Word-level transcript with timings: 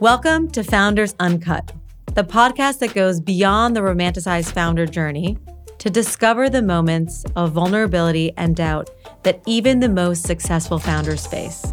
Welcome 0.00 0.48
to 0.52 0.62
Founders 0.62 1.16
Uncut, 1.18 1.72
the 2.14 2.22
podcast 2.22 2.78
that 2.78 2.94
goes 2.94 3.18
beyond 3.18 3.74
the 3.74 3.80
romanticized 3.80 4.52
founder 4.52 4.86
journey 4.86 5.38
to 5.78 5.90
discover 5.90 6.48
the 6.48 6.62
moments 6.62 7.24
of 7.34 7.50
vulnerability 7.50 8.32
and 8.36 8.54
doubt 8.54 8.90
that 9.24 9.42
even 9.44 9.80
the 9.80 9.88
most 9.88 10.22
successful 10.22 10.78
founders 10.78 11.26
face. 11.26 11.72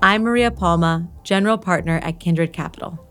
I'm 0.00 0.22
Maria 0.22 0.50
Palma, 0.50 1.10
general 1.24 1.58
partner 1.58 1.98
at 2.02 2.18
Kindred 2.18 2.54
Capital. 2.54 3.06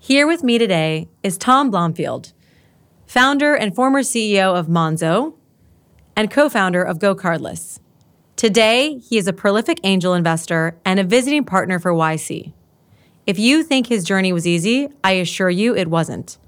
Here 0.00 0.26
with 0.26 0.42
me 0.42 0.58
today 0.58 1.08
is 1.22 1.38
Tom 1.38 1.70
Blomfield, 1.70 2.32
founder 3.06 3.54
and 3.54 3.72
former 3.72 4.00
CEO 4.00 4.58
of 4.58 4.66
Monzo 4.66 5.34
and 6.16 6.28
co 6.28 6.48
founder 6.48 6.82
of 6.82 6.98
GoCardless. 6.98 7.78
Today, 8.42 8.98
he 8.98 9.18
is 9.18 9.28
a 9.28 9.32
prolific 9.32 9.78
angel 9.84 10.14
investor 10.14 10.76
and 10.84 10.98
a 10.98 11.04
visiting 11.04 11.44
partner 11.44 11.78
for 11.78 11.92
YC. 11.92 12.52
If 13.24 13.38
you 13.38 13.62
think 13.62 13.86
his 13.86 14.02
journey 14.02 14.32
was 14.32 14.48
easy, 14.48 14.88
I 15.04 15.12
assure 15.12 15.48
you 15.48 15.76
it 15.76 15.86
wasn't. 15.86 16.38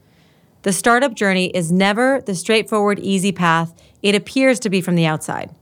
The 0.63 0.73
startup 0.73 1.15
journey 1.15 1.51
is 1.51 1.71
never 1.71 2.21
the 2.21 2.35
straightforward, 2.35 2.99
easy 2.99 3.31
path 3.31 3.81
it 4.03 4.17
appears 4.17 4.59
to 4.59 4.71
be 4.71 4.81
from 4.81 4.97
the 4.97 5.07
outside. 5.07 5.55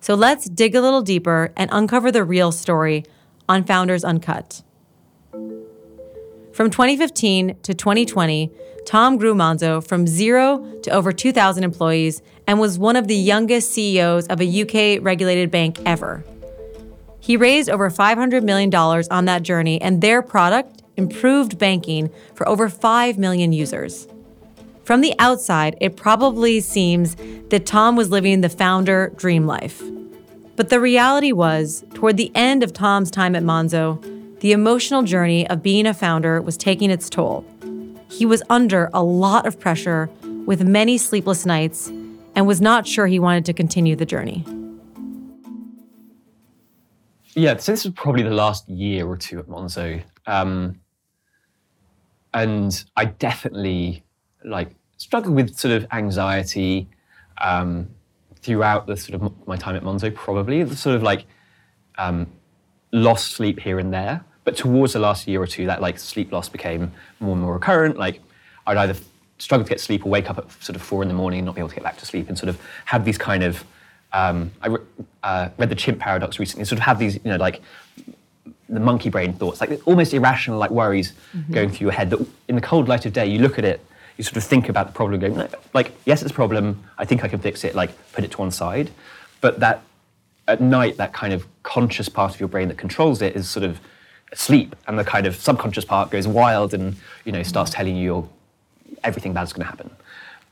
So 0.00 0.14
let's 0.14 0.50
dig 0.50 0.74
a 0.74 0.82
little 0.82 1.00
deeper 1.00 1.50
and 1.56 1.70
uncover 1.72 2.12
the 2.12 2.24
real 2.24 2.52
story 2.52 3.02
on 3.48 3.64
Founders 3.64 4.04
Uncut. 4.04 4.62
From 6.52 6.68
2015 6.68 7.56
to 7.62 7.72
2020, 7.72 8.52
Tom 8.90 9.18
grew 9.18 9.36
Monzo 9.36 9.86
from 9.86 10.04
zero 10.04 10.66
to 10.82 10.90
over 10.90 11.12
2,000 11.12 11.62
employees 11.62 12.22
and 12.48 12.58
was 12.58 12.76
one 12.76 12.96
of 12.96 13.06
the 13.06 13.14
youngest 13.14 13.70
CEOs 13.70 14.26
of 14.26 14.40
a 14.40 14.62
UK 14.62 15.00
regulated 15.00 15.48
bank 15.48 15.78
ever. 15.86 16.24
He 17.20 17.36
raised 17.36 17.70
over 17.70 17.88
$500 17.88 18.42
million 18.42 18.74
on 18.74 19.24
that 19.26 19.44
journey, 19.44 19.80
and 19.80 20.00
their 20.00 20.22
product 20.22 20.82
improved 20.96 21.56
banking 21.56 22.10
for 22.34 22.48
over 22.48 22.68
5 22.68 23.16
million 23.16 23.52
users. 23.52 24.08
From 24.82 25.02
the 25.02 25.14
outside, 25.20 25.76
it 25.80 25.96
probably 25.96 26.58
seems 26.58 27.14
that 27.50 27.66
Tom 27.66 27.94
was 27.94 28.10
living 28.10 28.40
the 28.40 28.48
founder 28.48 29.12
dream 29.14 29.46
life. 29.46 29.80
But 30.56 30.68
the 30.68 30.80
reality 30.80 31.30
was, 31.30 31.84
toward 31.94 32.16
the 32.16 32.32
end 32.34 32.64
of 32.64 32.72
Tom's 32.72 33.12
time 33.12 33.36
at 33.36 33.44
Monzo, 33.44 34.02
the 34.40 34.50
emotional 34.50 35.04
journey 35.04 35.48
of 35.48 35.62
being 35.62 35.86
a 35.86 35.94
founder 35.94 36.42
was 36.42 36.56
taking 36.56 36.90
its 36.90 37.08
toll. 37.08 37.46
He 38.10 38.26
was 38.26 38.42
under 38.50 38.90
a 38.92 39.02
lot 39.02 39.46
of 39.46 39.58
pressure 39.58 40.10
with 40.44 40.62
many 40.64 40.98
sleepless 40.98 41.46
nights 41.46 41.88
and 42.34 42.46
was 42.46 42.60
not 42.60 42.86
sure 42.86 43.06
he 43.06 43.18
wanted 43.18 43.44
to 43.46 43.52
continue 43.52 43.96
the 43.96 44.06
journey. 44.06 44.44
Yeah, 47.34 47.56
so 47.58 47.72
this 47.72 47.84
was 47.84 47.94
probably 47.94 48.22
the 48.22 48.30
last 48.30 48.68
year 48.68 49.06
or 49.06 49.16
two 49.16 49.38
at 49.38 49.46
Monzo. 49.46 50.02
Um, 50.26 50.80
and 52.34 52.84
I 52.96 53.06
definitely 53.06 54.04
like 54.44 54.74
struggled 54.96 55.36
with 55.36 55.56
sort 55.56 55.72
of 55.72 55.86
anxiety 55.92 56.88
um, 57.40 57.88
throughout 58.36 58.86
the 58.86 58.96
sort 58.96 59.22
of 59.22 59.32
my 59.46 59.56
time 59.56 59.76
at 59.76 59.82
Monzo, 59.82 60.14
probably. 60.14 60.68
Sort 60.74 60.96
of 60.96 61.02
like 61.02 61.26
um, 61.98 62.26
lost 62.92 63.32
sleep 63.32 63.60
here 63.60 63.78
and 63.78 63.92
there. 63.92 64.24
But 64.44 64.56
towards 64.56 64.94
the 64.94 64.98
last 64.98 65.28
year 65.28 65.42
or 65.42 65.46
two, 65.46 65.66
that 65.66 65.80
like 65.80 65.98
sleep 65.98 66.32
loss 66.32 66.48
became 66.48 66.92
more 67.20 67.32
and 67.32 67.42
more 67.42 67.54
recurrent. 67.54 67.96
Like 67.98 68.20
I'd 68.66 68.76
either 68.76 68.98
struggle 69.38 69.64
to 69.64 69.68
get 69.68 69.80
sleep 69.80 70.04
or 70.04 70.08
wake 70.08 70.30
up 70.30 70.38
at 70.38 70.50
sort 70.62 70.76
of 70.76 70.82
four 70.82 71.02
in 71.02 71.08
the 71.08 71.14
morning 71.14 71.40
and 71.40 71.46
not 71.46 71.54
be 71.54 71.60
able 71.60 71.68
to 71.68 71.74
get 71.74 71.84
back 71.84 71.98
to 71.98 72.06
sleep, 72.06 72.28
and 72.28 72.38
sort 72.38 72.48
of 72.48 72.60
have 72.86 73.04
these 73.04 73.18
kind 73.18 73.42
of. 73.42 73.64
Um, 74.12 74.50
I 74.60 74.66
re- 74.66 74.80
uh, 75.22 75.48
read 75.56 75.68
the 75.68 75.76
chimp 75.76 76.00
paradox 76.00 76.40
recently. 76.40 76.64
Sort 76.64 76.78
of 76.80 76.84
have 76.84 76.98
these, 76.98 77.14
you 77.14 77.30
know, 77.30 77.36
like 77.36 77.62
the 78.68 78.80
monkey 78.80 79.08
brain 79.08 79.32
thoughts, 79.32 79.60
like 79.60 79.86
almost 79.86 80.14
irrational, 80.14 80.58
like 80.58 80.70
worries 80.70 81.12
mm-hmm. 81.34 81.52
going 81.52 81.70
through 81.70 81.86
your 81.86 81.92
head. 81.92 82.10
That 82.10 82.26
in 82.48 82.56
the 82.56 82.60
cold 82.60 82.88
light 82.88 83.06
of 83.06 83.12
day, 83.12 83.26
you 83.26 83.38
look 83.38 83.58
at 83.58 83.64
it, 83.64 83.84
you 84.16 84.24
sort 84.24 84.36
of 84.36 84.44
think 84.44 84.68
about 84.68 84.86
the 84.86 84.92
problem, 84.92 85.20
going 85.20 85.48
like, 85.74 85.92
yes, 86.06 86.22
it's 86.22 86.30
a 86.30 86.34
problem. 86.34 86.82
I 86.98 87.04
think 87.04 87.24
I 87.24 87.28
can 87.28 87.38
fix 87.38 87.64
it. 87.64 87.74
Like 87.74 87.90
put 88.12 88.24
it 88.24 88.32
to 88.32 88.38
one 88.38 88.50
side, 88.50 88.90
but 89.40 89.60
that 89.60 89.82
at 90.48 90.60
night, 90.60 90.96
that 90.96 91.12
kind 91.12 91.32
of 91.32 91.46
conscious 91.62 92.08
part 92.08 92.34
of 92.34 92.40
your 92.40 92.48
brain 92.48 92.68
that 92.68 92.78
controls 92.78 93.22
it 93.22 93.36
is 93.36 93.48
sort 93.48 93.64
of 93.64 93.80
asleep, 94.32 94.76
and 94.86 94.98
the 94.98 95.04
kind 95.04 95.26
of 95.26 95.36
subconscious 95.36 95.84
part 95.84 96.10
goes 96.10 96.26
wild 96.26 96.74
and 96.74 96.96
you 97.24 97.32
know 97.32 97.42
starts 97.42 97.70
telling 97.70 97.96
you 97.96 98.28
everything 99.04 99.32
bad's 99.32 99.52
going 99.52 99.64
to 99.64 99.70
happen. 99.70 99.90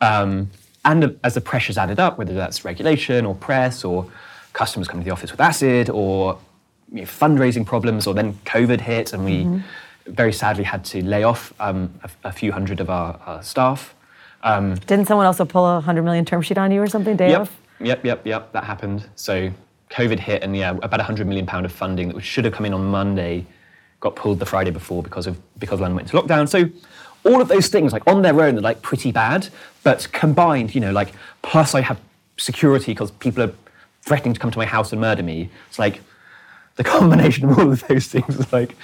Um, 0.00 0.50
and 0.84 1.18
as 1.24 1.34
the 1.34 1.40
pressures 1.40 1.76
added 1.76 2.00
up, 2.00 2.18
whether 2.18 2.34
that's 2.34 2.64
regulation 2.64 3.26
or 3.26 3.34
press 3.34 3.84
or 3.84 4.10
customers 4.52 4.88
coming 4.88 5.04
to 5.04 5.08
the 5.08 5.12
office 5.12 5.30
with 5.30 5.40
acid 5.40 5.90
or 5.90 6.38
you 6.92 7.00
know, 7.00 7.06
fundraising 7.06 7.66
problems, 7.66 8.06
or 8.06 8.14
then 8.14 8.34
COVID 8.46 8.80
hit 8.80 9.12
and 9.12 9.24
we 9.24 9.44
mm-hmm. 9.44 10.12
very 10.12 10.32
sadly 10.32 10.64
had 10.64 10.84
to 10.86 11.02
lay 11.02 11.24
off 11.24 11.52
um, 11.60 11.92
a, 12.02 12.28
a, 12.28 12.32
few 12.32 12.52
hundred 12.52 12.80
of 12.80 12.88
our, 12.88 13.20
our 13.26 13.42
staff. 13.42 13.94
Um, 14.42 14.76
Didn't 14.86 15.06
someone 15.06 15.26
also 15.26 15.44
pull 15.44 15.66
a 15.66 15.80
hundred 15.80 16.02
million 16.02 16.24
term 16.24 16.42
sheet 16.42 16.58
on 16.58 16.70
you 16.70 16.80
or 16.80 16.86
something? 16.86 17.16
Day 17.16 17.30
yep, 17.30 17.40
off? 17.42 17.60
Yep, 17.80 18.04
yep, 18.04 18.26
yep. 18.26 18.52
That 18.52 18.64
happened. 18.64 19.06
So 19.16 19.50
COVID 19.90 20.18
hit, 20.18 20.42
and 20.42 20.56
yeah, 20.56 20.78
about 20.82 21.00
a 21.00 21.02
hundred 21.02 21.26
million 21.26 21.44
pound 21.44 21.66
of 21.66 21.72
funding 21.72 22.08
that 22.08 22.20
should 22.22 22.44
have 22.44 22.54
come 22.54 22.64
in 22.64 22.72
on 22.72 22.84
Monday 22.84 23.46
got 24.00 24.16
pulled 24.16 24.38
the 24.38 24.46
Friday 24.46 24.70
before 24.70 25.02
because 25.02 25.26
of 25.26 25.38
because 25.58 25.80
London 25.80 25.96
went 25.96 26.12
into 26.12 26.22
lockdown. 26.22 26.48
So 26.48 26.70
all 27.24 27.40
of 27.40 27.48
those 27.48 27.68
things, 27.68 27.92
like 27.92 28.06
on 28.06 28.22
their 28.22 28.40
own, 28.40 28.58
are 28.58 28.60
like 28.60 28.82
pretty 28.82 29.12
bad, 29.12 29.48
but 29.82 30.08
combined, 30.12 30.74
you 30.74 30.80
know, 30.80 30.92
like 30.92 31.12
plus 31.42 31.74
I 31.74 31.80
have 31.80 32.00
security 32.36 32.92
because 32.92 33.10
people 33.10 33.42
are 33.42 33.52
threatening 34.02 34.34
to 34.34 34.40
come 34.40 34.50
to 34.50 34.58
my 34.58 34.66
house 34.66 34.92
and 34.92 35.00
murder 35.00 35.22
me. 35.22 35.50
It's 35.68 35.78
like 35.78 36.00
the 36.76 36.84
combination 36.96 37.48
of 37.48 37.58
all 37.58 37.72
of 37.72 37.86
those 37.88 38.06
things 38.06 38.38
is 38.38 38.52
like 38.52 38.76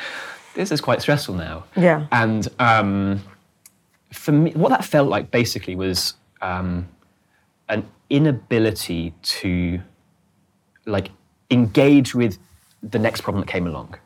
this 0.55 0.71
is 0.71 0.81
quite 0.81 1.03
stressful 1.03 1.35
now. 1.35 1.65
Yeah. 1.77 2.07
And 2.13 2.49
um, 2.59 3.23
for 4.13 4.33
me, 4.33 4.53
what 4.53 4.71
that 4.71 4.85
felt 4.85 5.09
like 5.09 5.31
basically 5.31 5.77
was 5.77 6.15
um, 6.43 6.89
an 7.69 7.87
inability 8.11 9.15
to 9.23 9.81
like 10.87 11.11
engage 11.51 12.15
with 12.15 12.39
the 12.83 12.99
next 12.99 13.23
problem 13.23 13.41
that 13.41 13.51
came 13.51 13.67
along 13.67 13.97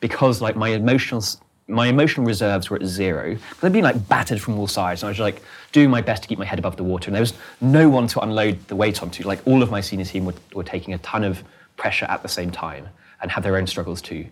because 0.00 0.40
like 0.40 0.56
my 0.56 0.68
emotional 0.70 1.22
my 1.68 1.88
emotional 1.88 2.24
reserves 2.24 2.70
were 2.70 2.76
at 2.76 2.86
zero. 2.86 3.34
Because 3.34 3.64
I'd 3.64 3.72
been 3.72 3.82
like 3.82 4.08
battered 4.08 4.40
from 4.40 4.56
all 4.58 4.68
sides 4.68 5.02
and 5.02 5.08
I 5.08 5.10
was 5.10 5.18
like 5.18 5.42
doing 5.72 5.90
my 5.90 6.00
best 6.00 6.22
to 6.22 6.28
keep 6.28 6.38
my 6.38 6.44
head 6.44 6.60
above 6.60 6.76
the 6.76 6.84
water. 6.84 7.08
And 7.08 7.14
there 7.16 7.22
was 7.22 7.34
no 7.60 7.88
one 7.88 8.06
to 8.08 8.20
unload 8.20 8.68
the 8.68 8.76
weight 8.76 9.02
onto. 9.02 9.24
Like 9.24 9.44
all 9.46 9.64
of 9.64 9.70
my 9.70 9.80
senior 9.80 10.04
team 10.04 10.26
were, 10.26 10.34
were 10.54 10.62
taking 10.62 10.94
a 10.94 10.98
ton 10.98 11.24
of 11.24 11.42
pressure 11.76 12.06
at 12.06 12.22
the 12.22 12.28
same 12.28 12.52
time 12.52 12.88
and 13.20 13.32
had 13.32 13.42
their 13.42 13.56
own 13.56 13.66
struggles 13.66 14.00
too. 14.00 14.26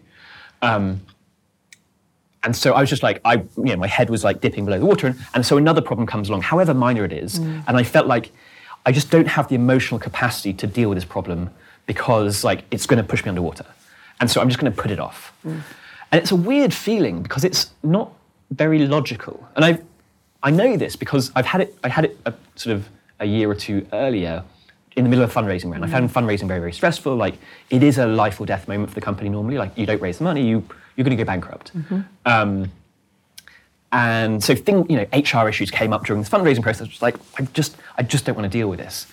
Um, 0.63 1.01
and 2.45 2.55
so 2.55 2.75
I 2.75 2.81
was 2.81 2.91
just 2.91 3.03
like, 3.03 3.21
I, 3.25 3.37
you 3.57 3.65
know, 3.65 3.77
my 3.77 3.87
head 3.87 4.11
was 4.11 4.23
like 4.23 4.41
dipping 4.41 4.65
below 4.67 4.79
the 4.79 4.87
water, 4.87 5.07
and, 5.09 5.17
and 5.35 5.47
so 5.47 5.57
another 5.57 5.81
problem 5.81 6.07
comes 6.07 6.29
along, 6.29 6.43
however 6.43 6.75
minor 6.75 7.05
it 7.05 7.13
is, 7.13 7.41
mm. 7.41 7.65
and 7.67 7.77
I 7.77 7.83
felt 7.83 8.07
like 8.07 8.33
I 8.85 8.93
just 8.93 9.11
don't 9.11 9.27
have 9.27 9.49
the 9.49 9.55
emotional 9.55 9.99
capacity 9.99 10.53
to 10.53 10.67
deal 10.67 10.91
with 10.91 10.97
this 10.97 11.07
problem 11.07 11.51
because 11.87 12.45
like 12.45 12.65
it's 12.71 12.87
going 12.87 13.03
to 13.03 13.09
push 13.09 13.25
me 13.25 13.31
underwater. 13.31 13.65
And 14.25 14.31
so 14.31 14.41
I'm 14.41 14.49
just 14.49 14.59
going 14.59 14.73
to 14.73 14.83
put 14.83 14.91
it 14.91 14.99
off. 14.99 15.35
Mm. 15.45 15.61
And 16.11 16.23
it's 16.23 16.31
a 16.31 16.37
weird 16.37 16.73
feeling 16.73 17.23
because 17.23 17.45
it's 17.45 17.73
not 17.83 18.11
very 18.51 18.87
logical. 18.87 19.47
And 19.55 19.67
I, 19.67 19.79
I 20.43 20.51
know 20.51 20.79
this 20.79 20.97
because 20.97 21.31
I've 21.37 21.45
had 21.45 21.61
it, 21.61 21.77
I 21.85 21.91
had 21.91 22.07
it 22.07 22.19
a, 22.25 22.33
sort 22.55 22.75
of 22.75 22.89
a 23.21 23.27
year 23.27 23.51
or 23.51 23.55
two 23.55 23.87
earlier 23.93 24.43
in 24.97 25.05
the 25.05 25.11
middle 25.11 25.23
of 25.23 25.37
a 25.37 25.39
fundraising 25.39 25.71
round. 25.71 25.85
Mm. 25.85 25.89
I 25.89 25.91
found 25.91 26.11
fundraising 26.11 26.49
very, 26.49 26.59
very 26.59 26.73
stressful. 26.73 27.15
Like 27.15 27.35
it 27.69 27.83
is 27.83 27.99
a 27.99 28.07
life 28.07 28.41
or 28.41 28.47
death 28.47 28.67
moment 28.67 28.89
for 28.89 28.95
the 28.95 29.03
company 29.03 29.29
normally. 29.29 29.59
Like 29.59 29.77
you 29.77 29.85
don't 29.85 30.01
raise 30.01 30.17
the 30.17 30.25
money, 30.25 30.41
you, 30.41 30.67
you're 30.97 31.05
going 31.05 31.15
to 31.15 31.23
go 31.23 31.27
bankrupt. 31.27 31.77
Mm-hmm. 31.77 32.01
Um, 32.25 32.73
and 33.93 34.43
so 34.43 34.55
thing, 34.55 34.89
you 34.89 34.97
know, 34.97 35.07
HR 35.13 35.51
issues 35.51 35.71
came 35.71 35.93
up 35.93 36.07
during 36.07 36.23
this 36.23 36.31
fundraising 36.31 36.63
process. 36.63 36.87
It 36.87 36.93
was 36.93 37.03
like, 37.03 37.17
I 37.39 37.43
just, 37.53 37.77
I 37.99 38.03
just 38.03 38.25
don't 38.25 38.37
want 38.37 38.51
to 38.51 38.59
deal 38.59 38.71
with 38.71 38.79
this. 38.79 39.07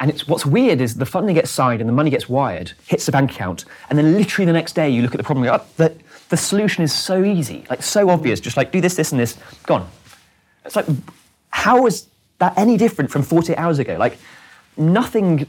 And 0.00 0.10
it's 0.10 0.26
what's 0.26 0.44
weird 0.44 0.80
is 0.80 0.96
the 0.96 1.06
funding 1.06 1.34
gets 1.36 1.50
signed 1.50 1.80
and 1.80 1.88
the 1.88 1.92
money 1.92 2.10
gets 2.10 2.28
wired, 2.28 2.72
hits 2.86 3.06
the 3.06 3.12
bank 3.12 3.30
account, 3.30 3.64
and 3.88 3.98
then 3.98 4.16
literally 4.16 4.46
the 4.46 4.52
next 4.52 4.72
day 4.74 4.90
you 4.90 5.02
look 5.02 5.14
at 5.14 5.18
the 5.18 5.24
problem 5.24 5.46
and 5.46 5.58
go, 5.58 5.64
oh, 5.64 5.70
the, 5.76 5.96
the 6.30 6.36
solution 6.36 6.82
is 6.82 6.92
so 6.92 7.22
easy, 7.24 7.64
like 7.70 7.82
so 7.82 8.10
obvious, 8.10 8.40
just 8.40 8.56
like 8.56 8.72
do 8.72 8.80
this, 8.80 8.96
this, 8.96 9.12
and 9.12 9.20
this, 9.20 9.38
gone. 9.66 9.88
It's 10.64 10.74
like, 10.74 10.86
how 11.50 11.86
is 11.86 12.08
that 12.38 12.58
any 12.58 12.76
different 12.76 13.10
from 13.10 13.22
48 13.22 13.56
hours 13.56 13.78
ago? 13.78 13.96
Like, 13.96 14.18
nothing, 14.76 15.46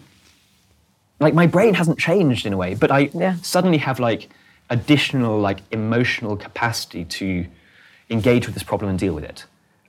like 1.19 1.33
my 1.33 1.47
brain 1.47 1.73
hasn't 1.73 1.97
changed 1.97 2.45
in 2.45 2.53
a 2.53 2.57
way, 2.57 2.75
but 2.75 2.91
I 2.91 3.09
yeah. 3.13 3.37
suddenly 3.41 3.79
have 3.79 3.99
like 3.99 4.29
additional 4.69 5.39
like 5.39 5.59
emotional 5.71 6.35
capacity 6.35 7.05
to 7.05 7.45
engage 8.09 8.45
with 8.45 8.53
this 8.53 8.63
problem 8.63 8.89
and 8.89 8.99
deal 8.99 9.13
with 9.13 9.23
it. 9.23 9.45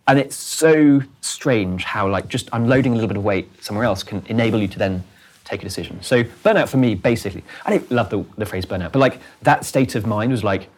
And 0.09 0.19
it's 0.19 0.37
so 0.37 1.03
strange 1.21 1.85
how 1.85 2.09
like 2.09 2.29
just 2.29 2.49
unloading 2.53 2.93
a 2.93 2.95
little 2.95 3.09
bit 3.09 3.17
of 3.17 3.25
weight 3.25 3.49
somewhere 3.63 3.85
else 3.85 4.03
can 4.03 4.25
enable 4.27 4.61
you 4.61 4.69
to 4.69 4.79
then 4.79 5.03
take 5.45 5.63
a 5.63 5.65
decision. 5.65 6.03
So 6.03 6.23
burnout 6.25 6.69
for 6.69 6.77
me, 6.77 6.95
basically, 6.95 7.43
I 7.65 7.71
don't 7.71 7.91
love 7.91 8.11
the, 8.11 8.25
the 8.37 8.47
phrase 8.47 8.65
burnout, 8.67 8.93
but 8.93 8.99
like 8.99 9.21
that 9.43 9.65
state 9.65 9.95
of 9.95 10.07
mind 10.07 10.31
was 10.31 10.45
like, 10.45 10.69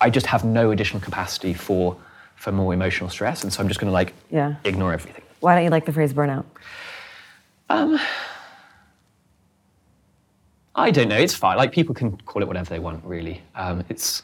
I 0.00 0.10
just 0.10 0.26
have 0.26 0.44
no 0.44 0.70
additional 0.70 1.00
capacity 1.00 1.54
for 1.54 1.96
for 2.36 2.52
more 2.52 2.72
emotional 2.72 3.10
stress, 3.10 3.42
and 3.42 3.52
so 3.52 3.60
I'm 3.60 3.66
just 3.66 3.80
going 3.80 3.88
to 3.88 3.92
like 3.92 4.14
yeah. 4.30 4.54
ignore 4.62 4.92
everything. 4.92 5.24
Why 5.40 5.56
don't 5.56 5.64
you 5.64 5.70
like 5.70 5.86
the 5.86 5.92
phrase 5.92 6.12
burnout? 6.12 6.44
Um, 7.68 7.98
I 10.76 10.92
don't 10.92 11.08
know. 11.08 11.16
It's 11.16 11.34
fine. 11.34 11.56
Like 11.56 11.72
people 11.72 11.96
can 11.96 12.16
call 12.18 12.40
it 12.42 12.46
whatever 12.46 12.70
they 12.70 12.78
want, 12.78 13.04
really. 13.04 13.42
Um, 13.56 13.84
it's 13.88 14.22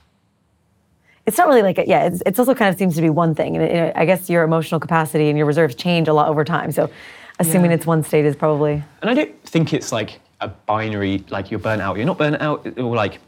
it's 1.26 1.38
not 1.38 1.48
really 1.48 1.62
like 1.62 1.78
a, 1.78 1.86
yeah. 1.86 2.04
It's, 2.06 2.22
it's 2.26 2.38
also 2.38 2.54
kind 2.54 2.72
of 2.72 2.78
seems 2.78 2.94
to 2.96 3.00
be 3.02 3.10
one 3.10 3.34
thing, 3.34 3.56
and 3.56 3.64
it, 3.64 3.92
I 3.96 4.04
guess 4.04 4.28
your 4.28 4.42
emotional 4.44 4.80
capacity 4.80 5.28
and 5.28 5.38
your 5.38 5.46
reserves 5.46 5.74
change 5.74 6.08
a 6.08 6.12
lot 6.12 6.28
over 6.28 6.44
time. 6.44 6.70
So, 6.72 6.90
assuming 7.38 7.70
Yeah. 7.70 7.76
it's 7.78 7.86
one 7.86 8.02
state 8.02 8.24
is 8.24 8.36
probably 8.36 8.82
And 9.02 9.10
I 9.10 9.14
don't 9.14 9.42
think 9.44 9.72
it's 9.72 9.90
like 9.92 10.20
a 10.40 10.48
binary, 10.48 11.24
like 11.30 11.50
you're 11.50 11.60
burnt 11.60 11.80
out, 11.82 11.96
you're 11.96 12.06
not 12.06 12.18
burnt 12.18 12.40
out, 12.42 12.66
or 12.78 12.94
like, 12.94 13.18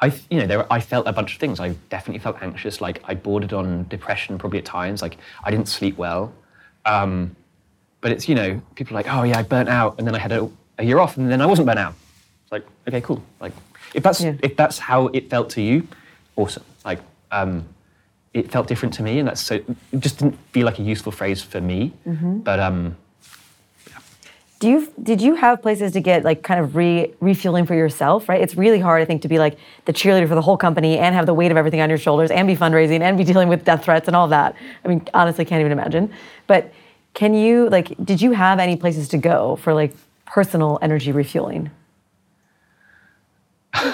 I, 0.00 0.12
you 0.30 0.40
know, 0.40 0.46
there, 0.46 0.72
I 0.72 0.80
felt 0.80 1.06
a 1.08 1.12
bunch 1.12 1.34
of 1.34 1.40
things. 1.40 1.60
I 1.60 1.70
definitely 1.88 2.18
felt 2.20 2.36
anxious. 2.42 2.80
Like 2.80 3.02
I 3.04 3.14
bordered 3.14 3.52
on 3.52 3.86
depression 3.88 4.38
probably 4.38 4.58
at 4.58 4.64
times. 4.64 5.00
Like 5.02 5.16
I 5.44 5.50
didn't 5.50 5.68
sleep 5.68 5.96
well. 5.96 6.32
Um, 6.84 7.34
but 8.00 8.12
it's, 8.12 8.28
you 8.28 8.34
know, 8.34 8.60
people 8.74 8.94
are 8.96 9.00
like, 9.00 9.12
oh 9.12 9.22
yeah, 9.22 9.38
I 9.38 9.42
burnt 9.42 9.68
out. 9.68 9.96
And 9.98 10.06
then 10.06 10.14
I 10.14 10.18
had 10.18 10.32
a, 10.32 10.50
a 10.78 10.84
year 10.84 10.98
off 10.98 11.16
and 11.16 11.30
then 11.30 11.40
I 11.40 11.46
wasn't 11.46 11.66
burnt 11.66 11.78
out. 11.78 11.94
It's 12.42 12.52
like, 12.52 12.66
okay, 12.86 13.00
cool. 13.00 13.22
Like 13.40 13.52
if 13.94 14.02
that's, 14.02 14.20
Yeah. 14.20 14.34
if 14.42 14.56
that's 14.56 14.78
how 14.78 15.06
it 15.08 15.30
felt 15.30 15.48
to 15.50 15.62
you, 15.62 15.86
awesome. 16.36 16.64
Like, 16.84 17.00
um, 17.34 17.50
it 18.32 18.50
felt 18.50 18.66
different 18.66 18.94
to 18.94 19.02
me 19.02 19.18
and 19.18 19.28
that's 19.28 19.40
so, 19.40 19.54
it 19.94 20.00
just 20.00 20.18
didn't 20.18 20.38
feel 20.52 20.66
like 20.66 20.78
a 20.78 20.82
useful 20.82 21.12
phrase 21.12 21.40
for 21.42 21.60
me. 21.60 21.92
But, 22.48 22.58
um, 22.60 22.96
Do 24.60 24.68
you 24.74 24.80
did 25.10 25.20
you 25.26 25.34
have 25.44 25.56
places 25.66 25.92
to 25.92 26.00
get 26.00 26.18
like 26.24 26.40
kind 26.50 26.60
of 26.62 26.66
re 26.80 27.12
refueling 27.20 27.66
for 27.66 27.74
yourself? 27.82 28.28
Right, 28.30 28.40
it's 28.44 28.56
really 28.64 28.80
hard 28.86 29.02
I 29.02 29.06
think 29.10 29.20
to 29.22 29.28
be 29.28 29.38
like 29.38 29.54
the 29.88 29.92
cheerleader 29.92 30.28
for 30.32 30.36
the 30.40 30.46
whole 30.48 30.56
company 30.66 30.92
and 31.04 31.10
have 31.18 31.26
the 31.26 31.34
weight 31.40 31.50
of 31.54 31.58
everything 31.62 31.82
on 31.84 31.88
your 31.94 31.98
shoulders 32.06 32.30
and 32.30 32.46
be 32.52 32.56
fundraising 32.64 33.00
and 33.06 33.18
be 33.18 33.24
dealing 33.24 33.48
with 33.52 33.60
death 33.64 33.82
threats 33.84 34.06
and 34.08 34.16
all 34.16 34.28
that. 34.28 34.50
I 34.84 34.88
mean, 34.88 35.00
honestly, 35.12 35.44
can't 35.44 35.60
even 35.60 35.72
imagine. 35.78 36.04
But 36.46 36.62
can 37.20 37.34
you 37.34 37.68
like 37.76 37.88
did 38.10 38.18
you 38.24 38.30
have 38.44 38.56
any 38.66 38.76
places 38.76 39.08
to 39.08 39.18
go 39.18 39.56
for 39.62 39.74
like 39.74 39.92
personal 40.36 40.78
energy 40.80 41.12
refueling? 41.12 41.70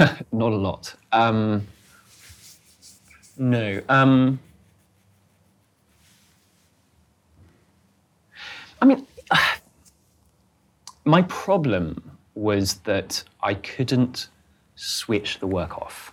Not 0.42 0.52
a 0.58 0.60
lot. 0.68 0.94
Um, 1.10 1.66
no. 3.40 3.82
Um, 3.88 4.38
I 8.80 8.84
mean, 8.84 9.06
my 11.04 11.22
problem 11.22 12.10
was 12.34 12.74
that 12.84 13.24
I 13.42 13.54
couldn't 13.54 14.28
switch 14.76 15.40
the 15.40 15.46
work 15.46 15.78
off. 15.78 16.12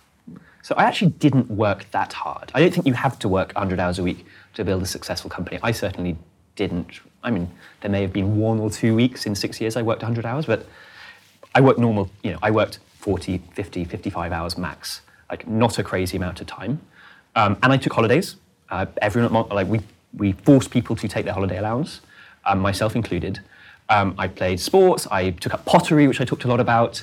So 0.62 0.74
I 0.76 0.84
actually 0.84 1.12
didn't 1.12 1.50
work 1.50 1.90
that 1.92 2.12
hard. 2.12 2.50
I 2.54 2.60
don't 2.60 2.72
think 2.74 2.86
you 2.86 2.92
have 2.92 3.18
to 3.20 3.28
work 3.28 3.52
100 3.54 3.80
hours 3.80 3.98
a 3.98 4.02
week 4.02 4.26
to 4.54 4.64
build 4.64 4.82
a 4.82 4.86
successful 4.86 5.30
company. 5.30 5.58
I 5.62 5.72
certainly 5.72 6.16
didn't. 6.56 7.00
I 7.22 7.30
mean, 7.30 7.50
there 7.80 7.90
may 7.90 8.02
have 8.02 8.12
been 8.12 8.36
one 8.36 8.58
or 8.58 8.70
two 8.70 8.94
weeks 8.94 9.24
in 9.24 9.34
six 9.34 9.60
years 9.60 9.76
I 9.76 9.82
worked 9.82 10.02
100 10.02 10.26
hours, 10.26 10.44
but 10.44 10.66
I 11.54 11.60
worked 11.60 11.78
normal, 11.78 12.10
you 12.22 12.32
know, 12.32 12.38
I 12.42 12.50
worked 12.50 12.80
40, 12.98 13.38
50, 13.54 13.84
55 13.84 14.32
hours 14.32 14.58
max, 14.58 15.00
like 15.30 15.46
not 15.46 15.78
a 15.78 15.82
crazy 15.82 16.16
amount 16.16 16.40
of 16.40 16.46
time. 16.46 16.80
Um, 17.36 17.56
and 17.62 17.72
I 17.72 17.76
took 17.76 17.92
holidays. 17.92 18.36
Uh, 18.70 18.86
everyone, 19.00 19.26
at 19.26 19.32
Mon- 19.32 19.48
like 19.48 19.66
we, 19.66 19.80
we 20.16 20.32
forced 20.32 20.70
people 20.70 20.96
to 20.96 21.08
take 21.08 21.24
their 21.24 21.34
holiday 21.34 21.58
allowance, 21.58 22.00
um, 22.44 22.58
myself 22.58 22.96
included. 22.96 23.40
Um, 23.88 24.14
I 24.18 24.28
played 24.28 24.60
sports. 24.60 25.06
I 25.10 25.30
took 25.30 25.54
up 25.54 25.64
pottery, 25.64 26.06
which 26.06 26.20
I 26.20 26.24
talked 26.24 26.44
a 26.44 26.48
lot 26.48 26.60
about. 26.60 27.02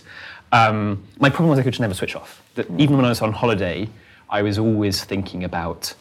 Um, 0.51 1.03
my 1.19 1.29
problem 1.29 1.49
was 1.49 1.59
I 1.59 1.63
could 1.63 1.73
just 1.73 1.81
never 1.81 1.93
switch 1.93 2.15
off. 2.15 2.43
That 2.55 2.69
even 2.77 2.95
when 2.95 3.05
I 3.05 3.09
was 3.09 3.21
on 3.21 3.31
holiday, 3.31 3.89
I 4.29 4.41
was 4.41 4.59
always 4.59 5.03
thinking 5.03 5.43
about 5.43 5.93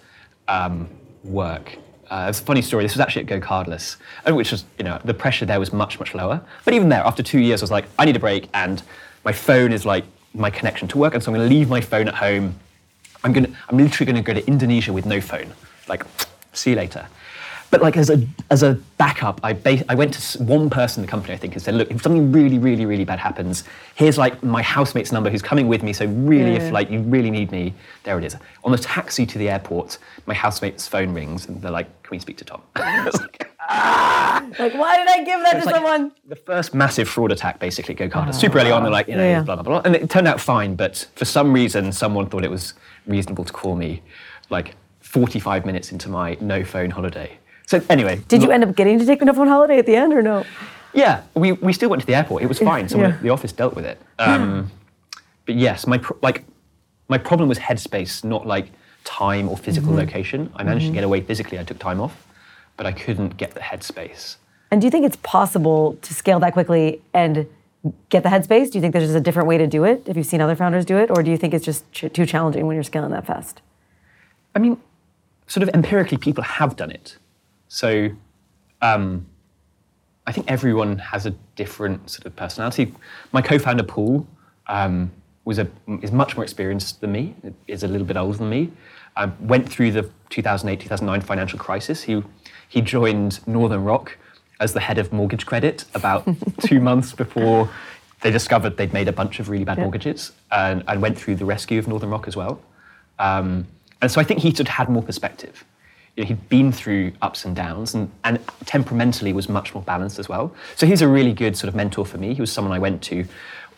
um, 0.49 0.88
work. 1.23 1.79
Uh, 2.11 2.27
it's 2.29 2.41
a 2.41 2.44
funny 2.44 2.61
story. 2.62 2.85
This 2.85 2.93
was 2.94 3.00
actually 3.00 3.23
at 3.23 3.29
GoCardless, 3.29 3.97
uh, 4.29 4.35
which 4.35 4.53
was, 4.53 4.65
you 4.79 4.85
know, 4.85 5.00
the 5.05 5.15
pressure 5.15 5.47
there 5.47 5.59
was 5.59 5.73
much, 5.73 5.99
much 5.99 6.15
lower. 6.15 6.41
But 6.65 6.75
even 6.75 6.88
there, 6.91 7.00
after 7.00 7.23
two 7.23 7.41
years, 7.41 7.62
I 7.62 7.65
was 7.65 7.70
like, 7.70 7.87
I 7.99 8.05
need 8.05 8.17
a 8.17 8.20
break, 8.20 8.49
and 8.53 8.82
my 9.25 9.32
phone 9.32 9.73
is 9.73 9.87
like 9.87 10.05
my 10.35 10.50
connection 10.50 10.87
to 10.88 10.99
work, 10.99 11.15
and 11.15 11.23
so 11.23 11.32
I'm 11.32 11.38
going 11.38 11.49
to 11.49 11.55
leave 11.55 11.69
my 11.69 11.81
phone 11.81 12.09
at 12.09 12.15
home. 12.15 12.59
I'm 13.25 13.32
going 13.32 13.47
to, 13.47 13.53
I'm 13.69 13.79
literally 13.79 14.12
going 14.12 14.23
to 14.23 14.35
go 14.35 14.38
to 14.38 14.47
Indonesia 14.47 14.93
with 14.93 15.06
no 15.06 15.21
phone. 15.21 15.53
Like, 15.88 16.05
see 16.53 16.71
you 16.71 16.76
later. 16.76 17.06
But 17.71 17.82
like 17.82 17.97
as 17.97 18.09
a 18.09 18.25
as 18.53 18.62
a 18.62 18.75
backup, 18.99 19.41
I 19.43 19.53
ba- 19.53 19.85
I 19.88 19.97
went 19.97 20.15
to 20.15 20.43
one 20.44 20.71
person 20.71 21.00
in 21.03 21.06
the 21.06 21.11
company 21.11 21.35
I 21.35 21.37
think 21.37 21.55
and 21.55 21.62
said, 21.62 21.75
look, 21.75 21.91
if 21.91 22.03
something 22.03 22.31
really 22.31 22.56
really 22.59 22.87
really 22.87 23.05
bad 23.05 23.19
happens, 23.19 23.65
here's 23.97 24.17
like 24.17 24.44
my 24.44 24.62
housemate's 24.62 25.11
number 25.11 25.29
who's 25.29 25.43
coming 25.43 25.67
with 25.67 25.82
me. 25.82 25.93
So 25.93 26.06
really, 26.06 26.53
Yeah. 26.53 26.59
if 26.69 26.73
like 26.73 26.88
you 26.88 27.00
really 27.00 27.32
need 27.32 27.50
me, 27.50 27.75
there 28.05 28.17
it 28.17 28.25
is. 28.25 28.37
On 28.62 28.71
the 28.71 28.79
taxi 28.79 29.27
to 29.27 29.38
the 29.38 29.49
airport, 29.50 29.99
my 30.27 30.35
housemate's 30.35 30.87
phone 30.87 31.12
rings 31.12 31.49
and 31.49 31.61
they're 31.61 31.73
like, 31.73 31.88
can 32.05 32.11
we 32.12 32.20
speak 32.20 32.37
to 32.37 32.44
Tom? 32.44 32.62
Like, 34.59 34.75
why 34.75 34.97
did 34.97 35.09
I 35.09 35.25
give 35.25 35.41
that 35.41 35.61
to 35.61 35.65
like 35.67 35.75
someone? 35.75 36.13
The 36.29 36.37
first 36.37 36.75
massive 36.75 37.09
fraud 37.09 37.33
attack, 37.33 37.59
basically, 37.59 37.99
at 37.99 38.11
GoCardless. 38.11 38.35
Super 38.37 38.59
early 38.61 38.71
on, 38.71 38.83
they're 38.83 38.93
like, 38.93 39.09
you 39.09 39.17
know, 39.17 39.25
Yeah, 39.29 39.43
blah, 39.43 39.57
blah, 39.57 39.63
blah. 39.65 39.83
And 39.85 39.97
it 39.97 40.09
turned 40.11 40.29
out 40.29 40.41
fine, 40.41 40.77
but 40.77 41.09
for 41.17 41.25
some 41.25 41.53
reason, 41.53 41.91
someone 41.91 42.29
thought 42.29 42.45
it 42.45 42.51
was 42.51 42.75
reasonable 43.07 43.45
to 43.45 43.53
call 43.53 43.75
me 43.75 44.01
like 44.51 44.77
45 45.01 45.67
minutes 45.67 45.91
into 45.93 46.09
my 46.09 46.37
no 46.41 46.63
phone 46.65 46.91
holiday. 46.91 47.37
So, 47.67 47.83
anyway. 47.91 48.21
Did 48.29 48.43
you 48.43 48.51
end 48.53 48.63
up 48.63 48.77
getting 48.77 48.99
to 48.99 49.07
take 49.07 49.23
a 49.23 49.35
phone 49.35 49.49
holiday 49.49 49.79
at 49.79 49.87
the 49.87 49.97
end 49.97 50.13
or 50.13 50.23
no? 50.23 50.45
Yeah, 50.93 51.23
we, 51.35 51.53
we 51.53 51.73
still 51.73 51.89
went 51.89 52.01
to 52.03 52.07
the 52.07 52.15
airport. 52.15 52.43
It 52.43 52.47
was 52.47 52.59
fine. 52.61 52.89
Someone 52.89 53.11
Yeah. 53.11 53.19
the 53.23 53.31
office 53.31 53.51
dealt 53.53 53.75
with 53.75 53.87
it. 53.87 54.01
Um, 54.21 54.71
but 55.47 55.57
yes, 55.57 55.87
my 55.87 55.99
pro- 55.99 56.19
like 56.23 56.45
my 57.09 57.19
problem 57.19 57.49
was 57.49 57.59
headspace, 57.59 58.23
not 58.23 58.47
like 58.47 58.71
time 59.05 59.49
or 59.49 59.57
physical 59.57 59.89
Mm-hmm. 59.91 59.99
location. 59.99 60.53
I 60.55 60.63
managed 60.63 60.87
to 60.87 60.93
get 60.93 61.03
away 61.05 61.23
physically. 61.23 61.59
I 61.59 61.65
took 61.65 61.79
time 61.79 62.01
off, 62.01 62.25
but 62.76 62.87
I 62.87 62.93
couldn't 62.93 63.37
get 63.37 63.55
the 63.55 63.61
headspace. 63.61 64.37
And 64.71 64.81
do 64.81 64.87
you 64.87 64.91
think 64.91 65.06
it's 65.06 65.17
possible 65.17 65.99
to 66.03 66.15
scale 66.15 66.41
that 66.41 66.53
quickly 66.53 67.00
and 67.12 67.47
get 68.09 68.23
the 68.23 68.29
headspace? 68.29 68.71
Do 68.71 68.79
you 68.79 68.81
think 68.81 68.93
there's 68.93 69.05
just 69.05 69.17
a 69.17 69.21
different 69.21 69.49
way 69.49 69.59
to 69.59 69.67
do 69.67 69.85
it 69.85 70.03
if 70.06 70.17
you've 70.17 70.26
seen 70.26 70.41
other 70.41 70.56
founders 70.56 70.85
do 70.85 70.97
it? 70.97 71.11
Or 71.11 71.23
do 71.23 71.31
you 71.31 71.37
think 71.37 71.55
it's 71.55 71.65
just 71.65 71.91
ch- 71.93 72.12
too 72.12 72.26
challenging 72.26 72.67
when 72.67 72.75
you're 72.75 72.82
scaling 72.82 73.11
that 73.11 73.26
fast? 73.26 73.61
I 74.55 74.59
mean, 74.59 74.81
sort 75.47 75.62
of 75.62 75.75
empirically, 75.75 76.19
people 76.19 76.43
have 76.44 76.76
done 76.76 76.91
it. 76.91 77.17
So 77.69 78.11
um, 78.82 79.27
I 80.27 80.32
think 80.32 80.50
everyone 80.50 80.99
has 80.99 81.27
a 81.27 81.31
different 81.56 82.11
sort 82.11 82.27
of 82.27 82.35
personality. 82.37 82.94
My 83.32 83.43
co-founder 83.43 83.85
Paul 83.85 84.27
um, 84.67 85.11
was 85.44 85.59
a 85.59 85.69
is 86.03 86.12
much 86.12 86.37
more 86.37 86.44
experienced 86.44 87.00
than 87.00 87.12
me. 87.12 87.35
Is 87.67 87.82
a 87.82 87.88
little 87.88 88.06
bit 88.06 88.17
older 88.17 88.38
than 88.38 88.49
me. 88.49 88.70
Um, 89.17 89.37
went 89.41 89.69
through 89.69 89.93
the 89.93 90.11
2008-2009 90.31 91.23
financial 91.23 91.59
crisis. 91.59 92.03
He 92.03 92.23
he 92.69 92.81
joined 92.81 93.47
Northern 93.47 93.85
Rock 93.85 94.19
as 94.59 94.73
the 94.73 94.81
head 94.81 94.99
of 94.99 95.13
mortgage 95.13 95.47
credit 95.47 95.85
about 95.95 96.27
two 96.61 96.81
months 96.81 97.13
before 97.13 97.71
they 98.25 98.31
discovered 98.31 98.79
they'd 98.79 98.93
made 98.93 99.07
a 99.07 99.13
bunch 99.13 99.39
of 99.39 99.51
really 99.51 99.65
bad 99.65 99.79
mortgages, 99.79 100.33
and, 100.51 100.83
and 100.89 101.03
went 101.03 101.19
through 101.19 101.37
the 101.37 101.45
rescue 101.45 101.79
of 101.79 101.87
Northern 101.87 102.09
Rock 102.09 102.27
as 102.27 102.35
well. 102.35 102.59
Um, 103.19 103.67
and 104.01 104.11
so 104.11 104.19
I 104.19 104.25
think 104.25 104.41
he 104.41 104.51
sort 104.51 104.61
of 104.61 104.69
had 104.69 104.89
more 104.89 105.03
perspective. 105.03 105.63
You 106.17 106.25
know, 106.25 106.29
he'd 106.29 106.49
been 106.49 106.73
through 106.73 107.13
ups 107.21 107.44
and 107.44 107.55
downs 107.55 107.94
and, 107.94 108.11
and 108.25 108.41
temperamentally 108.65 109.35
was 109.35 109.49
much 109.49 109.75
more 109.75 109.83
balanced 109.83 110.19
as 110.19 110.29
well. 110.29 110.55
So 110.75 110.87
he's 110.87 111.03
a 111.03 111.09
really 111.09 111.35
good 111.35 111.55
sort 111.56 111.69
of 111.69 111.75
mentor 111.75 112.06
for 112.06 112.17
me. 112.17 112.33
He 112.33 112.41
was 112.41 112.51
someone 112.51 112.73
I 112.73 112.79
went 112.79 113.03
to, 113.03 113.27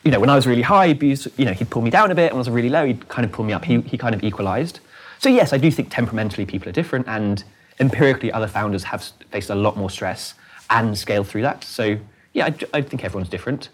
you 0.05 0.11
know, 0.12 0.21
when 0.21 0.31
I 0.31 0.37
was 0.37 0.47
really 0.47 0.62
high, 0.62 0.88
he'd 0.88 1.00
be, 1.00 1.16
you 1.37 1.45
know, 1.45 1.52
he'd 1.52 1.69
pull 1.69 1.83
me 1.83 1.90
down 1.90 2.12
a 2.12 2.14
bit. 2.14 2.31
When 2.31 2.37
I 2.37 2.38
was 2.38 2.50
really 2.50 2.69
low, 2.69 2.87
he'd 2.87 3.09
kind 3.09 3.25
of 3.25 3.33
pull 3.33 3.45
me 3.45 3.52
up. 3.52 3.64
He, 3.64 3.81
he 3.81 3.99
kind 3.99 4.14
of 4.14 4.23
equalized. 4.23 4.78
So 5.18 5.28
yes, 5.28 5.52
I 5.52 5.58
do 5.58 5.70
think 5.70 5.90
temperamentally 5.90 6.46
people 6.46 6.68
are 6.68 6.73
different 6.73 7.08
and 7.08 7.42
empirically 7.78 8.32
other 8.32 8.46
founders 8.46 8.85
have 8.85 9.02
faced 9.30 9.50
a 9.50 9.54
lot 9.54 9.76
more 9.76 9.90
stress 9.90 10.35
and 10.70 10.96
scaled 10.96 11.28
through 11.28 11.42
that. 11.42 11.64
So 11.64 11.99
yeah, 12.32 12.50
I 12.75 12.82
think 12.82 13.04
everyone's 13.04 13.28
different. 13.28 13.70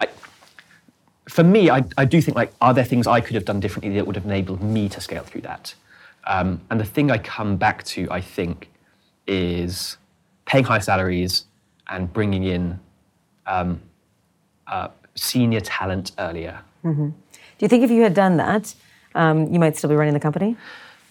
I, 0.00 0.08
for 1.28 1.42
me, 1.42 1.70
I, 1.70 1.84
I 1.96 2.04
do 2.04 2.20
think 2.20 2.36
like, 2.36 2.52
are 2.60 2.72
there 2.72 2.84
things 2.84 3.06
I 3.06 3.20
could 3.20 3.34
have 3.34 3.44
done 3.44 3.60
differently 3.60 3.94
that 3.94 4.06
would 4.06 4.16
have 4.16 4.24
enabled 4.24 4.62
me 4.62 4.88
to 4.90 5.00
scale 5.00 5.22
through 5.24 5.42
that? 5.42 5.74
Um, 6.24 6.60
and 6.70 6.80
the 6.80 6.84
thing 6.84 7.10
I 7.10 7.18
come 7.18 7.56
back 7.56 7.84
to, 7.84 8.08
I 8.10 8.20
think, 8.20 8.70
is 9.26 9.96
paying 10.44 10.64
high 10.64 10.78
salaries 10.78 11.44
and 11.88 12.12
bringing 12.12 12.44
in 12.44 12.80
um, 13.46 13.80
uh, 14.66 14.88
senior 15.14 15.60
talent 15.60 16.12
earlier. 16.18 16.60
Do 17.58 17.64
you 17.64 17.68
think 17.68 17.84
if 17.84 17.90
you 17.90 18.02
had 18.02 18.14
done 18.14 18.36
that, 18.36 18.74
um, 19.16 19.52
you 19.52 19.58
might 19.58 19.76
still 19.76 19.90
be 19.90 19.96
running 19.96 20.14
the 20.14 20.20
company? 20.20 20.56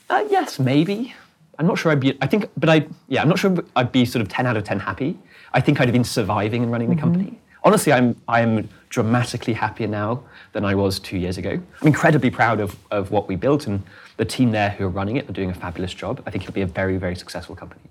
Uh, 0.09 0.23
yes, 0.29 0.59
maybe. 0.59 1.13
I'm 1.57 1.67
not 1.67 1.77
sure 1.77 1.91
I'd 1.91 1.99
be. 1.99 2.17
I 2.21 2.27
think, 2.27 2.49
but 2.55 2.69
I. 2.69 2.87
Yeah, 3.07 3.21
I'm 3.21 3.29
not 3.29 3.39
sure 3.39 3.57
I'd 3.75 3.91
be 3.91 4.05
sort 4.05 4.21
of 4.21 4.29
10 4.29 4.45
out 4.45 4.55
of 4.55 4.63
10 4.63 4.79
happy. 4.79 5.17
I 5.53 5.61
think 5.61 5.79
I'd 5.79 5.87
have 5.87 5.93
been 5.93 6.03
surviving 6.03 6.63
and 6.63 6.71
running 6.71 6.89
the 6.89 6.95
company. 6.95 7.39
Honestly, 7.63 7.91
I'm. 7.91 8.15
I'm 8.27 8.69
dramatically 8.89 9.53
happier 9.53 9.87
now 9.87 10.23
than 10.53 10.63
I 10.63 10.73
was 10.73 10.99
two 10.99 11.17
years 11.17 11.37
ago. 11.37 11.59
I'm 11.81 11.87
incredibly 11.87 12.29
proud 12.29 12.61
of, 12.61 12.77
of 12.91 13.11
what 13.11 13.27
we 13.27 13.35
built 13.35 13.67
and 13.67 13.83
the 14.15 14.23
team 14.23 14.51
there 14.51 14.69
who 14.69 14.85
are 14.85 14.89
running 14.89 15.17
it. 15.17 15.27
They're 15.27 15.33
doing 15.33 15.49
a 15.49 15.53
fabulous 15.53 15.93
job. 15.93 16.23
I 16.25 16.31
think 16.31 16.45
it'll 16.45 16.53
be 16.53 16.61
a 16.61 16.65
very, 16.67 16.95
very 16.95 17.15
successful 17.15 17.57
company. 17.57 17.81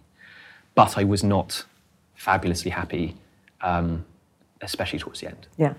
But 0.74 0.96
I 0.96 1.04
was 1.04 1.22
not 1.22 1.66
fabulously 2.14 2.70
happy, 2.70 3.16
um, 3.60 4.06
especially 4.62 4.98
towards 4.98 5.20
the 5.20 5.26
end. 5.26 5.46
Yeah. 5.58 5.74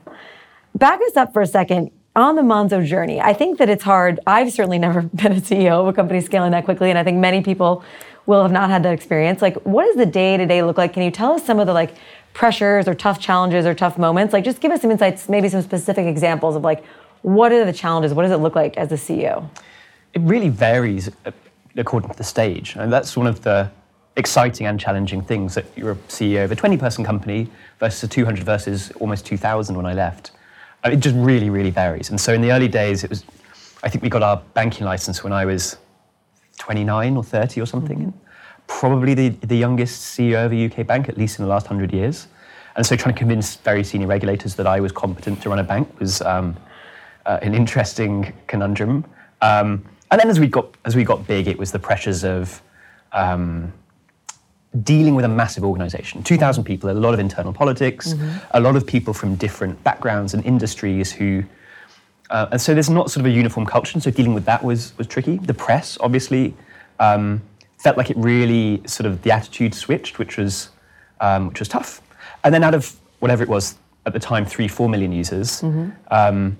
Back 0.75 0.99
us 1.07 1.17
up 1.17 1.33
for 1.33 1.41
a 1.41 1.47
second 1.47 1.89
on 2.15 2.35
the 2.35 2.41
Monzo 2.41 2.85
journey. 2.85 3.19
I 3.19 3.33
think 3.33 3.57
that 3.59 3.69
it's 3.69 3.83
hard. 3.83 4.19
I've 4.25 4.51
certainly 4.51 4.79
never 4.79 5.01
been 5.21 5.33
a 5.33 5.41
CEO 5.41 5.81
of 5.81 5.87
a 5.87 5.93
company 5.93 6.21
scaling 6.21 6.51
that 6.51 6.65
quickly, 6.65 6.89
and 6.89 6.99
I 6.99 7.03
think 7.03 7.17
many 7.17 7.41
people 7.41 7.83
will 8.25 8.41
have 8.41 8.51
not 8.51 8.69
had 8.69 8.83
that 8.83 8.93
experience. 8.93 9.41
Like, 9.41 9.55
what 9.63 9.85
does 9.85 9.95
the 9.95 10.05
day 10.05 10.37
to 10.37 10.45
day 10.45 10.63
look 10.63 10.77
like? 10.77 10.93
Can 10.93 11.03
you 11.03 11.11
tell 11.11 11.33
us 11.33 11.45
some 11.45 11.59
of 11.59 11.67
the 11.67 11.73
like 11.73 11.95
pressures 12.33 12.87
or 12.87 12.95
tough 12.95 13.19
challenges 13.19 13.65
or 13.65 13.73
tough 13.73 13.97
moments? 13.97 14.33
Like, 14.33 14.43
just 14.43 14.61
give 14.61 14.71
us 14.71 14.81
some 14.81 14.91
insights, 14.91 15.29
maybe 15.29 15.49
some 15.49 15.61
specific 15.61 16.05
examples 16.07 16.55
of 16.55 16.63
like 16.63 16.83
what 17.21 17.51
are 17.51 17.65
the 17.65 17.73
challenges? 17.73 18.13
What 18.13 18.23
does 18.23 18.31
it 18.31 18.37
look 18.37 18.55
like 18.55 18.77
as 18.77 18.91
a 18.91 18.95
CEO? 18.95 19.49
it 20.15 20.21
really 20.21 20.49
varies 20.49 21.09
uh, 21.25 21.31
according 21.75 22.09
to 22.09 22.17
the 22.17 22.23
stage. 22.23 22.75
And 22.77 22.91
that's 22.91 23.15
one 23.15 23.27
of 23.27 23.41
the 23.41 23.69
exciting 24.15 24.65
and 24.65 24.79
challenging 24.79 25.21
things 25.21 25.53
that 25.55 25.65
you're 25.75 25.91
a 25.91 25.95
CEO 26.07 26.45
of 26.45 26.51
a 26.51 26.55
20 26.55 26.77
person 26.77 27.03
company 27.03 27.49
versus 27.79 28.01
a 28.03 28.07
200 28.07 28.43
versus 28.45 28.91
almost 29.01 29.25
2,000 29.25 29.75
when 29.75 29.85
I 29.85 29.93
left. 29.93 30.31
It 30.85 30.97
just 30.97 31.15
really, 31.15 31.49
really 31.49 31.71
varies. 31.71 32.09
And 32.09 32.19
so 32.19 32.33
in 32.33 32.41
the 32.41 32.51
early 32.51 32.67
days, 32.67 33.03
it 33.03 33.09
was, 33.09 33.23
I 33.83 33.89
think 33.89 34.03
we 34.03 34.09
got 34.09 34.23
our 34.23 34.37
banking 34.53 34.85
license 34.85 35.23
when 35.23 35.33
I 35.33 35.45
was 35.45 35.77
29 36.59 37.17
or 37.17 37.23
30 37.23 37.61
or 37.61 37.65
something. 37.65 38.13
Probably 38.67 39.13
the, 39.13 39.29
the 39.29 39.57
youngest 39.57 40.17
CEO 40.17 40.45
of 40.45 40.53
a 40.53 40.65
UK 40.65 40.85
bank, 40.85 41.09
at 41.09 41.17
least 41.17 41.39
in 41.39 41.45
the 41.45 41.49
last 41.49 41.65
100 41.65 41.91
years. 41.91 42.27
And 42.75 42.85
so 42.85 42.95
trying 42.95 43.15
to 43.15 43.19
convince 43.19 43.55
very 43.55 43.83
senior 43.83 44.07
regulators 44.07 44.55
that 44.55 44.67
I 44.67 44.79
was 44.79 44.91
competent 44.91 45.41
to 45.43 45.49
run 45.49 45.59
a 45.59 45.63
bank 45.63 45.99
was 45.99 46.21
um, 46.21 46.55
uh, 47.25 47.39
an 47.41 47.55
interesting 47.55 48.33
conundrum. 48.47 49.05
Um, 49.41 49.85
and 50.11 50.19
then 50.19 50.29
as 50.29 50.39
we 50.39 50.47
got 50.47 50.75
as 50.85 50.95
we 50.95 51.03
got 51.03 51.25
big, 51.25 51.47
it 51.47 51.57
was 51.57 51.71
the 51.71 51.79
pressures 51.79 52.23
of 52.23 52.61
um, 53.11 53.73
dealing 54.83 55.15
with 55.15 55.25
a 55.25 55.29
massive 55.29 55.63
organization 55.63 56.23
2,000 56.23 56.63
people, 56.63 56.89
a 56.89 56.91
lot 56.91 57.13
of 57.13 57.19
internal 57.19 57.53
politics, 57.53 58.13
a 58.51 58.59
lot 58.59 58.75
of 58.75 58.85
people 58.85 59.13
from 59.13 59.35
different 59.35 59.81
backgrounds 59.83 60.33
and 60.33 60.45
industries 60.45 61.11
who. 61.11 61.43
Uh, 62.31 62.47
and 62.51 62.59
so 62.59 62.73
there's 62.73 62.89
not 62.89 63.11
sort 63.11 63.23
of 63.23 63.31
a 63.31 63.35
uniform 63.35 63.67
culture, 63.67 63.91
and 63.93 64.01
so 64.01 64.09
dealing 64.09 64.33
with 64.33 64.45
that 64.45 64.63
was, 64.63 64.97
was 64.97 65.05
tricky. 65.05 65.37
The 65.37 65.53
press, 65.53 65.95
obviously, 66.01 66.55
um, 66.99 67.39
felt 67.77 67.97
like 67.97 68.09
it 68.09 68.17
really 68.17 68.81
sort 68.87 69.05
of 69.05 69.21
the 69.21 69.31
attitude 69.31 69.75
switched, 69.75 70.17
which 70.17 70.35
was, 70.35 70.69
um, 71.21 71.49
which 71.49 71.59
was 71.59 71.67
tough. 71.67 72.01
And 72.43 72.51
then 72.51 72.63
out 72.63 72.73
of 72.73 72.95
whatever 73.19 73.43
it 73.43 73.49
was 73.49 73.75
at 74.07 74.13
the 74.13 74.19
time, 74.19 74.43
three, 74.43 74.67
four 74.67 74.89
million 74.89 75.11
users, 75.11 75.61
um, 76.09 76.57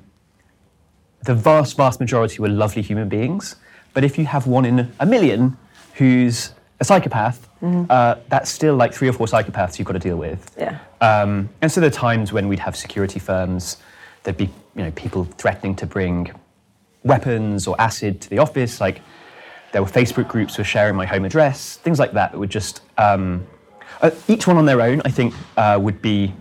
the 1.23 1.33
vast, 1.33 1.75
vast 1.77 1.99
majority 1.99 2.39
were 2.41 2.47
lovely 2.47 2.83
human 2.83 3.09
beings. 3.09 3.55
But 3.95 4.03
if 4.03 4.19
you 4.19 4.25
have 4.25 4.45
one 4.45 4.65
in 4.65 4.91
a 4.99 5.05
million 5.05 5.57
who's 5.95 6.51
a 6.79 6.83
psychopath, 6.83 7.47
uh, 7.89 8.15
that's 8.27 8.49
still 8.51 8.75
like 8.75 8.93
three 8.93 9.07
or 9.07 9.13
four 9.13 9.27
psychopaths 9.27 9.79
you've 9.79 9.87
got 9.87 9.93
to 9.93 9.99
deal 9.99 10.17
with. 10.17 10.51
Yeah. 10.57 10.77
Um, 11.01 11.49
and 11.61 11.71
so 11.71 11.79
there 11.81 11.87
are 11.89 11.93
times 11.93 12.31
when 12.33 12.47
we'd 12.47 12.59
have 12.59 12.75
security 12.75 13.19
firms, 13.19 13.77
there'd 14.23 14.37
be 14.37 14.49
you 14.75 14.83
know 14.83 14.91
people 14.91 15.25
threatening 15.37 15.75
to 15.77 15.85
bring 15.85 16.31
weapons 17.03 17.67
or 17.67 17.79
acid 17.79 18.21
to 18.21 18.29
the 18.29 18.39
office. 18.39 18.81
Like 18.81 19.01
there 19.71 19.81
were 19.81 19.87
Facebook 19.89 20.27
groups 20.27 20.55
who 20.55 20.61
were 20.61 20.65
sharing 20.65 20.95
my 20.95 21.05
home 21.05 21.25
address, 21.25 21.77
things 21.77 21.97
like 21.99 22.11
that. 22.13 22.31
That 22.31 22.37
would 22.37 22.49
just 22.49 22.81
um, 22.97 23.45
uh, 24.01 24.11
each 24.27 24.45
one 24.47 24.57
on 24.57 24.65
their 24.65 24.81
own, 24.81 25.01
I 25.05 25.09
think, 25.09 25.33
uh, 25.57 25.79
would 25.81 26.01
be 26.01 26.33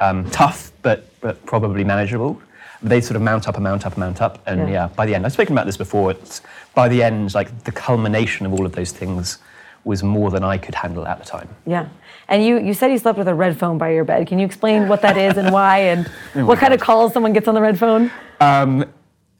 um, 0.00 0.28
tough, 0.30 0.72
but 0.82 1.08
but 1.20 1.44
probably 1.46 1.84
manageable. 1.84 2.40
They 2.82 3.00
sort 3.00 3.16
of 3.16 3.22
mount 3.22 3.48
up 3.48 3.54
and 3.56 3.64
mount 3.64 3.86
up 3.86 3.92
and 3.92 4.00
mount 4.00 4.22
up, 4.22 4.42
and 4.46 4.68
Yeah. 4.68 4.74
yeah, 4.74 4.86
by 4.88 5.06
the 5.06 5.14
end, 5.14 5.24
I've 5.26 5.32
spoken 5.32 5.52
about 5.54 5.66
this 5.66 5.76
before. 5.76 6.10
It's 6.12 6.40
by 6.74 6.88
the 6.88 7.02
end, 7.02 7.34
like 7.34 7.64
the 7.64 7.72
culmination 7.72 8.46
of 8.46 8.52
all 8.52 8.64
of 8.66 8.72
those 8.72 8.92
things 8.92 9.38
was 9.86 10.02
more 10.02 10.30
than 10.30 10.42
I 10.42 10.58
could 10.58 10.74
handle 10.74 11.06
at 11.06 11.18
the 11.18 11.24
time. 11.24 11.48
Yeah. 11.64 11.88
And 12.28 12.44
you, 12.44 12.58
you 12.58 12.74
said 12.74 12.90
you 12.90 12.98
slept 12.98 13.16
with 13.16 13.28
a 13.28 13.34
red 13.34 13.56
phone 13.56 13.78
by 13.78 13.90
your 13.90 14.04
bed. 14.04 14.26
Can 14.26 14.40
you 14.40 14.44
explain 14.44 14.88
what 14.88 15.00
that 15.02 15.16
is 15.16 15.38
and 15.38 15.52
why 15.52 15.78
and 15.78 16.06
what 16.46 16.58
kind 16.58 16.74
of 16.74 16.80
calls 16.80 17.12
someone 17.12 17.32
gets 17.32 17.46
on 17.46 17.54
the 17.54 17.60
red 17.60 17.78
phone? 17.78 18.10
Um, 18.40 18.84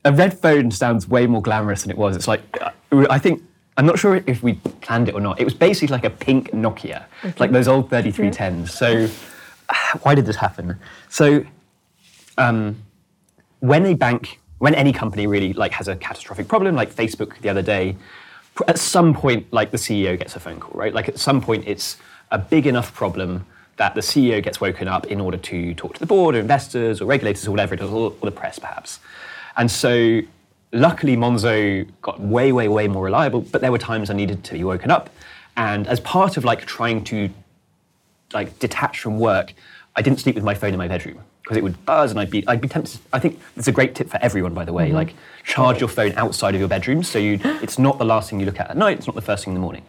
a 0.04 0.12
red 0.12 0.38
phone 0.38 0.70
sounds 0.70 1.08
way 1.08 1.26
more 1.26 1.42
glamorous 1.42 1.82
than 1.82 1.90
it 1.90 1.98
was. 1.98 2.14
It's 2.14 2.28
like, 2.28 2.42
uh, 2.60 2.70
I 3.10 3.18
think, 3.18 3.42
I'm 3.76 3.86
not 3.86 3.98
sure 3.98 4.22
if 4.26 4.42
we 4.42 4.54
planned 4.80 5.08
it 5.08 5.14
or 5.14 5.20
not. 5.20 5.40
It 5.40 5.44
was 5.44 5.52
basically 5.52 5.92
like 5.92 6.04
a 6.04 6.10
pink 6.10 6.52
Nokia, 6.52 7.04
like 7.38 7.50
those 7.50 7.66
old 7.66 7.90
3310s. 7.90 8.68
So, 8.70 9.08
why 10.02 10.14
did 10.14 10.26
this 10.26 10.36
happen? 10.36 10.78
So, 11.08 11.44
um, 12.38 12.76
when 13.60 13.84
a 13.84 13.94
bank, 13.94 14.40
when 14.58 14.74
any 14.74 14.92
company 14.92 15.26
really 15.26 15.52
like 15.52 15.72
has 15.72 15.88
a 15.88 15.96
catastrophic 15.96 16.46
problem, 16.46 16.76
like 16.76 16.94
Facebook 16.94 17.38
the 17.40 17.48
other 17.48 17.62
day, 17.62 17.96
at 18.68 18.78
some 18.78 19.14
point, 19.14 19.52
like 19.52 19.70
the 19.70 19.76
CEO 19.76 20.18
gets 20.18 20.36
a 20.36 20.40
phone 20.40 20.60
call, 20.60 20.78
right? 20.78 20.94
Like 20.94 21.08
at 21.08 21.18
some 21.18 21.40
point, 21.40 21.64
it's 21.66 21.96
a 22.30 22.38
big 22.38 22.66
enough 22.66 22.94
problem 22.94 23.46
that 23.76 23.94
the 23.94 24.00
CEO 24.00 24.42
gets 24.42 24.60
woken 24.60 24.88
up 24.88 25.06
in 25.06 25.20
order 25.20 25.36
to 25.36 25.75
talk 25.75 25.94
to 25.94 26.00
the 26.00 26.06
board 26.06 26.34
or 26.34 26.38
investors 26.38 27.00
or 27.00 27.04
regulators 27.06 27.46
or 27.46 27.50
whatever 27.50 27.75
it 27.75 27.80
is, 27.80 27.90
or, 27.90 28.14
the 28.22 28.30
press 28.30 28.58
perhaps. 28.58 29.00
And 29.56 29.70
so, 29.70 30.22
luckily, 30.72 31.16
Monzo 31.16 31.86
got 32.02 32.20
way, 32.20 32.52
way, 32.52 32.68
way 32.68 32.88
more 32.88 33.04
reliable. 33.04 33.42
But 33.42 33.60
there 33.60 33.72
were 33.72 33.78
times 33.78 34.08
I 34.10 34.14
needed 34.14 34.44
to 34.44 34.54
be 34.54 34.64
woken 34.64 34.90
up, 34.90 35.10
and 35.56 35.86
as 35.86 36.00
part 36.00 36.36
of 36.36 36.44
like 36.44 36.64
trying 36.64 37.04
to 37.04 37.30
like 38.32 38.58
detach 38.58 39.00
from 39.00 39.18
work, 39.18 39.52
I 39.96 40.02
didn't 40.02 40.20
sleep 40.20 40.34
with 40.34 40.44
my 40.44 40.54
phone 40.54 40.72
in 40.72 40.78
my 40.78 40.88
bedroom 40.88 41.20
because 41.42 41.56
it 41.56 41.62
would 41.62 41.84
buzz 41.86 42.10
and 42.10 42.20
I'd 42.20 42.30
be 42.30 42.46
I'd 42.46 42.60
be 42.60 42.68
tempted. 42.68 43.00
I 43.12 43.18
think 43.18 43.40
it's 43.56 43.66
a 43.66 43.72
great 43.72 43.94
tip 43.94 44.10
for 44.10 44.18
everyone, 44.20 44.52
by 44.52 44.64
the 44.64 44.72
way. 44.72 44.92
Like 44.92 45.14
charge 45.44 45.80
your 45.80 45.88
phone 45.88 46.12
outside 46.16 46.54
of 46.54 46.60
your 46.60 46.68
bedroom, 46.68 47.02
so 47.02 47.18
you 47.18 47.40
it's 47.62 47.78
not 47.78 47.98
the 47.98 48.04
last 48.04 48.28
thing 48.28 48.38
you 48.38 48.46
look 48.46 48.60
at 48.60 48.70
at 48.70 48.76
night. 48.76 48.98
It's 48.98 49.06
not 49.06 49.16
the 49.16 49.22
first 49.22 49.44
thing 49.44 49.52
in 49.52 49.54
the 49.54 49.60
morning. 49.60 49.82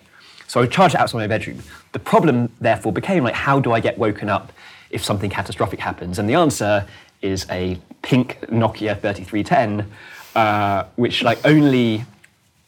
So 0.47 0.61
I 0.61 0.63
would 0.63 0.71
charge 0.71 0.93
it 0.93 0.99
outside 0.99 1.17
my 1.17 1.27
bedroom. 1.27 1.61
The 1.91 1.99
problem, 1.99 2.49
therefore, 2.61 2.93
became 2.93 3.23
like, 3.25 3.33
how 3.33 3.59
do 3.59 3.73
I 3.73 3.81
get 3.81 3.97
woken 3.97 4.29
up 4.29 4.53
if 4.91 5.03
something 5.03 5.29
catastrophic 5.29 5.81
happens? 5.81 6.19
And 6.19 6.29
the 6.29 6.35
answer 6.35 6.87
is 7.21 7.45
a 7.49 7.77
pink 8.01 8.39
Nokia 8.49 8.97
3310, 9.01 9.91
uh, 10.35 10.85
which 10.95 11.21
like 11.21 11.39
only 11.45 12.05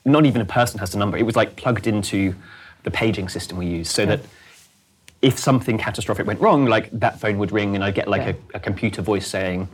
not 0.04 0.26
even 0.26 0.42
a 0.42 0.46
person 0.46 0.78
has 0.80 0.92
the 0.92 0.98
number. 0.98 1.18
It 1.18 1.26
was 1.26 1.38
like 1.38 1.56
plugged 1.56 1.88
into 1.88 2.36
the 2.84 2.92
paging 2.92 3.30
system 3.30 3.58
we 3.58 3.66
use, 3.66 3.90
so 3.90 4.06
that 4.06 4.20
if 5.22 5.38
something 5.38 5.78
catastrophic 5.78 6.26
went 6.26 6.40
wrong, 6.40 6.66
like 6.66 6.90
that 6.92 7.20
phone 7.20 7.38
would 7.40 7.52
ring 7.52 7.76
and 7.76 7.84
I'd 7.84 7.96
get 7.96 8.08
like 8.08 8.22
Yeah. 8.22 8.34
a, 8.54 8.58
a 8.58 8.60
computer 8.60 9.02
voice 9.02 9.28
saying, 9.28 9.68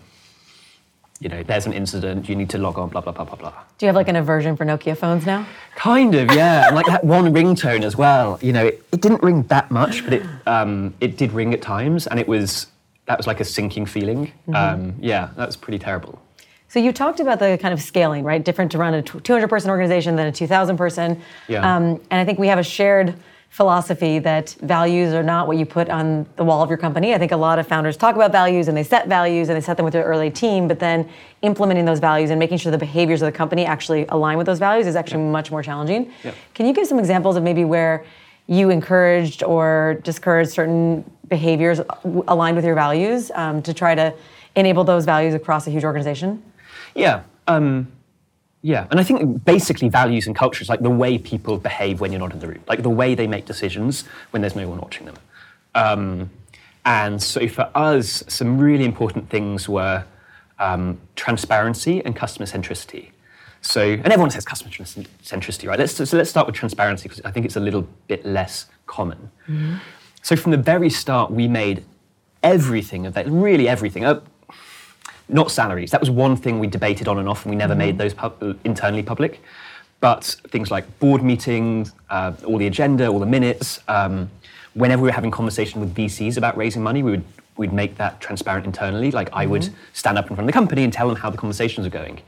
you 1.19 1.29
know, 1.29 1.43
there's 1.43 1.65
an 1.65 1.73
incident, 1.73 2.27
you 2.27 2.35
need 2.35 2.49
to 2.49 2.57
log 2.57 2.77
on, 2.77 2.89
blah, 2.89 2.99
blah, 3.01 3.13
blah, 3.13 3.23
blah, 3.23 3.35
blah. 3.35 3.53
Do 3.77 3.85
you 3.85 3.87
have 3.87 3.95
like 3.95 4.09
an 4.09 4.15
aversion 4.17 4.57
for 4.57 4.65
Nokia 4.65 4.97
phones 4.97 5.25
now? 5.25 5.47
Kind 5.75 6.13
of, 6.15 6.33
yeah. 6.35 6.65
and 6.67 6.75
like 6.75 6.87
that 6.87 7.03
one 7.03 7.33
ringtone 7.33 7.83
as 7.83 7.95
well. 7.95 8.37
You 8.41 8.51
know, 8.53 8.65
it, 8.65 8.83
it 8.91 9.01
didn't 9.01 9.23
ring 9.23 9.43
that 9.43 9.71
much, 9.71 10.03
but 10.03 10.13
it 10.13 10.23
um, 10.45 10.93
it 10.99 11.15
did 11.17 11.31
ring 11.31 11.53
at 11.53 11.61
times, 11.61 12.05
and 12.07 12.19
it 12.19 12.27
was 12.27 12.67
that 13.05 13.17
was 13.17 13.27
like 13.27 13.39
a 13.39 13.45
sinking 13.45 13.85
feeling. 13.85 14.27
Mm-hmm. 14.47 14.55
Um, 14.55 14.95
yeah, 14.99 15.29
that 15.37 15.45
was 15.45 15.55
pretty 15.55 15.79
terrible. 15.79 16.21
So 16.67 16.79
you 16.79 16.91
talked 16.91 17.21
about 17.21 17.39
the 17.39 17.57
kind 17.61 17.73
of 17.73 17.81
scaling, 17.81 18.25
right? 18.25 18.43
Different 18.43 18.71
to 18.73 18.77
run 18.77 18.93
a 18.95 19.01
200 19.01 19.47
person 19.47 19.69
organization 19.69 20.17
than 20.17 20.27
a 20.27 20.31
2,000 20.31 20.75
person. 20.75 21.21
Yeah. 21.47 21.75
Um, 21.75 22.01
and 22.11 22.19
I 22.19 22.25
think 22.25 22.39
we 22.39 22.47
have 22.47 22.59
a 22.59 22.63
shared 22.63 23.13
philosophy 23.55 24.19
that 24.19 24.49
values 24.63 25.13
are 25.13 25.23
not 25.23 25.47
what 25.47 25.55
you 25.55 25.65
put 25.65 25.87
on 25.87 26.25
the 26.35 26.43
wall 26.43 26.61
of 26.61 26.67
your 26.69 26.77
company. 26.77 27.13
I 27.13 27.17
think 27.17 27.31
a 27.31 27.37
lot 27.37 27.57
of 27.57 27.65
founders 27.65 27.95
talk 27.95 28.13
about 28.13 28.33
values 28.33 28.67
and 28.67 28.75
they 28.75 28.83
set 28.83 29.07
values 29.07 29.47
and 29.47 29.55
they 29.55 29.61
set 29.61 29.77
them 29.77 29.85
with 29.85 29.93
their 29.93 30.03
early 30.03 30.29
team, 30.29 30.67
but 30.67 30.77
then 30.77 31.07
implementing 31.41 31.85
those 31.85 31.99
values 31.99 32.31
and 32.31 32.37
making 32.37 32.57
sure 32.57 32.69
the 32.69 32.77
behaviors 32.77 33.21
of 33.21 33.27
the 33.27 33.31
company 33.31 33.65
actually 33.65 34.07
align 34.09 34.37
with 34.37 34.45
those 34.45 34.59
values 34.59 34.87
is 34.87 34.97
actually 34.97 35.23
much 35.23 35.51
more 35.51 35.63
challenging. 35.63 36.11
Yeah. 36.25 36.33
Can 36.53 36.65
you 36.65 36.73
give 36.73 36.85
some 36.85 36.99
examples 36.99 37.37
of 37.37 37.43
maybe 37.43 37.63
where 37.63 38.03
you 38.47 38.71
encouraged 38.71 39.41
or 39.41 40.01
discouraged 40.03 40.51
certain 40.51 41.09
behaviors 41.29 41.79
aligned 42.27 42.57
with 42.57 42.65
your 42.65 42.75
values 42.75 43.31
um, 43.35 43.61
to 43.61 43.73
try 43.73 43.95
to 43.95 44.13
enable 44.57 44.83
those 44.83 45.05
values 45.05 45.33
across 45.33 45.65
a 45.65 45.71
huge 45.71 45.85
organization? 45.85 46.43
Yeah. 46.93 47.23
Um, 47.47 47.87
yeah. 48.65 48.87
And 48.89 48.99
I 48.99 49.03
think 49.03 49.45
basically 49.45 49.89
values 49.89 50.25
and 50.25 50.35
culture 50.35 50.63
is 50.63 50.69
like 50.69 50.79
the 50.79 50.89
way 50.89 51.19
people 51.19 51.59
behave 51.59 52.01
when 52.01 52.11
you're 52.11 52.19
not 52.19 52.33
in 52.33 52.39
the 52.39 52.47
room, 52.47 52.63
like 52.67 52.81
the 52.81 52.89
way 52.89 53.13
they 53.13 53.27
make 53.27 53.45
decisions 53.45 54.05
when 54.31 54.41
there's 54.41 54.55
no 54.55 54.67
one 54.67 54.79
watching 54.79 55.05
them. 55.05 55.15
Um, 55.75 56.31
and 56.83 57.21
so 57.21 57.47
for 57.47 57.69
us, 57.75 58.23
some 58.27 58.57
really 58.57 58.83
important 58.83 59.29
things 59.29 59.69
were 59.69 60.03
um, 60.57 60.99
transparency 61.15 62.03
and 62.03 62.15
customer 62.15 62.47
centricity. 62.47 63.11
So, 63.61 63.81
and 63.81 64.07
everyone 64.07 64.31
says 64.31 64.45
customer 64.45 64.71
centricity, 64.71 65.67
right? 65.67 65.77
Let's, 65.77 65.93
so 65.93 66.17
let's 66.17 66.31
start 66.31 66.47
with 66.47 66.55
transparency 66.55 67.03
because 67.07 67.21
I 67.23 67.29
think 67.29 67.45
it's 67.45 67.57
a 67.57 67.59
little 67.59 67.87
bit 68.07 68.25
less 68.25 68.65
common. 68.87 69.29
So 70.23 70.35
from 70.35 70.53
the 70.53 70.57
very 70.57 70.89
start, 70.89 71.29
we 71.29 71.47
made 71.47 71.85
everything 72.41 73.05
of 73.05 73.13
that, 73.13 73.27
really 73.27 73.67
everything. 73.67 74.05
Not 75.27 75.51
salaries. 75.51 75.91
That 75.91 76.01
was 76.01 76.09
one 76.09 76.35
thing 76.35 76.59
we 76.59 76.67
debated 76.67 77.07
on 77.07 77.17
and 77.17 77.27
off, 77.27 77.45
and 77.45 77.49
we 77.49 77.55
never 77.55 77.75
made 77.75 77.97
those 77.97 78.13
pub- 78.13 78.57
internally 78.63 79.03
public. 79.03 79.41
But 79.99 80.23
things 80.49 80.71
like 80.71 80.99
board 80.99 81.23
meetings, 81.23 81.93
uh, 82.09 82.33
all 82.45 82.57
the 82.57 82.67
agenda, 82.67 83.07
all 83.07 83.19
the 83.19 83.25
minutes. 83.25 83.79
Um, 83.87 84.29
whenever 84.73 85.01
we 85.01 85.07
were 85.07 85.13
having 85.13 85.31
conversation 85.31 85.79
with 85.79 85.95
VCs 85.95 86.37
about 86.37 86.57
raising 86.57 86.83
money, 86.83 87.01
we 87.01 87.11
would 87.11 87.23
we'd 87.57 87.73
make 87.73 87.95
that 87.95 88.19
transparent 88.19 88.65
internally. 88.65 89.11
Like 89.11 89.29
I 89.31 89.45
would 89.45 89.73
stand 89.93 90.17
up 90.17 90.29
in 90.29 90.35
front 90.35 90.41
of 90.41 90.53
the 90.53 90.53
company 90.53 90.83
and 90.83 90.91
tell 90.91 91.07
them 91.07 91.15
how 91.15 91.29
the 91.29 91.37
conversations 91.37 91.87
are 91.87 91.91
going. 91.91 92.21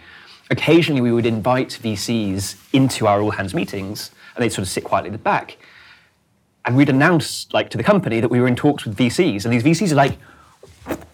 Occasionally, 0.50 1.02
we 1.02 1.12
would 1.12 1.26
invite 1.26 1.78
VCs 1.84 2.56
into 2.72 3.06
our 3.06 3.22
all 3.22 3.32
hands 3.32 3.54
meetings, 3.54 4.12
and 4.36 4.44
they'd 4.44 4.54
sort 4.54 4.64
of 4.64 4.70
sit 4.70 4.86
quietly 4.86 5.10
at 5.10 5.14
the 5.14 5.20
back 5.20 5.58
and 6.68 6.76
we'd 6.76 6.90
announce 6.90 7.48
like 7.54 7.70
to 7.70 7.78
the 7.78 7.84
company 7.84 8.20
that 8.20 8.28
we 8.28 8.42
were 8.42 8.48
in 8.48 8.56
talks 8.56 8.86
with 8.86 8.96
VCs, 8.96 9.46
and 9.46 9.54
these 9.54 9.64
VCs 9.64 9.94
are 9.94 9.96
like, 9.96 10.18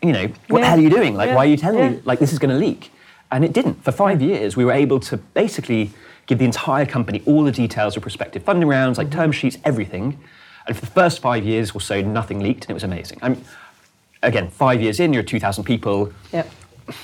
you 0.02 0.12
know, 0.12 0.28
what 0.50 0.60
the 0.62 0.66
hell 0.68 0.78
are 0.78 0.82
you 0.82 0.90
doing? 0.90 1.16
Like, 1.16 1.30
Yeah. 1.30 1.36
why 1.36 1.44
are 1.46 1.50
you 1.50 1.58
telling 1.58 1.80
Yeah. 1.80 1.90
me 1.92 2.02
like 2.06 2.20
this 2.20 2.34
is 2.34 2.40
going 2.40 2.52
to 2.54 2.58
leak? 2.58 2.92
And 3.32 3.44
it 3.44 3.54
didn't. 3.54 3.84
For 3.84 3.92
five 3.92 4.22
years, 4.22 4.56
we 4.56 4.64
were 4.66 4.74
able 4.74 5.00
to 5.02 5.18
basically 5.18 5.92
give 6.28 6.38
the 6.40 6.46
entire 6.46 6.86
company 6.86 7.22
all 7.26 7.44
the 7.44 7.52
details 7.52 7.96
of 7.98 8.02
prospective 8.02 8.44
funding 8.44 8.68
rounds, 8.70 8.98
like 8.98 9.10
term 9.10 9.32
sheets, 9.32 9.58
everything. 9.66 10.18
And 10.68 10.76
for 10.78 10.82
the 10.86 10.92
first 10.92 11.20
five 11.20 11.44
years 11.44 11.72
or 11.72 11.82
so, 11.82 12.02
nothing 12.02 12.40
leaked, 12.40 12.66
and 12.66 12.72
it 12.72 12.74
was 12.76 12.84
amazing. 12.84 13.20
I'm, 13.22 13.44
again, 14.22 14.50
five 14.50 14.82
years 14.82 15.00
in, 15.00 15.14
you're 15.14 15.24
2,000 15.24 15.64
people. 15.64 16.14
Yep. 16.32 16.50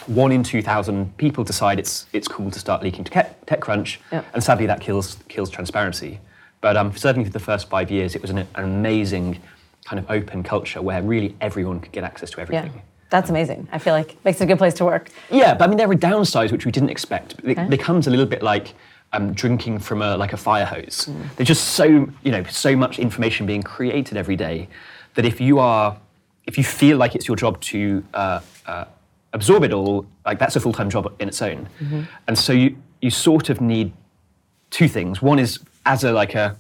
one 0.07 0.33
in 0.33 0.43
2,000 0.43 1.15
people 1.17 1.41
decide 1.45 1.79
it's, 1.79 2.05
it's 2.11 2.27
cool 2.27 2.51
to 2.51 2.59
start 2.59 2.83
leaking 2.83 3.05
to 3.05 3.11
TechCrunch, 3.47 3.95
Yep. 4.11 4.25
and 4.33 4.43
sadly 4.43 4.65
that 4.65 4.81
kills, 4.81 5.17
kills 5.29 5.49
transparency. 5.49 6.19
But 6.59 6.75
um, 6.75 6.93
certainly 6.97 7.23
for 7.25 7.31
the 7.31 7.39
first 7.39 7.69
five 7.69 7.89
years, 7.89 8.13
it 8.13 8.21
was 8.21 8.29
an, 8.29 8.39
an 8.39 8.47
amazing 8.55 9.39
kind 9.89 10.00
of 10.00 10.10
open 10.12 10.43
culture 10.43 10.81
where 10.81 11.01
really 11.01 11.36
everyone 11.41 11.79
could 11.79 11.91
get 11.91 12.03
access 12.03 12.29
to 12.31 12.39
everything. 12.39 12.72
Yeah. 12.75 12.81
That's 13.10 13.29
amazing. 13.31 13.67
I 13.72 13.79
feel 13.79 13.93
like 13.93 14.24
makes 14.24 14.39
it 14.39 14.43
a 14.43 14.48
good 14.48 14.60
place 14.60 14.75
to 14.75 14.86
work. 14.86 15.10
Yeah, 15.31 15.55
but 15.55 15.63
I 15.65 15.67
mean, 15.67 15.77
there 15.77 15.89
are 15.89 15.96
downsides 15.96 16.51
which 16.51 16.65
we 16.65 16.72
didn't 16.72 16.91
expect. 16.91 17.34
It 17.43 17.58
Okay. 17.58 17.67
becomes 17.67 18.05
a 18.05 18.12
little 18.12 18.27
bit 18.27 18.43
like 18.43 18.75
um, 19.13 19.34
drinking 19.34 19.79
from 19.79 20.03
a 20.03 20.15
like 20.15 20.31
a 20.34 20.38
fire 20.38 20.65
hose. 20.65 21.08
Mm. 21.10 21.36
There's 21.36 21.48
just 21.48 21.69
so 21.69 21.86
you 22.24 22.31
know 22.31 22.43
so 22.43 22.75
much 22.75 23.00
information 23.00 23.48
being 23.48 23.63
created 23.63 24.15
every 24.15 24.36
day 24.36 24.67
that 25.15 25.25
if 25.25 25.41
you 25.41 25.58
are 25.58 25.98
if 26.46 26.55
you 26.60 26.63
feel 26.63 26.98
like 26.98 27.15
it's 27.15 27.27
your 27.27 27.36
job 27.36 27.60
to 27.62 28.03
uh, 28.13 28.41
uh, 28.67 28.86
absorb 29.34 29.63
it 29.63 29.74
all, 29.74 30.05
like 30.25 30.38
that's 30.38 30.55
a 30.55 30.60
full 30.60 30.74
time 30.74 30.89
job 30.91 31.12
in 31.19 31.27
its 31.27 31.41
own. 31.41 31.67
Mm-hmm. 31.81 32.01
And 32.27 32.38
so 32.38 32.53
you 32.53 32.75
you 33.01 33.10
sort 33.10 33.50
of 33.50 33.60
need 33.60 33.91
two 34.69 34.88
things. 34.88 35.19
One 35.19 35.39
is 35.39 35.58
as 35.88 36.03
a 36.03 36.12
like 36.12 36.36
a, 36.36 36.55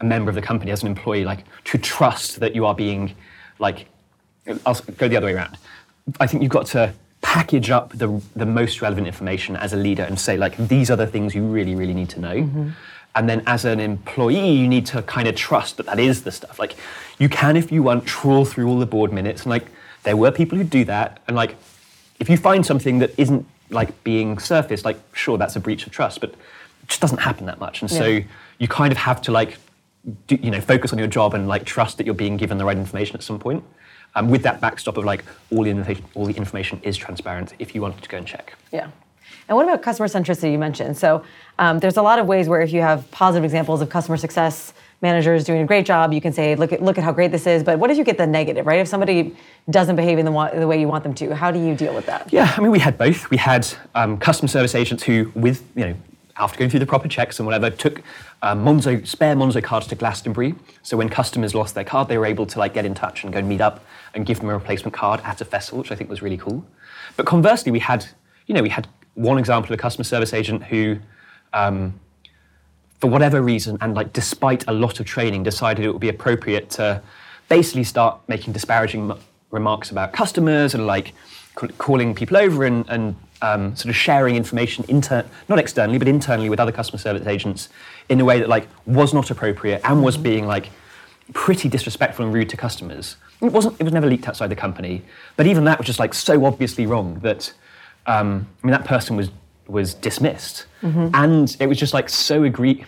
a 0.00 0.04
member 0.04 0.28
of 0.28 0.34
the 0.34 0.42
company, 0.42 0.70
as 0.70 0.82
an 0.82 0.88
employee, 0.88 1.24
like 1.24 1.44
to 1.64 1.78
trust 1.78 2.40
that 2.40 2.54
you 2.54 2.66
are 2.66 2.74
being 2.74 3.14
like 3.58 3.86
I'll 4.66 4.80
go 4.96 5.08
the 5.08 5.16
other 5.16 5.26
way 5.26 5.34
around. 5.34 5.56
I 6.18 6.26
think 6.26 6.42
you've 6.42 6.52
got 6.52 6.66
to 6.68 6.92
package 7.20 7.70
up 7.70 7.92
the, 7.92 8.20
the 8.34 8.46
most 8.46 8.80
relevant 8.80 9.06
information 9.06 9.54
as 9.56 9.72
a 9.72 9.76
leader 9.76 10.02
and 10.02 10.18
say 10.18 10.36
like 10.36 10.56
these 10.56 10.90
are 10.90 10.96
the 10.96 11.06
things 11.06 11.34
you 11.34 11.44
really 11.44 11.74
really 11.74 11.94
need 11.94 12.08
to 12.10 12.20
know. 12.20 12.34
Mm-hmm. 12.34 12.70
And 13.16 13.28
then 13.28 13.42
as 13.46 13.64
an 13.64 13.80
employee, 13.80 14.52
you 14.52 14.68
need 14.68 14.86
to 14.86 15.02
kind 15.02 15.26
of 15.26 15.34
trust 15.34 15.76
that 15.78 15.86
that 15.86 15.98
is 15.98 16.22
the 16.22 16.30
stuff. 16.30 16.58
Like 16.58 16.76
you 17.18 17.28
can, 17.28 17.56
if 17.56 17.72
you 17.72 17.82
want, 17.82 18.06
trawl 18.06 18.44
through 18.44 18.68
all 18.68 18.78
the 18.78 18.86
board 18.86 19.12
minutes 19.12 19.42
and 19.42 19.50
like 19.50 19.66
there 20.04 20.16
were 20.16 20.30
people 20.30 20.56
who 20.56 20.64
do 20.64 20.84
that. 20.84 21.20
And 21.26 21.36
like 21.36 21.56
if 22.20 22.30
you 22.30 22.36
find 22.36 22.64
something 22.64 23.00
that 23.00 23.10
isn't 23.18 23.46
like 23.68 24.02
being 24.04 24.38
surfaced, 24.38 24.84
like 24.84 24.98
sure 25.14 25.36
that's 25.38 25.56
a 25.56 25.60
breach 25.60 25.86
of 25.86 25.92
trust, 25.92 26.20
but 26.20 26.30
it 26.30 26.88
just 26.88 27.00
doesn't 27.00 27.18
happen 27.18 27.46
that 27.46 27.58
much. 27.58 27.82
And 27.82 27.90
so 27.90 28.20
you 28.58 28.68
kind 28.68 28.92
of 28.92 28.98
have 28.98 29.20
to 29.22 29.32
like 29.32 29.58
do, 30.26 30.38
you 30.40 30.50
know 30.50 30.60
focus 30.60 30.92
on 30.92 30.98
your 30.98 31.08
job 31.08 31.34
and 31.34 31.48
like 31.48 31.64
trust 31.64 31.98
that 31.98 32.06
you're 32.06 32.14
being 32.14 32.36
given 32.36 32.58
the 32.58 32.64
right 32.64 32.76
information 32.76 33.16
at 33.16 33.22
some 33.22 33.38
point. 33.38 33.62
Um, 34.16 34.28
with 34.28 34.42
that 34.42 34.60
backstop 34.60 34.96
of 34.96 35.04
like 35.04 35.24
all 35.52 35.62
the 35.62 35.70
information, 35.70 36.04
all 36.14 36.26
the 36.26 36.34
information 36.34 36.80
is 36.82 36.96
transparent 36.96 37.54
if 37.60 37.74
you 37.74 37.80
wanted 37.80 38.02
to 38.02 38.08
go 38.08 38.18
and 38.18 38.26
check. 38.26 38.56
Yeah. 38.72 38.90
And 39.48 39.56
what 39.56 39.64
about 39.64 39.82
customer 39.82 40.08
centricity 40.08 40.52
you 40.52 40.58
mentioned? 40.58 40.96
So 40.96 41.24
um, 41.58 41.78
there's 41.78 41.96
a 41.96 42.02
lot 42.02 42.18
of 42.18 42.26
ways 42.26 42.48
where 42.48 42.60
if 42.60 42.72
you 42.72 42.80
have 42.80 43.08
positive 43.10 43.44
examples 43.44 43.80
of 43.80 43.88
customer 43.88 44.16
success 44.16 44.72
managers 45.02 45.44
doing 45.44 45.62
a 45.62 45.66
great 45.66 45.86
job, 45.86 46.12
you 46.12 46.20
can 46.20 46.32
say, 46.32 46.54
look 46.54 46.72
at, 46.72 46.82
look 46.82 46.98
at 46.98 47.04
how 47.04 47.12
great 47.12 47.32
this 47.32 47.46
is. 47.46 47.62
But 47.62 47.78
what 47.78 47.90
if 47.90 47.96
you 47.96 48.04
get 48.04 48.18
the 48.18 48.26
negative, 48.26 48.66
right? 48.66 48.80
If 48.80 48.88
somebody 48.88 49.36
doesn't 49.68 49.96
behave 49.96 50.18
in 50.18 50.24
the, 50.24 50.50
the 50.54 50.66
way 50.66 50.80
you 50.80 50.88
want 50.88 51.02
them 51.02 51.14
to, 51.14 51.34
how 51.34 51.50
do 51.50 51.58
you 51.58 51.74
deal 51.74 51.94
with 51.94 52.06
that? 52.06 52.32
Yeah, 52.32 52.52
I 52.56 52.60
mean, 52.60 52.70
we 52.70 52.78
had 52.78 52.98
both. 52.98 53.30
We 53.30 53.36
had 53.36 53.66
um, 53.94 54.18
customer 54.18 54.48
service 54.48 54.74
agents 54.74 55.02
who, 55.02 55.32
with 55.34 55.64
you 55.74 55.86
know, 55.86 55.94
after 56.40 56.58
going 56.58 56.70
through 56.70 56.80
the 56.80 56.86
proper 56.86 57.08
checks 57.08 57.38
and 57.38 57.46
whatever, 57.46 57.70
took 57.70 58.02
um, 58.42 58.64
Monzo 58.64 59.06
spare 59.06 59.36
Monzo 59.36 59.62
cards 59.62 59.86
to 59.88 59.94
Glastonbury. 59.94 60.54
So 60.82 60.96
when 60.96 61.08
customers 61.08 61.54
lost 61.54 61.74
their 61.74 61.84
card, 61.84 62.08
they 62.08 62.18
were 62.18 62.26
able 62.26 62.46
to 62.46 62.58
like 62.58 62.74
get 62.74 62.84
in 62.84 62.94
touch 62.94 63.22
and 63.24 63.32
go 63.32 63.38
and 63.38 63.48
meet 63.48 63.60
up 63.60 63.84
and 64.14 64.26
give 64.26 64.40
them 64.40 64.48
a 64.48 64.54
replacement 64.54 64.94
card 64.94 65.20
at 65.24 65.40
a 65.40 65.44
festival, 65.44 65.78
which 65.80 65.92
I 65.92 65.94
think 65.94 66.10
was 66.10 66.22
really 66.22 66.38
cool. 66.38 66.64
But 67.16 67.26
conversely, 67.26 67.70
we 67.70 67.78
had, 67.78 68.06
you 68.46 68.54
know, 68.54 68.62
we 68.62 68.70
had 68.70 68.88
one 69.14 69.38
example 69.38 69.72
of 69.72 69.78
a 69.78 69.82
customer 69.82 70.04
service 70.04 70.32
agent 70.32 70.64
who. 70.64 70.98
Um, 71.52 72.00
for 73.00 73.08
whatever 73.08 73.40
reason, 73.40 73.78
and 73.80 73.94
like 73.94 74.12
despite 74.12 74.62
a 74.68 74.72
lot 74.72 75.00
of 75.00 75.06
training, 75.06 75.42
decided 75.42 75.86
it 75.86 75.90
would 75.90 76.02
be 76.02 76.10
appropriate 76.10 76.68
to 76.70 77.02
basically 77.48 77.82
start 77.82 78.20
making 78.28 78.52
disparaging 78.52 79.10
remarks 79.50 79.90
about 79.90 80.12
customers 80.12 80.74
and 80.74 80.86
like 80.86 81.14
ca- 81.54 81.68
calling 81.78 82.14
people 82.14 82.36
over 82.36 82.64
and, 82.64 82.88
and 82.88 83.16
um, 83.42 83.74
sort 83.74 83.90
of 83.90 83.96
sharing 83.96 84.36
information 84.36 84.84
inter- 84.88 85.24
not 85.48 85.58
externally 85.58 85.98
but 85.98 86.08
internally 86.08 86.50
with 86.50 86.60
other 86.60 86.72
customer 86.72 86.98
service 86.98 87.26
agents 87.26 87.68
in 88.08 88.20
a 88.20 88.24
way 88.24 88.38
that 88.38 88.48
like 88.48 88.68
was 88.86 89.14
not 89.14 89.30
appropriate 89.30 89.80
and 89.84 90.02
was 90.02 90.16
being 90.16 90.46
like 90.46 90.70
pretty 91.32 91.68
disrespectful 91.68 92.24
and 92.24 92.34
rude 92.34 92.48
to 92.50 92.56
customers. 92.56 93.16
It 93.40 93.52
wasn't. 93.52 93.80
It 93.80 93.84
was 93.84 93.92
never 93.92 94.06
leaked 94.08 94.28
outside 94.28 94.48
the 94.48 94.56
company, 94.56 95.02
but 95.36 95.46
even 95.46 95.64
that 95.64 95.78
was 95.78 95.86
just 95.86 95.98
like 95.98 96.12
so 96.12 96.44
obviously 96.44 96.86
wrong 96.86 97.20
that 97.20 97.52
um, 98.06 98.46
I 98.62 98.66
mean 98.66 98.72
that 98.72 98.84
person 98.84 99.16
was 99.16 99.30
was 99.66 99.94
dismissed, 99.94 100.66
and 101.14 101.56
it 101.60 101.66
was 101.68 101.78
just 101.78 101.94
like 101.94 102.08
so 102.08 102.42
agree. 102.42 102.84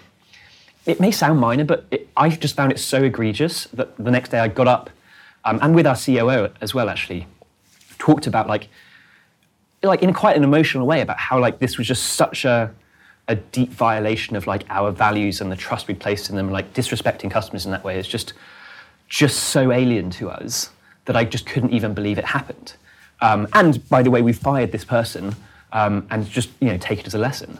It 0.84 0.98
may 0.98 1.12
sound 1.12 1.38
minor, 1.38 1.64
but 1.64 1.86
it, 1.92 2.08
I 2.16 2.28
just 2.28 2.56
found 2.56 2.72
it 2.72 2.78
so 2.80 3.04
egregious 3.04 3.66
that 3.72 3.96
the 3.96 4.10
next 4.10 4.30
day 4.30 4.40
I 4.40 4.48
got 4.48 4.66
up, 4.66 4.90
um, 5.44 5.60
and 5.62 5.74
with 5.76 5.86
our 5.86 5.96
COO 5.96 6.50
as 6.60 6.74
well, 6.74 6.88
actually, 6.90 7.28
talked 7.98 8.26
about 8.26 8.48
like, 8.48 8.66
like 9.82 10.02
in 10.02 10.12
quite 10.12 10.36
an 10.36 10.44
emotional 10.44 10.86
way 10.86 11.00
about 11.00 11.18
how 11.18 11.38
like 11.38 11.58
this 11.58 11.78
was 11.78 11.86
just 11.86 12.14
such 12.14 12.44
a, 12.44 12.72
a 13.28 13.34
deep 13.36 13.70
violation 13.70 14.36
of 14.36 14.46
like 14.46 14.64
our 14.70 14.90
values 14.90 15.40
and 15.40 15.50
the 15.50 15.56
trust 15.56 15.88
we 15.88 15.94
placed 15.94 16.30
in 16.30 16.36
them, 16.36 16.50
like 16.50 16.72
disrespecting 16.74 17.30
customers 17.30 17.64
in 17.64 17.72
that 17.72 17.84
way 17.84 17.98
is 17.98 18.06
just, 18.06 18.32
just 19.08 19.44
so 19.44 19.72
alien 19.72 20.10
to 20.10 20.30
us 20.30 20.70
that 21.04 21.16
I 21.16 21.24
just 21.24 21.46
couldn't 21.46 21.70
even 21.70 21.94
believe 21.94 22.18
it 22.18 22.24
happened. 22.24 22.74
Um, 23.20 23.48
and 23.52 23.88
by 23.88 24.02
the 24.02 24.10
way, 24.10 24.22
we 24.22 24.32
fired 24.32 24.72
this 24.72 24.84
person 24.84 25.34
um, 25.72 26.06
and 26.10 26.28
just 26.28 26.50
you 26.60 26.68
know 26.68 26.78
take 26.78 27.00
it 27.00 27.06
as 27.06 27.14
a 27.14 27.18
lesson. 27.18 27.58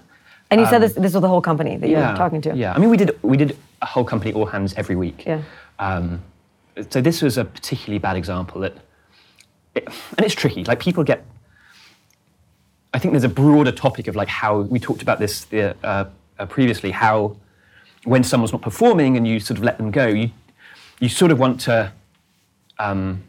And 0.51 0.61
you 0.61 0.67
said 0.67 0.81
this, 0.81 0.93
this 0.93 1.15
was 1.15 1.23
the 1.23 1.29
whole 1.29 1.41
company 1.41 1.79
that 1.79 1.89
you 1.89 1.97
were 1.97 2.15
talking 2.15 2.43
to. 2.43 2.51
Um, 2.51 2.59
Yeah, 2.59 2.75
I 2.75 2.79
mean, 2.79 2.91
we 2.91 2.97
did 2.99 3.19
we 3.23 3.37
did 3.37 3.57
a 3.81 3.87
whole 3.87 4.05
company 4.05 4.33
all 4.35 4.45
hands 4.47 4.75
every 4.75 4.97
week. 4.97 5.25
Yeah. 5.25 5.41
Um, 5.79 6.23
so 6.91 7.01
this 7.01 7.23
was 7.23 7.39
a 7.39 7.45
particularly 7.45 7.99
bad 7.99 8.17
example 8.17 8.61
that, 8.61 8.75
it, 9.75 9.87
and 10.17 10.27
it's 10.27 10.35
tricky. 10.35 10.65
Like 10.65 10.81
people 10.81 11.05
get. 11.05 11.25
I 12.95 12.99
think 12.99 13.13
there's 13.13 13.25
a 13.25 13.29
broader 13.29 13.73
topic 13.73 14.07
of 14.09 14.17
like 14.17 14.29
how 14.29 14.61
we 14.61 14.79
talked 14.79 15.03
about 15.03 15.19
this 15.19 15.45
the, 15.47 15.75
uh, 15.85 16.05
uh, 16.39 16.47
previously. 16.47 16.91
How 16.91 17.37
when 18.05 18.23
someone's 18.25 18.53
not 18.53 18.63
performing 18.63 19.17
and 19.17 19.27
you 19.27 19.41
sort 19.41 19.59
of 19.59 19.65
let 19.65 19.79
them 19.79 19.91
go, 19.91 20.07
you 20.07 20.31
you 21.01 21.09
sort 21.09 21.31
of 21.33 21.39
want 21.39 21.61
to 21.63 21.93
um, 22.79 23.23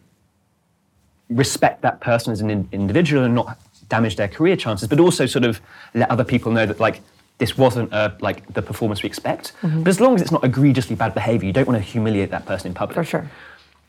respect 1.29 1.81
that 1.81 1.99
person 2.01 2.31
as 2.33 2.41
an 2.41 2.49
in- 2.49 2.67
individual 2.71 3.23
and 3.23 3.33
not 3.35 3.57
damage 3.89 4.15
their 4.15 4.27
career 4.27 4.55
chances, 4.55 4.87
but 4.87 4.99
also 4.99 5.25
sort 5.25 5.45
of 5.45 5.59
let 5.93 6.09
other 6.11 6.23
people 6.23 6.51
know 6.51 6.65
that 6.65 6.79
like 6.79 7.01
this 7.37 7.57
wasn't 7.57 7.91
uh, 7.93 8.11
like 8.19 8.45
the 8.53 8.61
performance 8.61 9.01
we 9.01 9.07
expect. 9.07 9.53
But 9.61 9.87
as 9.87 9.99
long 9.99 10.15
as 10.15 10.21
it's 10.21 10.31
not 10.31 10.43
egregiously 10.43 10.95
bad 10.95 11.13
behavior, 11.13 11.47
you 11.47 11.53
don't 11.53 11.67
want 11.67 11.77
to 11.77 11.83
humiliate 11.83 12.29
that 12.31 12.45
person 12.45 12.67
in 12.67 12.73
public. 12.73 12.95
For 12.95 13.03
sure. 13.03 13.29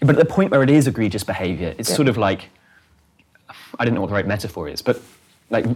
But 0.01 0.11
at 0.11 0.17
the 0.19 0.25
point 0.25 0.51
where 0.51 0.63
it 0.63 0.71
is 0.71 0.87
egregious 0.87 1.25
behavior, 1.25 1.75
it's 1.79 1.91
Yeah. 1.91 1.97
sort 1.97 2.09
of 2.09 2.17
like 2.17 2.51
I 3.79 3.85
don't 3.85 3.95
know 3.95 4.01
what 4.01 4.07
the 4.09 4.15
right 4.15 4.27
metaphor 4.27 4.69
is, 4.69 4.81
but 4.83 5.01
like 5.51 5.67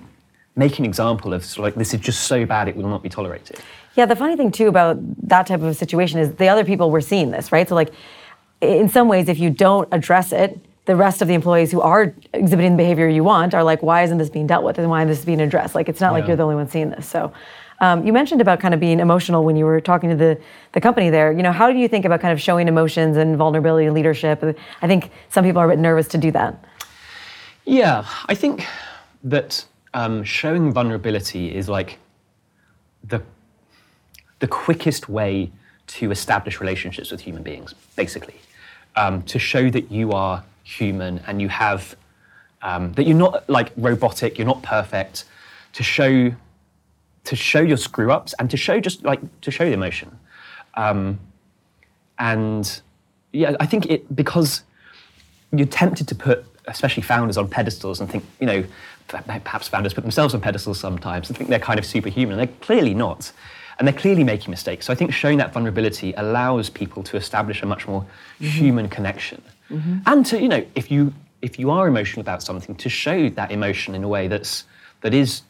make 0.57 0.79
an 0.79 0.85
example 0.85 1.33
of 1.33 1.45
sort 1.45 1.59
of 1.59 1.65
like 1.65 1.75
this 1.77 1.95
is 1.95 2.01
just 2.01 2.23
so 2.25 2.45
bad 2.45 2.69
it 2.69 2.77
will 2.77 2.89
not 2.89 3.03
be 3.03 3.09
tolerated. 3.09 3.61
Yeah, 3.95 4.07
the 4.07 4.17
funny 4.17 4.37
thing 4.37 4.51
too 4.51 4.69
about 4.69 4.99
that 5.29 5.47
type 5.47 5.63
of 5.63 5.77
situation 5.77 6.19
is 6.19 6.35
the 6.35 6.49
other 6.49 6.65
people 6.65 6.91
were 6.91 7.01
seeing 7.01 7.31
this, 7.31 7.53
right? 7.53 7.69
So 7.69 7.75
like 7.75 7.93
in 8.61 8.89
some 8.89 9.09
ways 9.09 9.29
if 9.29 9.39
you 9.39 9.51
don't 9.51 9.89
address 9.93 10.33
it, 10.33 10.59
the 10.85 10.97
rest 10.97 11.21
of 11.21 11.29
the 11.29 11.35
employees 11.35 11.71
who 11.71 11.81
are 11.81 12.15
exhibiting 12.33 12.73
the 12.73 12.79
behavior 12.79 13.09
you 13.09 13.23
want 13.23 13.55
are 13.55 13.63
like, 13.63 13.83
why 13.83 14.03
isn't 14.03 14.19
this 14.19 14.31
being 14.31 14.47
dealt 14.47 14.65
with 14.65 14.79
and 14.79 14.89
why 14.89 15.01
isn't 15.03 15.09
this 15.09 15.25
being 15.25 15.41
addressed? 15.41 15.75
Like 15.75 15.89
it's 15.89 16.01
not 16.01 16.13
like 16.13 16.27
you're 16.27 16.37
the 16.37 16.43
only 16.43 16.55
one 16.55 16.69
seeing 16.69 16.91
this. 16.91 17.07
So 17.07 17.33
um, 17.81 18.05
you 18.07 18.13
mentioned 18.13 18.41
about 18.41 18.59
kind 18.59 18.75
of 18.75 18.81
being 18.81 18.99
emotional 18.99 19.45
when 19.45 19.55
you 19.55 19.65
were 19.65 19.81
talking 19.81 20.11
to 20.11 20.17
the, 20.17 20.41
the 20.73 20.81
company 20.81 21.11
there. 21.11 21.31
You 21.31 21.43
know, 21.43 21.53
how 21.53 21.71
do 21.71 21.79
you 21.79 21.89
think 21.89 22.05
about 22.05 22.21
kind 22.21 22.33
of 22.33 22.41
showing 22.41 22.69
emotions 22.69 23.17
and 23.17 23.37
vulnerability 23.37 23.87
and 23.87 23.95
leadership? 23.95 24.43
I 24.83 24.87
think 24.87 25.11
some 25.29 25.45
people 25.45 25.61
are 25.61 25.67
a 25.67 25.69
bit 25.69 25.79
nervous 25.79 26.09
to 26.09 26.19
do 26.19 26.31
that. 26.33 26.65
Yeah, 27.65 28.07
I 28.27 28.35
think 28.35 28.65
that 29.25 29.65
um, 29.95 30.23
showing 30.23 30.73
vulnerability 30.73 31.55
is 31.55 31.69
like 31.69 31.99
the 33.05 33.23
the 34.41 34.49
quickest 34.49 35.09
way 35.09 35.51
to 35.89 36.11
establish 36.11 36.61
relationships 36.61 37.11
with 37.11 37.21
human 37.21 37.43
beings, 37.43 37.75
basically. 37.97 38.37
Um, 38.95 39.23
to 39.25 39.39
show 39.39 39.71
that 39.71 39.91
you 39.91 40.13
are 40.13 40.45
human 40.63 41.21
and 41.27 41.41
you 41.41 41.49
have 41.49 41.97
um, 42.63 42.93
that 42.93 43.05
you're 43.07 43.17
not 43.17 43.49
like 43.49 43.73
robotic, 43.77 44.39
you're 44.39 44.47
not 44.47 44.63
perfect. 44.63 45.25
To 45.75 45.83
show 45.83 46.33
to 47.25 47.37
show 47.37 47.61
your 47.61 47.77
screw 47.77 48.11
ups 48.11 48.35
and 48.39 48.51
to 48.51 48.57
show 48.57 48.81
just 48.81 49.05
like 49.05 49.21
to 49.43 49.51
show 49.51 49.65
the 49.65 49.73
emotion. 49.73 50.19
Um, 50.75 51.19
and 52.19 52.81
yeah, 53.33 53.55
I 53.61 53.67
think 53.67 53.87
it 53.87 54.15
because 54.15 54.63
you're 55.53 55.67
tempted 55.67 56.09
to 56.09 56.15
put 56.15 56.45
especially 56.69 57.03
founders 57.03 57.37
on 57.37 57.49
pedestals 57.49 58.01
and 58.01 58.11
think, 58.11 58.25
you 58.41 58.47
know, 58.47 58.65
perhaps 59.09 59.69
founders 59.69 59.95
put 59.95 60.03
themselves 60.03 60.35
on 60.35 60.41
pedestals 60.41 60.79
sometimes 60.79 61.29
and 61.29 61.37
think 61.37 61.51
they're 61.51 61.59
kind 61.59 61.79
of 61.79 61.87
superhuman. 61.87 62.39
And 62.39 62.49
they're 62.49 62.57
clearly 62.61 62.95
not. 62.95 63.33
And 63.79 63.87
they're 63.87 63.95
clearly 63.95 64.25
making 64.25 64.51
mistakes. 64.51 64.87
So 64.87 64.93
I 64.93 64.97
think 64.97 65.13
showing 65.13 65.39
that 65.39 65.53
vulnerability 65.53 66.13
allows 66.17 66.69
people 66.69 67.03
to 67.05 67.17
establish 67.17 67.63
a 67.63 67.67
much 67.67 67.87
more 67.87 68.05
human 68.41 68.89
connection. 68.89 69.41
And 70.07 70.27
to, 70.27 70.41
you 70.41 70.49
know, 70.49 70.65
if 70.75 70.91
you 70.91 71.13
if 71.41 71.59
you 71.59 71.71
are 71.71 71.87
emotional 71.87 72.21
about 72.21 72.43
something, 72.43 72.75
to 72.75 72.89
show 72.89 73.29
that 73.31 73.53
emotion 73.53 73.95
in 73.95 74.03
a 74.03 74.09
way 74.09 74.27
that's 74.27 74.65
that 75.03 75.15
is 75.15 75.43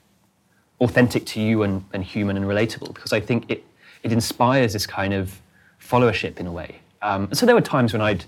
authentic 0.80 1.24
to 1.24 1.40
you 1.40 1.62
and, 1.62 1.84
and 1.92 2.04
human 2.04 2.36
and 2.36 2.44
relatable. 2.44 2.94
Because 2.94 3.12
I 3.12 3.20
think 3.20 3.50
it 3.50 3.64
it 4.02 4.12
inspires 4.12 4.72
this 4.72 4.86
kind 4.86 5.14
of 5.14 5.40
followership 5.80 6.38
in 6.38 6.46
a 6.46 6.52
way. 6.52 6.80
Um, 7.00 7.24
and 7.24 7.38
so 7.38 7.46
there 7.46 7.54
were 7.54 7.62
times 7.62 7.92
when 7.92 8.02
I'd 8.02 8.24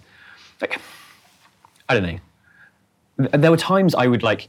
like 0.61 0.81
I 1.89 1.95
don't 1.95 2.05
know. 2.05 3.29
There 3.37 3.51
were 3.51 3.57
times 3.57 3.95
I 3.95 4.07
would 4.07 4.23
like 4.23 4.49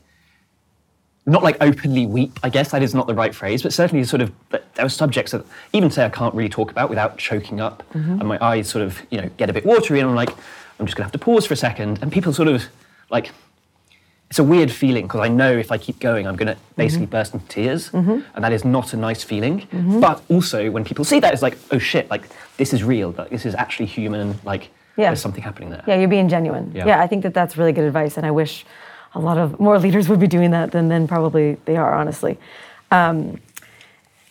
not 1.25 1.43
like 1.43 1.57
openly 1.62 2.05
weep, 2.05 2.39
I 2.41 2.49
guess 2.49 2.71
that 2.71 2.81
is 2.81 2.95
not 2.95 3.05
the 3.07 3.13
right 3.13 3.34
phrase, 3.34 3.62
but 3.62 3.73
certainly 3.73 4.03
sort 4.05 4.21
of 4.21 4.31
there 4.49 4.62
are 4.79 4.89
subjects 4.89 5.31
that 5.34 5.45
even 5.73 5.91
say 5.91 6.03
I 6.03 6.10
can't 6.10 6.34
really 6.34 6.49
talk 6.49 6.71
about 6.71 6.89
without 6.89 7.17
choking 7.17 7.60
up, 7.60 7.84
mm-hmm. 7.93 8.19
and 8.19 8.27
my 8.27 8.43
eyes 8.43 8.67
sort 8.69 8.84
of 8.84 8.99
you 9.12 9.21
know 9.21 9.29
get 9.38 9.49
a 9.49 9.53
bit 9.53 9.65
watery, 9.65 9.99
and 9.99 10.10
I'm 10.10 10.15
like, 10.15 10.31
I'm 10.79 10.86
just 10.86 10.95
gonna 10.97 11.05
have 11.05 11.12
to 11.12 11.19
pause 11.19 11.45
for 11.45 11.53
a 11.53 11.57
second, 11.57 11.99
and 12.01 12.12
people 12.12 12.34
sort 12.34 12.47
of 12.47 12.63
like. 13.10 13.31
It's 14.29 14.39
a 14.39 14.45
weird 14.45 14.71
feeling 14.71 15.07
because 15.07 15.19
I 15.19 15.27
know 15.27 15.51
if 15.51 15.73
I 15.73 15.77
keep 15.77 15.99
going, 15.99 16.25
I'm 16.25 16.38
going 16.38 16.47
to 16.47 16.53
mm-hmm. 16.53 16.75
basically 16.77 17.05
burst 17.05 17.34
into 17.34 17.45
tears, 17.47 17.89
mm-hmm. 17.89 18.21
and 18.34 18.41
that 18.45 18.53
is 18.53 18.63
not 18.63 18.93
a 18.93 18.95
nice 18.95 19.25
feeling. 19.25 19.67
But 19.99 20.23
also, 20.29 20.71
when 20.71 20.86
people 20.86 21.03
see 21.03 21.19
that, 21.19 21.34
it's 21.34 21.41
like, 21.41 21.57
oh 21.71 21.79
shit, 21.79 22.10
like 22.10 22.29
this 22.55 22.71
is 22.71 22.81
real. 22.81 23.13
Like 23.17 23.29
this 23.29 23.45
is 23.45 23.55
actually 23.55 23.88
human. 23.88 24.39
Like 24.45 24.69
Yeah. 24.95 25.07
there's 25.10 25.19
something 25.19 25.43
happening 25.43 25.69
there. 25.69 25.84
Yeah, 25.86 25.95
you're 25.95 26.07
being 26.07 26.29
genuine. 26.29 26.71
Yeah. 26.73 26.88
Yeah. 26.88 27.01
I 27.01 27.07
think 27.07 27.23
that 27.23 27.34
that's 27.34 27.57
really 27.57 27.73
good 27.73 27.84
advice, 27.84 28.15
and 28.15 28.25
I 28.25 28.31
wish 28.31 28.65
a 29.13 29.19
lot 29.19 29.38
of 29.38 29.60
more 29.60 29.78
leaders 29.80 30.08
would 30.10 30.19
be 30.19 30.28
doing 30.28 30.52
that 30.52 30.71
than 30.71 30.88
than 30.89 31.08
probably 31.08 31.58
they 31.65 31.76
are, 31.76 31.93
honestly. 31.93 32.38
Um, 32.91 33.39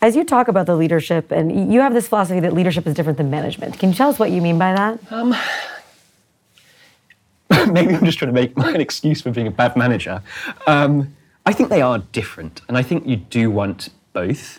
as 0.02 0.16
you 0.16 0.24
talk 0.24 0.48
about 0.48 0.66
the 0.66 0.76
leadership, 0.76 1.30
and 1.30 1.72
you 1.72 1.80
have 1.80 1.92
this 1.92 2.08
philosophy 2.08 2.40
that 2.40 2.54
leadership 2.54 2.86
is 2.86 2.94
different 2.94 3.18
than 3.18 3.30
management. 3.30 3.78
Can 3.78 3.90
you 3.90 3.94
tell 3.94 4.08
us 4.08 4.18
what 4.18 4.30
you 4.30 4.40
mean 4.40 4.58
by 4.58 4.72
that? 4.74 4.98
maybe 7.70 7.94
I'm 7.94 8.04
just 8.04 8.18
trying 8.18 8.32
to 8.34 8.40
make 8.40 8.56
an 8.56 8.80
excuse 8.80 9.20
for 9.20 9.30
being 9.30 9.46
a 9.46 9.50
bad 9.50 9.76
manager. 9.76 10.22
Um, 10.66 11.14
I 11.44 11.52
think 11.52 11.68
they 11.68 11.82
are 11.82 11.98
different, 11.98 12.62
and 12.68 12.78
I 12.78 12.82
think 12.82 13.06
you 13.06 13.16
do 13.16 13.50
want 13.50 13.90
both. 14.12 14.58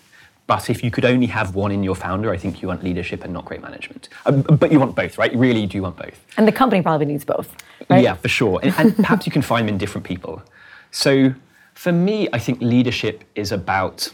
But 0.52 0.70
if 0.70 0.84
you 0.84 0.92
could 0.92 1.06
only 1.06 1.28
have 1.28 1.56
one 1.56 1.72
in 1.72 1.82
your 1.82 1.96
founder, 1.96 2.30
I 2.30 2.36
think 2.36 2.62
you 2.62 2.68
want 2.68 2.84
leadership 2.84 3.24
and 3.24 3.32
not 3.32 3.46
great 3.46 3.62
management. 3.62 4.10
Um, 4.26 4.42
but 4.42 4.70
you 4.70 4.82
want 4.82 4.98
both, 4.98 5.18
right? 5.18 5.34
Really 5.34 5.66
do 5.66 5.78
you 5.78 5.84
want 5.84 5.96
both. 5.96 6.20
And 6.36 6.46
the 6.46 6.52
company 6.52 6.82
probably 6.82 7.06
needs 7.06 7.24
both, 7.24 7.56
right? 7.90 8.04
Yeah, 8.04 8.16
for 8.16 8.28
sure. 8.28 8.60
And, 8.62 8.74
and 8.78 8.94
perhaps 9.06 9.26
you 9.26 9.32
can 9.32 9.42
find 9.42 9.66
them 9.66 9.76
in 9.76 9.78
different 9.78 10.06
people. 10.06 10.44
So 10.92 11.34
for 11.74 11.94
me, 11.94 12.28
I 12.34 12.40
think 12.40 12.60
leadership 12.60 13.24
is 13.34 13.54
about 13.54 14.12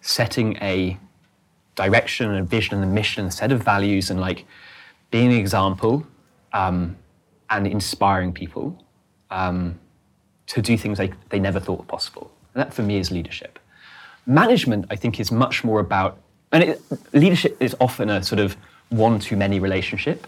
setting 0.00 0.56
a 0.56 0.98
direction 1.76 2.28
and 2.28 2.40
a 2.40 2.42
vision 2.42 2.74
and 2.74 2.82
a 2.82 2.92
mission, 2.92 3.26
a 3.26 3.30
set 3.30 3.52
of 3.52 3.62
values, 3.62 4.10
and 4.10 4.18
like 4.20 4.46
being 5.12 5.30
an 5.32 5.38
example 5.38 6.04
um, 6.54 6.96
and 7.50 7.68
inspiring 7.68 8.32
people 8.32 8.76
um, 9.30 9.78
to 10.48 10.60
do 10.60 10.76
things 10.76 10.98
they, 10.98 11.12
they 11.28 11.38
never 11.38 11.60
thought 11.60 11.78
were 11.78 11.84
possible. 11.84 12.32
And 12.54 12.64
that 12.64 12.74
for 12.74 12.82
me 12.82 12.98
is 12.98 13.12
leadership. 13.12 13.60
Management, 14.28 14.84
I 14.90 14.96
think, 14.96 15.18
is 15.18 15.32
much 15.32 15.64
more 15.64 15.80
about, 15.80 16.18
and 16.52 16.62
it, 16.62 16.82
leadership 17.14 17.56
is 17.60 17.74
often 17.80 18.10
a 18.10 18.22
sort 18.22 18.40
of 18.40 18.56
one 18.90 19.18
to 19.20 19.36
many 19.36 19.58
relationship. 19.58 20.26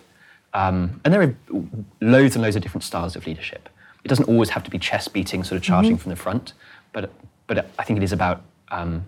Um, 0.54 1.00
and 1.04 1.12
there 1.12 1.22
are 1.22 1.34
loads 2.00 2.34
and 2.34 2.42
loads 2.42 2.56
of 2.56 2.62
different 2.62 2.82
styles 2.82 3.14
of 3.14 3.26
leadership. 3.26 3.68
It 4.02 4.08
doesn't 4.08 4.26
always 4.26 4.48
have 4.48 4.64
to 4.64 4.70
be 4.70 4.78
chest 4.78 5.12
beating, 5.12 5.44
sort 5.44 5.58
of 5.58 5.62
charging 5.62 5.98
from 5.98 6.08
the 6.08 6.16
front, 6.16 6.54
but, 6.94 7.12
but 7.46 7.70
I 7.78 7.84
think 7.84 7.98
it 7.98 8.02
is 8.02 8.12
about 8.12 8.40
um, 8.70 9.04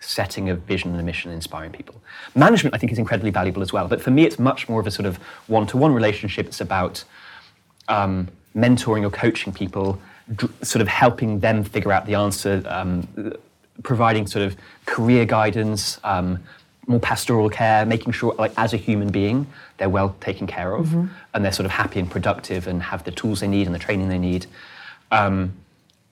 setting 0.00 0.50
a 0.50 0.56
vision 0.56 0.90
and 0.90 0.98
a 0.98 1.04
mission 1.04 1.30
and 1.30 1.36
inspiring 1.36 1.70
people. 1.70 1.94
Management, 2.34 2.74
I 2.74 2.78
think, 2.78 2.90
is 2.90 2.98
incredibly 2.98 3.30
valuable 3.30 3.62
as 3.62 3.72
well, 3.72 3.86
but 3.86 4.02
for 4.02 4.10
me, 4.10 4.24
it's 4.24 4.40
much 4.40 4.68
more 4.68 4.80
of 4.80 4.86
a 4.88 4.90
sort 4.90 5.06
of 5.06 5.18
one 5.46 5.68
to 5.68 5.76
one 5.76 5.94
relationship. 5.94 6.46
It's 6.46 6.60
about 6.60 7.04
um, 7.86 8.28
mentoring 8.56 9.04
or 9.04 9.10
coaching 9.10 9.52
people, 9.52 10.00
dr- 10.34 10.52
sort 10.62 10.82
of 10.82 10.88
helping 10.88 11.38
them 11.38 11.62
figure 11.62 11.92
out 11.92 12.06
the 12.06 12.16
answer, 12.16 12.62
um, 12.66 13.06
providing 13.82 14.26
sort 14.26 14.44
of 14.44 14.56
career 14.86 15.24
guidance, 15.24 15.98
um, 16.04 16.38
more 16.86 17.00
pastoral 17.00 17.48
care, 17.48 17.86
making 17.86 18.12
sure, 18.12 18.34
like 18.38 18.52
as 18.56 18.72
a 18.74 18.76
human 18.76 19.10
being, 19.10 19.46
they're 19.78 19.88
well 19.88 20.16
taken 20.20 20.46
care 20.46 20.74
of, 20.74 20.92
and 20.92 21.44
they're 21.44 21.52
sort 21.52 21.64
of 21.66 21.70
happy 21.72 22.00
and 22.00 22.10
productive, 22.10 22.66
and 22.66 22.82
have 22.82 23.04
the 23.04 23.10
tools 23.12 23.40
they 23.40 23.46
need 23.48 23.66
and 23.66 23.74
the 23.74 23.78
training 23.78 24.08
they 24.08 24.18
need. 24.18 24.46
Um, 25.10 25.52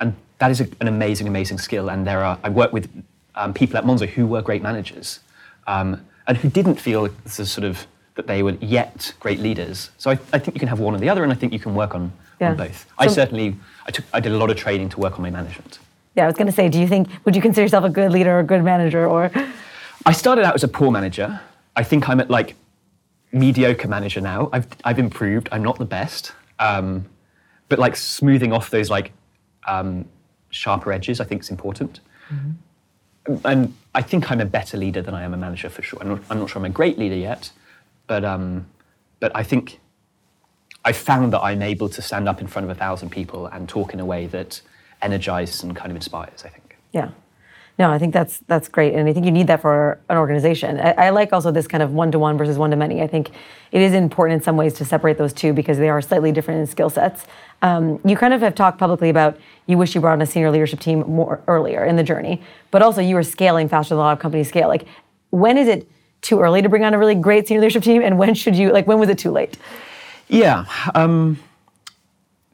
and 0.01 0.15
that 0.39 0.51
is 0.51 0.61
a, 0.61 0.69
an 0.81 0.89
amazing, 0.89 1.27
amazing 1.29 1.59
skill. 1.59 1.91
And 1.91 2.07
there 2.07 2.25
are, 2.25 2.39
I 2.45 2.49
work 2.49 2.73
with 2.73 2.89
um, 3.35 3.53
people 3.53 3.77
at 3.79 3.85
Monzo 3.85 4.07
who 4.09 4.27
were 4.27 4.43
great 4.43 4.63
managers, 4.63 5.21
um, 5.67 6.01
and 6.27 6.37
who 6.39 6.49
didn't 6.49 6.77
feel 6.77 7.09
the 7.25 7.47
sort 7.47 7.65
of 7.65 7.87
that 8.15 8.27
they 8.27 8.43
were 8.43 8.57
yet 8.61 9.13
great 9.21 9.41
leaders. 9.41 9.91
So 9.99 10.11
I, 10.11 10.15
I 10.33 10.39
think 10.39 10.55
you 10.55 10.61
can 10.61 10.69
have 10.69 10.81
one 10.81 10.95
or 10.95 10.99
the 10.99 11.09
other, 11.09 11.23
and 11.23 11.33
I 11.33 11.35
think 11.35 11.53
you 11.53 11.59
can 11.59 11.75
work 11.75 11.95
on, 11.95 12.13
Yeah. 12.41 12.51
on 12.51 12.57
both. 12.57 12.87
I 12.99 13.07
certainly, 13.09 13.57
I 13.87 13.91
took, 13.91 14.05
I 14.13 14.21
did 14.21 14.33
a 14.33 14.37
lot 14.37 14.51
of 14.51 14.57
training 14.57 14.89
to 14.91 15.01
work 15.01 15.15
on 15.17 15.23
my 15.23 15.31
management. 15.31 15.79
Yeah, 16.17 16.25
I 16.25 16.27
was 16.27 16.37
going 16.37 16.47
to 16.47 16.53
say, 16.53 16.69
do 16.69 16.81
you 16.81 16.89
think, 16.89 17.09
would 17.25 17.37
you 17.37 17.43
consider 17.43 17.63
yourself 17.63 17.85
a 17.85 17.89
good 17.89 18.11
leader 18.11 18.37
or 18.37 18.41
a 18.41 18.45
good 18.45 18.65
manager? 18.65 19.07
Or, 19.07 19.31
I 20.07 20.13
started 20.13 20.45
out 20.45 20.55
as 20.55 20.65
a 20.65 20.69
poor 20.69 20.91
manager. 20.91 21.41
I 21.77 21.85
think 21.85 22.09
I'm 22.09 22.21
at 22.21 22.31
like 22.31 22.57
mediocre 23.33 23.87
manager 23.87 24.21
now. 24.21 24.49
I've, 24.53 24.67
I've 24.85 24.99
improved. 24.99 25.49
I'm 25.53 25.63
not 25.63 25.79
the 25.79 25.85
best. 25.85 26.33
Um, 26.59 27.07
but 27.69 27.79
like 27.79 27.97
smoothing 27.97 28.53
off 28.53 28.71
those 28.71 28.91
like 28.91 29.13
um, 29.69 30.05
sharper 30.51 30.93
edges, 30.93 31.21
I 31.21 31.25
think 31.25 31.43
is 31.43 31.51
important. 31.51 32.01
And 33.45 33.75
I 33.95 34.03
think 34.03 34.31
I'm 34.33 34.41
a 34.41 34.45
better 34.45 34.77
leader 34.77 35.03
than 35.03 35.15
I 35.15 35.23
am 35.23 35.33
a 35.33 35.37
manager 35.37 35.69
for 35.69 35.83
sure. 35.83 36.01
I'm 36.01 36.09
not, 36.09 36.21
I'm 36.29 36.39
not 36.41 36.51
sure 36.51 36.59
I'm 36.59 36.65
a 36.65 36.71
great 36.71 36.99
leader 36.99 37.15
yet, 37.15 37.53
but, 38.09 38.25
um, 38.25 38.67
but 39.21 39.31
I 39.37 39.45
think 39.45 39.79
I 40.85 40.93
found 40.93 41.33
that 41.35 41.41
I'm 41.41 41.63
able 41.63 41.89
to 41.91 42.03
stand 42.03 42.29
up 42.29 42.41
in 42.41 42.47
front 42.47 42.65
of 42.65 42.71
a 42.71 42.75
thousand 42.75 43.11
people 43.11 43.47
and 43.47 43.69
talk 43.69 43.93
in 43.95 44.01
a 44.01 44.05
way 44.05 44.27
that 44.27 44.61
energizes 45.03 45.63
and 45.63 45.75
kind 45.75 45.91
of 45.91 45.97
inspires, 45.97 46.45
I 46.45 46.49
think. 46.49 46.77
yeah. 46.93 47.11
No, 47.79 47.91
I 47.91 47.99
think 47.99 48.13
that's 48.13 48.41
that's 48.41 48.69
great, 48.69 48.93
and 48.93 49.09
I 49.09 49.15
think 49.15 49.25
you 49.25 49.33
need 49.33 49.47
that 49.47 49.63
for 49.63 49.99
an 50.11 50.19
organization. 50.19 50.79
I, 50.79 51.07
I 51.07 51.11
like 51.11 51.33
also 51.33 51.51
this 51.51 51.67
kind 51.67 51.83
of 51.83 51.95
one 51.95 52.13
to 52.13 52.19
one 52.19 52.37
versus 52.37 52.59
one 52.59 52.69
to 52.73 52.77
many. 52.77 53.01
I 53.01 53.07
think 53.07 53.31
it 53.73 53.81
is 53.81 53.95
important 53.95 54.41
in 54.41 54.45
some 54.45 54.59
ways 54.59 54.75
to 54.75 54.85
separate 54.85 55.17
those 55.17 55.33
two 55.33 55.55
because 55.55 55.79
they 55.79 55.89
are 55.89 56.03
slightly 56.03 56.31
different 56.31 56.61
in 56.61 56.67
skill 56.67 56.91
sets. 56.91 57.25
Um, 57.63 57.99
you 58.05 58.19
kind 58.19 58.35
of 58.35 58.43
have 58.43 58.55
talked 58.55 58.77
publicly 58.77 59.09
about 59.09 59.39
you 59.67 59.79
wish 59.79 59.95
you 59.95 60.03
brought 60.03 60.13
on 60.13 60.21
a 60.21 60.27
senior 60.27 60.51
leadership 60.51 60.79
team 60.79 61.01
more 61.01 61.43
earlier 61.47 61.83
in 61.87 61.97
the 61.97 62.03
journey, 62.03 62.43
but 62.71 62.83
also 62.83 63.01
you 63.01 63.15
were 63.15 63.23
scaling 63.23 63.67
faster 63.67 63.95
than 63.95 64.01
a 64.01 64.03
lot 64.03 64.13
of 64.13 64.19
companies 64.19 64.49
scale. 64.49 64.69
Like, 64.69 64.85
when 65.31 65.57
is 65.57 65.67
it 65.67 65.89
too 66.21 66.41
early 66.41 66.61
to 66.61 66.69
bring 66.69 66.85
on 66.85 66.93
a 66.93 66.99
really 66.99 67.15
great 67.15 67.49
senior 67.49 67.63
leadership 67.63 67.83
team, 67.83 68.03
and 68.03 68.19
when 68.19 68.35
should 68.35 68.57
you 68.57 68.73
like 68.73 68.87
when 68.87 68.99
was 68.99 69.09
it 69.09 69.17
too 69.17 69.31
late? 69.31 69.57
Yeah, 70.29 70.67
um, 70.95 71.39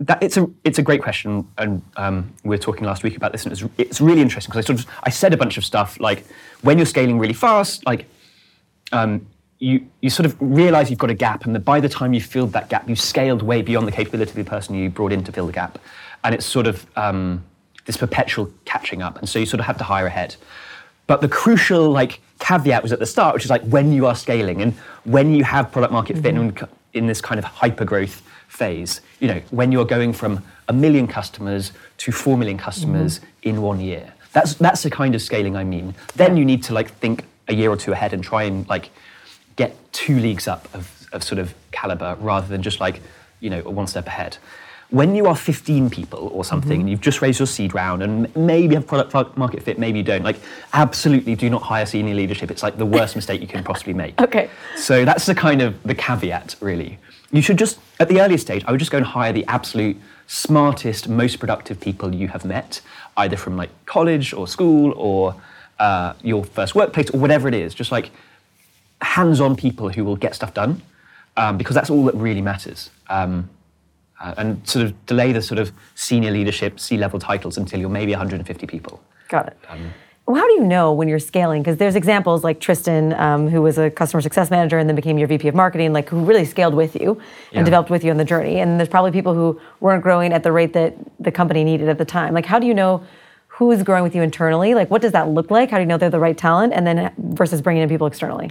that 0.01 0.23
it's 0.23 0.37
a 0.37 0.47
it's 0.65 0.79
a 0.79 0.83
great 0.83 1.03
question, 1.03 1.47
and 1.57 1.83
um, 1.97 2.33
we 2.45 2.51
were 2.51 2.59
talking 2.59 2.85
last 2.85 3.03
week 3.03 3.17
about 3.17 3.33
this, 3.33 3.45
and 3.45 3.53
it's 3.53 3.65
it's 3.79 4.01
really 4.01 4.21
interesting 4.21 4.51
because 4.51 4.65
I 4.65 4.67
sort 4.67 4.81
of 4.81 4.87
I 5.05 5.11
said 5.11 5.33
a 5.33 5.37
bunch 5.37 5.57
of 5.57 5.65
stuff 5.65 5.99
like 6.01 6.27
when 6.63 6.77
you're 6.77 6.87
scaling 6.87 7.19
really 7.19 7.35
fast, 7.35 7.87
like 7.87 8.07
um, 8.93 9.27
you 9.59 9.87
you 10.03 10.11
sort 10.11 10.27
of 10.27 10.37
realize 10.41 10.91
you've 10.91 10.99
got 10.99 11.11
a 11.11 11.15
gap, 11.15 11.47
and 11.47 11.55
that 11.55 11.65
by 11.65 11.81
the 11.81 11.89
time 11.89 12.13
you 12.13 12.21
filled 12.21 12.53
that 12.53 12.69
gap, 12.69 12.89
you've 12.89 13.01
scaled 13.01 13.43
way 13.43 13.63
beyond 13.63 13.87
the 13.87 13.93
capability 13.93 14.31
of 14.31 14.37
the 14.37 14.45
person 14.45 14.75
you 14.75 14.91
brought 14.91 15.13
in 15.13 15.25
to 15.25 15.33
fill 15.33 15.47
the 15.47 15.53
gap, 15.53 15.79
and 16.25 16.35
it's 16.35 16.45
sort 16.45 16.67
of 16.67 16.87
um, 16.97 17.43
this 17.87 17.97
perpetual 17.97 18.53
catching 18.67 19.01
up, 19.01 19.19
and 19.19 19.29
so 19.29 19.39
you 19.39 19.47
sort 19.47 19.61
of 19.61 19.67
have 19.67 19.79
to 19.79 19.85
hire 19.85 20.07
ahead. 20.07 20.37
But 21.07 21.23
the 21.23 21.29
crucial 21.29 21.91
like 21.91 22.21
caveat 22.39 22.83
was 22.83 22.93
at 22.93 22.99
the 22.99 23.07
start, 23.07 23.35
which 23.35 23.45
is 23.45 23.51
like 23.51 23.63
when 23.63 23.93
you 23.93 24.07
are 24.07 24.15
scaling 24.15 24.61
and 24.61 24.75
when 25.05 25.33
you 25.33 25.45
have 25.45 25.73
product 25.73 25.93
market 25.93 26.19
fit 26.19 26.35
and 26.35 26.59
c- 26.59 26.67
in 26.97 27.07
this 27.07 27.21
kind 27.21 27.39
of 27.39 27.45
hyper 27.45 27.85
growth 27.85 28.23
phase, 28.49 29.01
you 29.21 29.29
know, 29.29 29.41
when 29.51 29.71
you're 29.71 29.85
going 29.85 30.13
from 30.13 30.43
a 30.69 30.73
million 30.73 31.07
customers 31.07 31.73
to 31.99 32.13
four 32.13 32.37
million 32.37 32.59
customers 32.59 33.19
mm-hmm. 33.19 33.49
in 33.49 33.63
one 33.63 33.81
year. 33.81 34.13
That's 34.33 34.55
that's 34.55 34.83
the 34.83 34.91
kind 34.91 35.15
of 35.15 35.23
scaling 35.23 35.57
I 35.57 35.65
mean. 35.65 35.95
Then 36.15 36.37
you 36.37 36.45
need 36.45 36.63
to 36.65 36.75
like 36.75 36.91
think 36.91 37.25
a 37.49 37.55
year 37.55 37.71
or 37.71 37.77
two 37.77 37.93
ahead 37.93 38.13
and 38.13 38.23
try 38.23 38.45
and 38.45 38.69
like 38.69 38.91
get 39.57 39.75
two 39.93 40.19
leagues 40.19 40.49
up 40.49 40.69
of, 40.75 41.07
of 41.13 41.23
sort 41.23 41.39
of 41.39 41.55
caliber 41.71 42.17
rather 42.21 42.47
than 42.47 42.63
just 42.63 42.81
like, 42.81 43.01
you 43.41 43.51
know, 43.51 43.63
one 43.63 43.87
step 43.87 44.07
ahead. 44.07 44.37
When 44.91 45.17
you 45.17 45.27
are 45.27 45.35
15 45.35 45.91
people 45.91 46.29
or 46.33 46.45
something 46.45 46.81
and 46.81 46.89
you've 46.89 47.01
just 47.01 47.21
raised 47.21 47.41
your 47.41 47.47
seed 47.47 47.75
round 47.75 48.03
and 48.05 48.35
maybe 48.37 48.77
have 48.77 48.87
product 48.87 49.37
market 49.37 49.63
fit, 49.63 49.79
maybe 49.79 49.99
you 49.99 50.05
don't, 50.05 50.23
like 50.23 50.37
absolutely 50.73 51.35
do 51.35 51.51
not 51.51 51.63
hire 51.63 51.85
senior 51.87 52.15
leadership. 52.15 52.51
It's 52.53 52.63
like 52.63 52.79
the 52.79 52.87
worst 52.87 53.17
mistake 53.21 53.41
you 53.41 53.49
can 53.49 53.65
possibly 53.65 53.95
make. 53.95 54.21
Okay. 54.21 54.49
So 54.77 55.05
that's 55.05 55.27
the 55.27 55.35
kind 55.35 55.61
of 55.61 55.83
the 55.83 55.95
caveat, 55.95 56.55
really. 56.61 56.99
You 57.33 57.43
should 57.43 57.59
just, 57.59 57.81
at 57.99 58.09
the 58.09 58.21
earliest 58.21 58.47
stage, 58.47 58.65
I 58.67 58.71
would 58.71 58.79
just 58.79 58.93
go 58.93 58.99
and 58.99 59.07
hire 59.07 59.33
the 59.33 59.45
absolute 59.47 59.97
smartest, 60.29 61.09
most 61.09 61.41
productive 61.41 61.81
people 61.81 62.15
you 62.15 62.29
have 62.29 62.45
met, 62.45 62.81
either 63.17 63.37
from 63.37 63.57
like 63.57 63.71
college 63.87 64.33
or 64.33 64.47
school 64.47 64.93
or 64.97 65.35
uh, 65.81 66.15
your 66.23 66.45
first 66.45 66.75
workplace 66.75 67.11
or 67.11 67.19
whatever 67.19 67.49
it 67.49 67.55
is. 67.55 67.75
Just 67.75 67.91
like 67.91 68.11
hands-on 69.03 69.57
people 69.57 69.89
who 69.89 70.05
will 70.05 70.17
get 70.17 70.35
stuff 70.35 70.55
done, 70.55 70.83
um, 71.37 71.59
because 71.59 71.75
that's 71.75 71.91
all 71.91 72.05
that 72.05 72.15
really 72.15 72.43
matters. 72.43 72.91
Um, 73.09 73.51
uh, 74.21 74.35
and 74.39 74.67
sort 74.69 74.85
of 74.87 75.07
delay 75.07 75.33
the 75.33 75.43
sort 75.43 75.59
of 75.59 75.73
senior 75.95 76.31
leadership, 76.31 76.81
C-level 76.81 77.19
titles 77.21 77.57
until 77.59 77.79
you're 77.81 77.89
maybe 77.91 78.13
150 78.13 78.67
people. 78.67 79.03
Got 79.29 79.49
it. 79.49 79.57
well, 80.27 80.37
how 80.37 80.47
do 80.47 80.55
you 80.55 80.65
know 80.65 80.93
when 80.93 81.07
you're 81.09 81.19
scaling? 81.19 81.63
Because 81.63 81.77
there's 81.77 81.95
examples 81.97 82.43
like 82.43 82.59
Tristan, 82.61 83.13
um, 83.15 83.49
who 83.49 83.61
was 83.63 83.77
a 83.79 83.91
customer 83.91 84.21
success 84.21 84.51
manager 84.51 84.79
and 84.79 84.89
then 84.89 84.97
became 84.97 85.19
your 85.19 85.29
VP 85.29 85.49
of 85.49 85.55
marketing, 85.55 85.93
like 85.93 86.09
who 86.09 86.25
really 86.25 86.45
scaled 86.45 86.75
with 86.75 86.95
you 86.97 87.13
and 87.13 87.23
Yeah. 87.53 87.63
developed 87.65 87.91
with 87.91 88.03
you 88.05 88.11
on 88.11 88.17
the 88.17 88.25
journey. 88.25 88.59
And 88.61 88.79
there's 88.81 88.89
probably 88.89 89.11
people 89.13 89.35
who 89.35 89.61
weren't 89.81 90.03
growing 90.03 90.33
at 90.33 90.43
the 90.43 90.53
rate 90.53 90.73
that 90.73 90.95
the 91.21 91.31
company 91.31 91.63
needed 91.65 91.89
at 91.89 91.99
the 91.99 92.05
time. 92.05 92.33
Like, 92.35 92.47
how 92.47 92.59
do 92.59 92.67
you 92.67 92.75
know 92.75 93.03
who's 93.49 93.83
growing 93.83 94.03
with 94.03 94.15
you 94.15 94.23
internally? 94.23 94.75
Like, 94.75 94.91
what 94.91 95.01
does 95.03 95.13
that 95.13 95.29
look 95.29 95.51
like? 95.51 95.71
How 95.71 95.77
do 95.79 95.83
you 95.83 95.87
know 95.87 95.97
they're 95.99 96.11
the 96.11 96.21
right 96.21 96.37
talent? 96.37 96.73
And 96.73 96.87
then 96.87 97.11
versus 97.19 97.61
bringing 97.63 97.83
in 97.83 97.89
people 97.89 98.07
externally. 98.07 98.51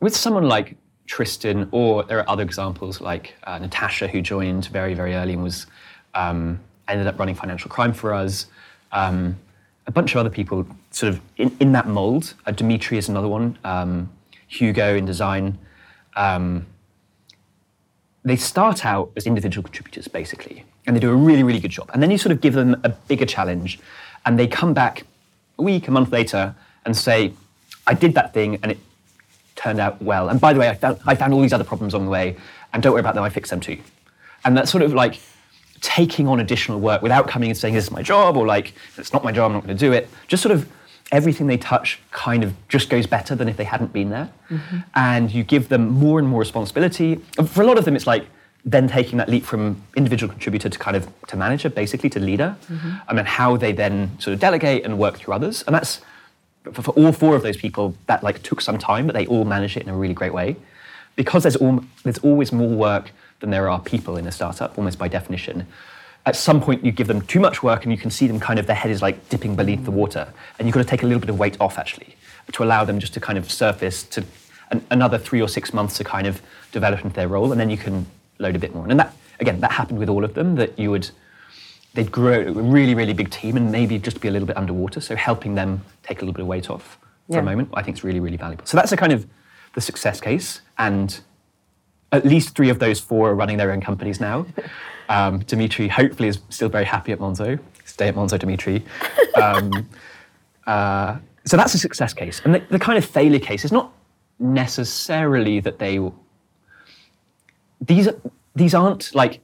with 0.00 0.14
someone 0.16 0.44
like 0.48 0.76
Tristan, 1.06 1.68
or 1.70 2.02
there 2.04 2.18
are 2.18 2.28
other 2.28 2.42
examples 2.42 3.00
like 3.00 3.34
uh, 3.44 3.58
Natasha, 3.58 4.08
who 4.08 4.20
joined 4.20 4.66
very, 4.66 4.94
very 4.94 5.14
early 5.14 5.34
and 5.34 5.42
was 5.42 5.66
um, 6.14 6.60
ended 6.88 7.06
up 7.06 7.18
running 7.18 7.34
financial 7.34 7.70
crime 7.70 7.92
for 7.92 8.12
us. 8.12 8.46
Um, 8.92 9.36
a 9.86 9.92
bunch 9.92 10.14
of 10.14 10.18
other 10.18 10.30
people 10.30 10.66
sort 10.90 11.12
of 11.12 11.20
in, 11.36 11.56
in 11.60 11.72
that 11.72 11.86
mold. 11.86 12.34
Uh, 12.44 12.50
Dimitri 12.50 12.98
is 12.98 13.08
another 13.08 13.28
one. 13.28 13.58
Um, 13.64 14.10
Hugo 14.48 14.96
in 14.96 15.04
design. 15.04 15.58
Um, 16.16 16.66
they 18.24 18.36
start 18.36 18.84
out 18.84 19.12
as 19.16 19.26
individual 19.26 19.62
contributors, 19.62 20.08
basically, 20.08 20.64
and 20.86 20.96
they 20.96 21.00
do 21.00 21.10
a 21.10 21.14
really, 21.14 21.44
really 21.44 21.60
good 21.60 21.70
job. 21.70 21.90
And 21.92 22.02
then 22.02 22.10
you 22.10 22.18
sort 22.18 22.32
of 22.32 22.40
give 22.40 22.54
them 22.54 22.80
a 22.82 22.88
bigger 22.88 23.26
challenge, 23.26 23.78
and 24.24 24.38
they 24.38 24.48
come 24.48 24.74
back 24.74 25.04
a 25.58 25.62
week, 25.62 25.86
a 25.86 25.90
month 25.92 26.10
later, 26.10 26.54
and 26.84 26.96
say, 26.96 27.32
I 27.86 27.94
did 27.94 28.14
that 28.14 28.34
thing, 28.34 28.58
and 28.62 28.72
it 28.72 28.78
turned 29.56 29.80
out 29.80 30.00
well. 30.00 30.28
And 30.28 30.40
by 30.40 30.52
the 30.52 30.60
way, 30.60 30.68
I 30.68 30.74
found, 30.74 31.00
I 31.06 31.14
found 31.14 31.34
all 31.34 31.40
these 31.40 31.52
other 31.52 31.64
problems 31.64 31.94
along 31.94 32.06
the 32.06 32.12
way, 32.12 32.36
and 32.72 32.82
don't 32.82 32.92
worry 32.92 33.00
about 33.00 33.14
them, 33.14 33.24
I 33.24 33.30
fixed 33.30 33.50
them 33.50 33.60
too. 33.60 33.78
And 34.44 34.56
that's 34.56 34.70
sort 34.70 34.82
of 34.82 34.94
like 34.94 35.18
taking 35.80 36.28
on 36.28 36.40
additional 36.40 36.80
work 36.80 37.02
without 37.02 37.26
coming 37.28 37.50
and 37.50 37.58
saying, 37.58 37.74
this 37.74 37.84
is 37.84 37.90
my 37.90 38.02
job, 38.02 38.36
or 38.36 38.46
like, 38.46 38.74
it's 38.96 39.12
not 39.12 39.24
my 39.24 39.32
job, 39.32 39.46
I'm 39.46 39.52
not 39.54 39.64
going 39.64 39.76
to 39.76 39.80
do 39.80 39.92
it. 39.92 40.08
Just 40.28 40.42
sort 40.42 40.54
of 40.54 40.68
everything 41.12 41.46
they 41.46 41.56
touch 41.56 42.00
kind 42.10 42.42
of 42.42 42.52
just 42.68 42.90
goes 42.90 43.06
better 43.06 43.34
than 43.34 43.48
if 43.48 43.56
they 43.56 43.64
hadn't 43.64 43.92
been 43.92 44.10
there. 44.10 44.28
Mm-hmm. 44.50 44.78
And 44.94 45.30
you 45.30 45.44
give 45.44 45.68
them 45.68 45.88
more 45.88 46.18
and 46.18 46.28
more 46.28 46.40
responsibility. 46.40 47.16
For 47.46 47.62
a 47.62 47.66
lot 47.66 47.78
of 47.78 47.84
them, 47.84 47.96
it's 47.96 48.06
like 48.06 48.26
then 48.64 48.88
taking 48.88 49.18
that 49.18 49.28
leap 49.28 49.44
from 49.44 49.80
individual 49.96 50.30
contributor 50.30 50.68
to 50.68 50.78
kind 50.78 50.96
of 50.96 51.08
to 51.28 51.36
manager, 51.36 51.70
basically 51.70 52.10
to 52.10 52.18
leader, 52.18 52.56
mm-hmm. 52.68 52.90
and 53.08 53.18
then 53.18 53.26
how 53.26 53.56
they 53.56 53.72
then 53.72 54.10
sort 54.18 54.34
of 54.34 54.40
delegate 54.40 54.84
and 54.84 54.98
work 54.98 55.16
through 55.16 55.34
others. 55.34 55.62
And 55.66 55.74
that's 55.74 56.00
for, 56.72 56.82
for 56.82 56.90
all 56.92 57.12
four 57.12 57.36
of 57.36 57.42
those 57.42 57.56
people, 57.56 57.94
that 58.06 58.22
like 58.22 58.42
took 58.42 58.60
some 58.60 58.78
time, 58.78 59.06
but 59.06 59.14
they 59.14 59.26
all 59.26 59.44
managed 59.44 59.76
it 59.76 59.82
in 59.82 59.88
a 59.88 59.96
really 59.96 60.14
great 60.14 60.32
way. 60.32 60.56
Because 61.14 61.42
there's, 61.44 61.56
all, 61.56 61.82
there's 62.02 62.18
always 62.18 62.52
more 62.52 62.68
work 62.68 63.10
than 63.40 63.50
there 63.50 63.70
are 63.70 63.80
people 63.80 64.16
in 64.16 64.26
a 64.26 64.32
startup, 64.32 64.76
almost 64.76 64.98
by 64.98 65.08
definition. 65.08 65.66
At 66.26 66.36
some 66.36 66.60
point, 66.60 66.84
you 66.84 66.92
give 66.92 67.06
them 67.06 67.22
too 67.22 67.40
much 67.40 67.62
work, 67.62 67.84
and 67.84 67.92
you 67.92 67.98
can 67.98 68.10
see 68.10 68.26
them 68.26 68.40
kind 68.40 68.58
of 68.58 68.66
their 68.66 68.76
head 68.76 68.90
is 68.90 69.00
like 69.00 69.28
dipping 69.28 69.54
beneath 69.54 69.84
the 69.84 69.90
water, 69.90 70.32
and 70.58 70.66
you've 70.66 70.74
got 70.74 70.82
to 70.82 70.88
take 70.88 71.02
a 71.02 71.06
little 71.06 71.20
bit 71.20 71.30
of 71.30 71.38
weight 71.38 71.56
off 71.60 71.78
actually 71.78 72.16
to 72.52 72.62
allow 72.62 72.84
them 72.84 72.98
just 73.00 73.14
to 73.14 73.20
kind 73.20 73.38
of 73.38 73.50
surface 73.50 74.02
to 74.04 74.24
an, 74.70 74.84
another 74.90 75.18
three 75.18 75.40
or 75.40 75.48
six 75.48 75.72
months 75.72 75.96
to 75.98 76.04
kind 76.04 76.26
of 76.26 76.42
develop 76.72 77.02
into 77.04 77.14
their 77.14 77.28
role, 77.28 77.52
and 77.52 77.60
then 77.60 77.70
you 77.70 77.76
can 77.76 78.06
load 78.38 78.56
a 78.56 78.58
bit 78.58 78.74
more. 78.74 78.86
And 78.88 78.98
that 78.98 79.14
again, 79.40 79.60
that 79.60 79.72
happened 79.72 79.98
with 79.98 80.08
all 80.08 80.24
of 80.24 80.34
them. 80.34 80.56
That 80.56 80.78
you 80.78 80.90
would 80.90 81.10
they'd 81.96 82.12
grow 82.12 82.42
a 82.42 82.52
really, 82.52 82.94
really 82.94 83.14
big 83.14 83.30
team 83.30 83.56
and 83.56 83.72
maybe 83.72 83.98
just 83.98 84.20
be 84.20 84.28
a 84.28 84.30
little 84.30 84.46
bit 84.46 84.56
underwater. 84.56 85.00
So 85.00 85.16
helping 85.16 85.54
them 85.54 85.82
take 86.02 86.18
a 86.18 86.20
little 86.20 86.34
bit 86.34 86.42
of 86.42 86.46
weight 86.46 86.70
off 86.70 86.98
for 87.26 87.34
yeah. 87.34 87.40
a 87.40 87.42
moment, 87.42 87.70
I 87.74 87.82
think 87.82 87.96
is 87.96 88.04
really, 88.04 88.20
really 88.20 88.36
valuable. 88.36 88.66
So 88.66 88.76
that's 88.76 88.92
a 88.92 88.96
kind 88.96 89.12
of 89.12 89.26
the 89.74 89.80
success 89.80 90.20
case. 90.20 90.60
And 90.78 91.18
at 92.12 92.24
least 92.24 92.54
three 92.54 92.68
of 92.68 92.78
those 92.78 93.00
four 93.00 93.30
are 93.30 93.34
running 93.34 93.56
their 93.56 93.72
own 93.72 93.80
companies 93.80 94.20
now. 94.20 94.46
Um, 95.08 95.38
Dimitri 95.38 95.86
hopefully 95.86 96.28
is 96.28 96.40
still 96.48 96.68
very 96.68 96.84
happy 96.84 97.12
at 97.12 97.20
Monzo. 97.20 97.60
Stay 97.84 98.08
at 98.08 98.16
Monzo, 98.16 98.36
Dimitri. 98.36 98.84
Um, 99.36 99.88
uh, 100.66 101.18
so 101.44 101.56
that's 101.56 101.74
a 101.74 101.78
success 101.78 102.12
case. 102.12 102.40
And 102.44 102.56
the, 102.56 102.62
the, 102.70 102.78
kind 102.80 102.98
of 102.98 103.04
failure 103.04 103.38
case 103.38 103.64
is 103.64 103.70
not 103.70 103.92
necessarily 104.40 105.60
that 105.60 105.78
they. 105.78 106.00
These, 107.80 108.08
these 108.56 108.74
aren't 108.74 109.14
like 109.14 109.38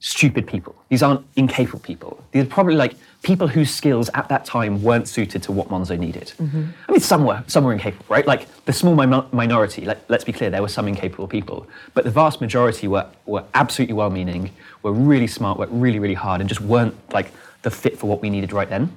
stupid 0.00 0.46
people. 0.46 0.74
These 0.88 1.02
aren't 1.02 1.26
incapable 1.36 1.80
people. 1.80 2.24
These 2.30 2.44
are 2.44 2.48
probably 2.48 2.76
like 2.76 2.94
people 3.22 3.48
whose 3.48 3.74
skills 3.74 4.08
at 4.14 4.28
that 4.28 4.44
time 4.44 4.82
weren't 4.82 5.08
suited 5.08 5.42
to 5.42 5.52
what 5.52 5.68
Monzo 5.68 5.98
needed. 5.98 6.32
Mm-hmm. 6.38 6.64
I 6.88 6.92
mean, 6.92 7.00
some 7.00 7.24
were, 7.24 7.42
some 7.48 7.64
were 7.64 7.72
incapable, 7.72 8.06
right? 8.08 8.26
Like 8.26 8.46
the 8.64 8.72
small 8.72 8.94
minority, 8.94 9.84
like, 9.84 9.98
let's 10.08 10.24
be 10.24 10.32
clear, 10.32 10.50
there 10.50 10.62
were 10.62 10.68
some 10.68 10.86
incapable 10.86 11.26
people, 11.26 11.66
but 11.94 12.04
the 12.04 12.10
vast 12.10 12.40
majority 12.40 12.86
were, 12.86 13.06
were 13.26 13.44
absolutely 13.54 13.94
well 13.94 14.10
meaning, 14.10 14.52
were 14.82 14.92
really 14.92 15.26
smart, 15.26 15.58
worked 15.58 15.72
really, 15.72 15.98
really 15.98 16.14
hard, 16.14 16.40
and 16.40 16.48
just 16.48 16.60
weren't 16.60 16.94
like 17.12 17.32
the 17.62 17.70
fit 17.70 17.98
for 17.98 18.06
what 18.06 18.22
we 18.22 18.30
needed 18.30 18.52
right 18.52 18.68
then. 18.68 18.96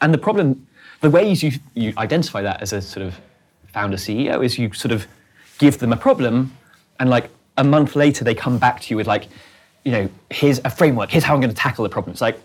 And 0.00 0.12
the 0.12 0.18
problem, 0.18 0.66
the 1.02 1.10
ways 1.10 1.42
you, 1.42 1.52
you 1.74 1.92
identify 1.98 2.42
that 2.42 2.60
as 2.62 2.72
a 2.72 2.82
sort 2.82 3.06
of 3.06 3.20
founder 3.68 3.96
CEO 3.96 4.44
is 4.44 4.58
you 4.58 4.72
sort 4.72 4.90
of 4.90 5.06
give 5.58 5.78
them 5.78 5.92
a 5.92 5.96
problem, 5.96 6.52
and 6.98 7.08
like 7.08 7.30
a 7.56 7.64
month 7.64 7.94
later, 7.94 8.24
they 8.24 8.34
come 8.34 8.58
back 8.58 8.80
to 8.80 8.90
you 8.90 8.96
with 8.96 9.06
like, 9.06 9.28
you 9.86 9.92
know, 9.92 10.10
here's 10.30 10.58
a 10.64 10.70
framework, 10.70 11.10
here's 11.10 11.22
how 11.22 11.32
I'm 11.32 11.40
going 11.40 11.54
to 11.54 11.56
tackle 11.56 11.84
the 11.84 11.88
problem. 11.88 12.10
It's 12.10 12.20
like, 12.20 12.40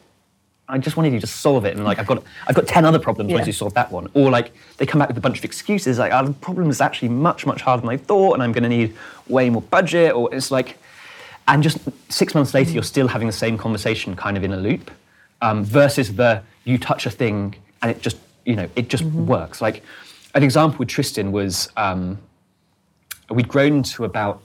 I 0.69 0.77
just 0.77 0.95
wanted 0.95 1.11
you 1.11 1.19
to 1.19 1.27
solve 1.27 1.65
it, 1.65 1.75
and 1.75 1.83
like 1.83 1.97
I've 1.97 2.05
got 2.05 2.23
I've 2.47 2.55
got 2.55 2.67
ten 2.67 2.85
other 2.85 2.99
problems 2.99 3.31
yeah. 3.31 3.37
once 3.37 3.47
you 3.47 3.51
solve 3.51 3.73
that 3.73 3.91
one. 3.91 4.09
Or 4.13 4.29
like 4.29 4.53
they 4.77 4.85
come 4.85 4.99
back 4.99 5.09
with 5.09 5.17
a 5.17 5.21
bunch 5.21 5.39
of 5.39 5.43
excuses, 5.43 5.97
like 5.97 6.13
oh, 6.13 6.23
the 6.23 6.33
problem 6.33 6.69
is 6.69 6.79
actually 6.79 7.09
much 7.09 7.45
much 7.47 7.61
harder 7.61 7.81
than 7.81 7.89
I 7.89 7.97
thought, 7.97 8.35
and 8.35 8.43
I'm 8.43 8.51
going 8.53 8.63
to 8.63 8.69
need 8.69 8.95
way 9.27 9.49
more 9.49 9.63
budget. 9.63 10.13
Or 10.13 10.33
it's 10.33 10.51
like, 10.51 10.77
and 11.47 11.61
just 11.61 11.79
six 12.09 12.35
months 12.35 12.53
later, 12.53 12.71
you're 12.71 12.83
still 12.83 13.07
having 13.07 13.27
the 13.27 13.33
same 13.33 13.57
conversation, 13.57 14.15
kind 14.15 14.37
of 14.37 14.43
in 14.43 14.53
a 14.53 14.57
loop, 14.57 14.91
um, 15.41 15.65
versus 15.65 16.15
the 16.15 16.43
you 16.63 16.77
touch 16.77 17.05
a 17.07 17.09
thing 17.09 17.55
and 17.81 17.91
it 17.91 18.01
just 18.01 18.17
you 18.45 18.55
know 18.55 18.69
it 18.75 18.87
just 18.87 19.03
mm-hmm. 19.03 19.25
works. 19.25 19.61
Like 19.61 19.83
an 20.35 20.43
example 20.43 20.77
with 20.77 20.89
Tristan 20.89 21.33
was 21.33 21.69
um, 21.75 22.19
we'd 23.29 23.49
grown 23.49 23.83
to 23.83 24.05
about 24.05 24.41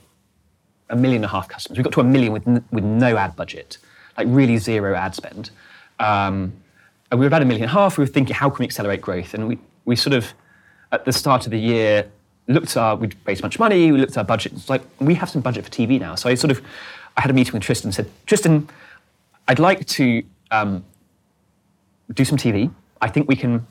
a 0.91 0.97
million 0.97 1.23
and 1.23 1.25
a 1.25 1.29
half 1.29 1.49
customers. 1.49 1.79
We 1.79 1.85
got 1.85 1.93
to 1.95 2.01
a 2.01 2.05
million 2.05 2.33
with, 2.33 2.47
n- 2.47 2.65
with 2.71 2.85
no 2.85 3.17
ad 3.17 3.37
budget, 3.37 3.79
like 4.17 4.27
really 4.31 4.57
zero 4.59 4.95
ad 4.95 5.15
spend. 5.15 5.51
Um, 5.99 6.53
and 7.11 7.21
we 7.21 7.25
were 7.25 7.29
about 7.29 7.43
a 7.43 7.45
million 7.45 7.65
and 7.65 7.71
a 7.71 7.75
half. 7.75 7.99
We 7.99 8.03
were 8.03 8.09
thinking, 8.09 8.35
how 8.35 8.51
can 8.51 8.61
we 8.61 8.67
accelerate 8.67 9.01
growth? 9.01 9.35
And 9.35 9.49
we, 9.49 9.59
we 9.85 9.97
sort 9.97 10.15
of, 10.15 10.33
at 10.93 11.05
the 11.05 11.13
start 11.13 11.47
of 11.47 11.53
the 11.53 11.59
year, 11.59 12.09
looked 12.49 12.71
at 12.71 12.77
our, 12.77 12.97
we'd 12.97 13.17
raised 13.27 13.43
much 13.43 13.59
money, 13.59 13.91
we 13.93 13.99
looked 13.99 14.13
at 14.13 14.19
our 14.19 14.25
budget. 14.25 14.53
It's 14.53 14.69
like, 14.69 14.83
we 15.01 15.15
have 15.15 15.29
some 15.29 15.43
budget 15.43 15.65
for 15.65 15.71
TV 15.71 16.01
now. 16.01 16.15
So 16.15 16.29
I 16.29 16.35
sort 16.35 16.51
of, 16.51 16.63
I 17.17 17.21
had 17.21 17.31
a 17.31 17.35
meeting 17.35 17.53
with 17.55 17.63
Tristan 17.63 17.89
and 17.89 17.95
said, 17.95 18.11
Tristan, 18.27 18.69
I'd 19.49 19.59
like 19.59 19.87
to 19.87 20.23
um, 20.51 20.85
do 22.13 22.25
some 22.25 22.39
TV. 22.39 22.71
I 23.01 23.09
think 23.09 23.29
we 23.29 23.37
can 23.37 23.67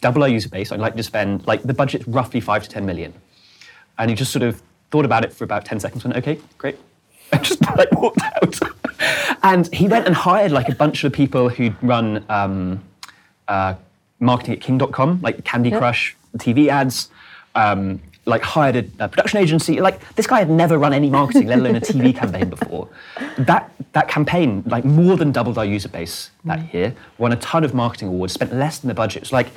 double 0.00 0.22
our 0.22 0.28
user 0.28 0.48
base. 0.48 0.72
I'd 0.72 0.80
like 0.80 0.96
to 0.96 1.02
spend, 1.02 1.46
like, 1.46 1.62
the 1.62 1.74
budget's 1.74 2.06
roughly 2.06 2.40
five 2.40 2.62
to 2.62 2.68
10 2.68 2.84
million. 2.84 3.12
And 3.98 4.10
he 4.10 4.16
just 4.16 4.32
sort 4.32 4.42
of 4.42 4.62
thought 4.96 5.04
about 5.04 5.24
it 5.24 5.32
for 5.32 5.44
about 5.44 5.66
10 5.66 5.78
seconds, 5.78 6.04
went, 6.04 6.16
okay, 6.16 6.38
great. 6.56 6.78
And 7.32 7.42
just 7.42 7.60
like 7.76 7.90
walked 7.90 8.22
out. 8.22 8.58
and 9.42 9.74
he 9.74 9.88
went 9.88 10.06
and 10.06 10.14
hired 10.14 10.52
like 10.52 10.68
a 10.68 10.74
bunch 10.76 11.02
of 11.02 11.12
people 11.12 11.48
who'd 11.48 11.76
run 11.82 12.24
um, 12.28 12.80
uh, 13.48 13.74
marketing 14.20 14.54
at 14.54 14.60
king.com, 14.60 15.20
like 15.22 15.44
Candy 15.44 15.70
yep. 15.70 15.80
Crush, 15.80 16.16
TV 16.38 16.68
ads, 16.68 17.10
um, 17.56 18.00
like 18.26 18.42
hired 18.42 18.76
a, 18.76 19.04
a, 19.04 19.08
production 19.08 19.40
agency. 19.40 19.80
Like 19.80 19.98
this 20.14 20.28
guy 20.28 20.38
had 20.38 20.48
never 20.48 20.78
run 20.78 20.94
any 20.94 21.10
marketing, 21.10 21.48
let 21.48 21.58
alone 21.58 21.74
a 21.74 21.80
TV 21.80 22.14
campaign 22.20 22.48
before. 22.48 22.88
That 23.38 23.72
that 23.92 24.06
campaign, 24.06 24.62
like 24.64 24.84
more 24.84 25.16
than 25.16 25.32
doubled 25.32 25.58
our 25.58 25.64
user 25.64 25.88
base 25.88 26.30
that 26.44 26.60
mm. 26.60 26.72
year, 26.72 26.94
won 27.18 27.32
a 27.32 27.36
ton 27.36 27.64
of 27.64 27.74
marketing 27.74 28.08
awards, 28.08 28.34
spent 28.34 28.54
less 28.54 28.78
than 28.78 28.86
the 28.86 28.94
budget. 28.94 29.22
It's 29.24 29.32
like 29.32 29.48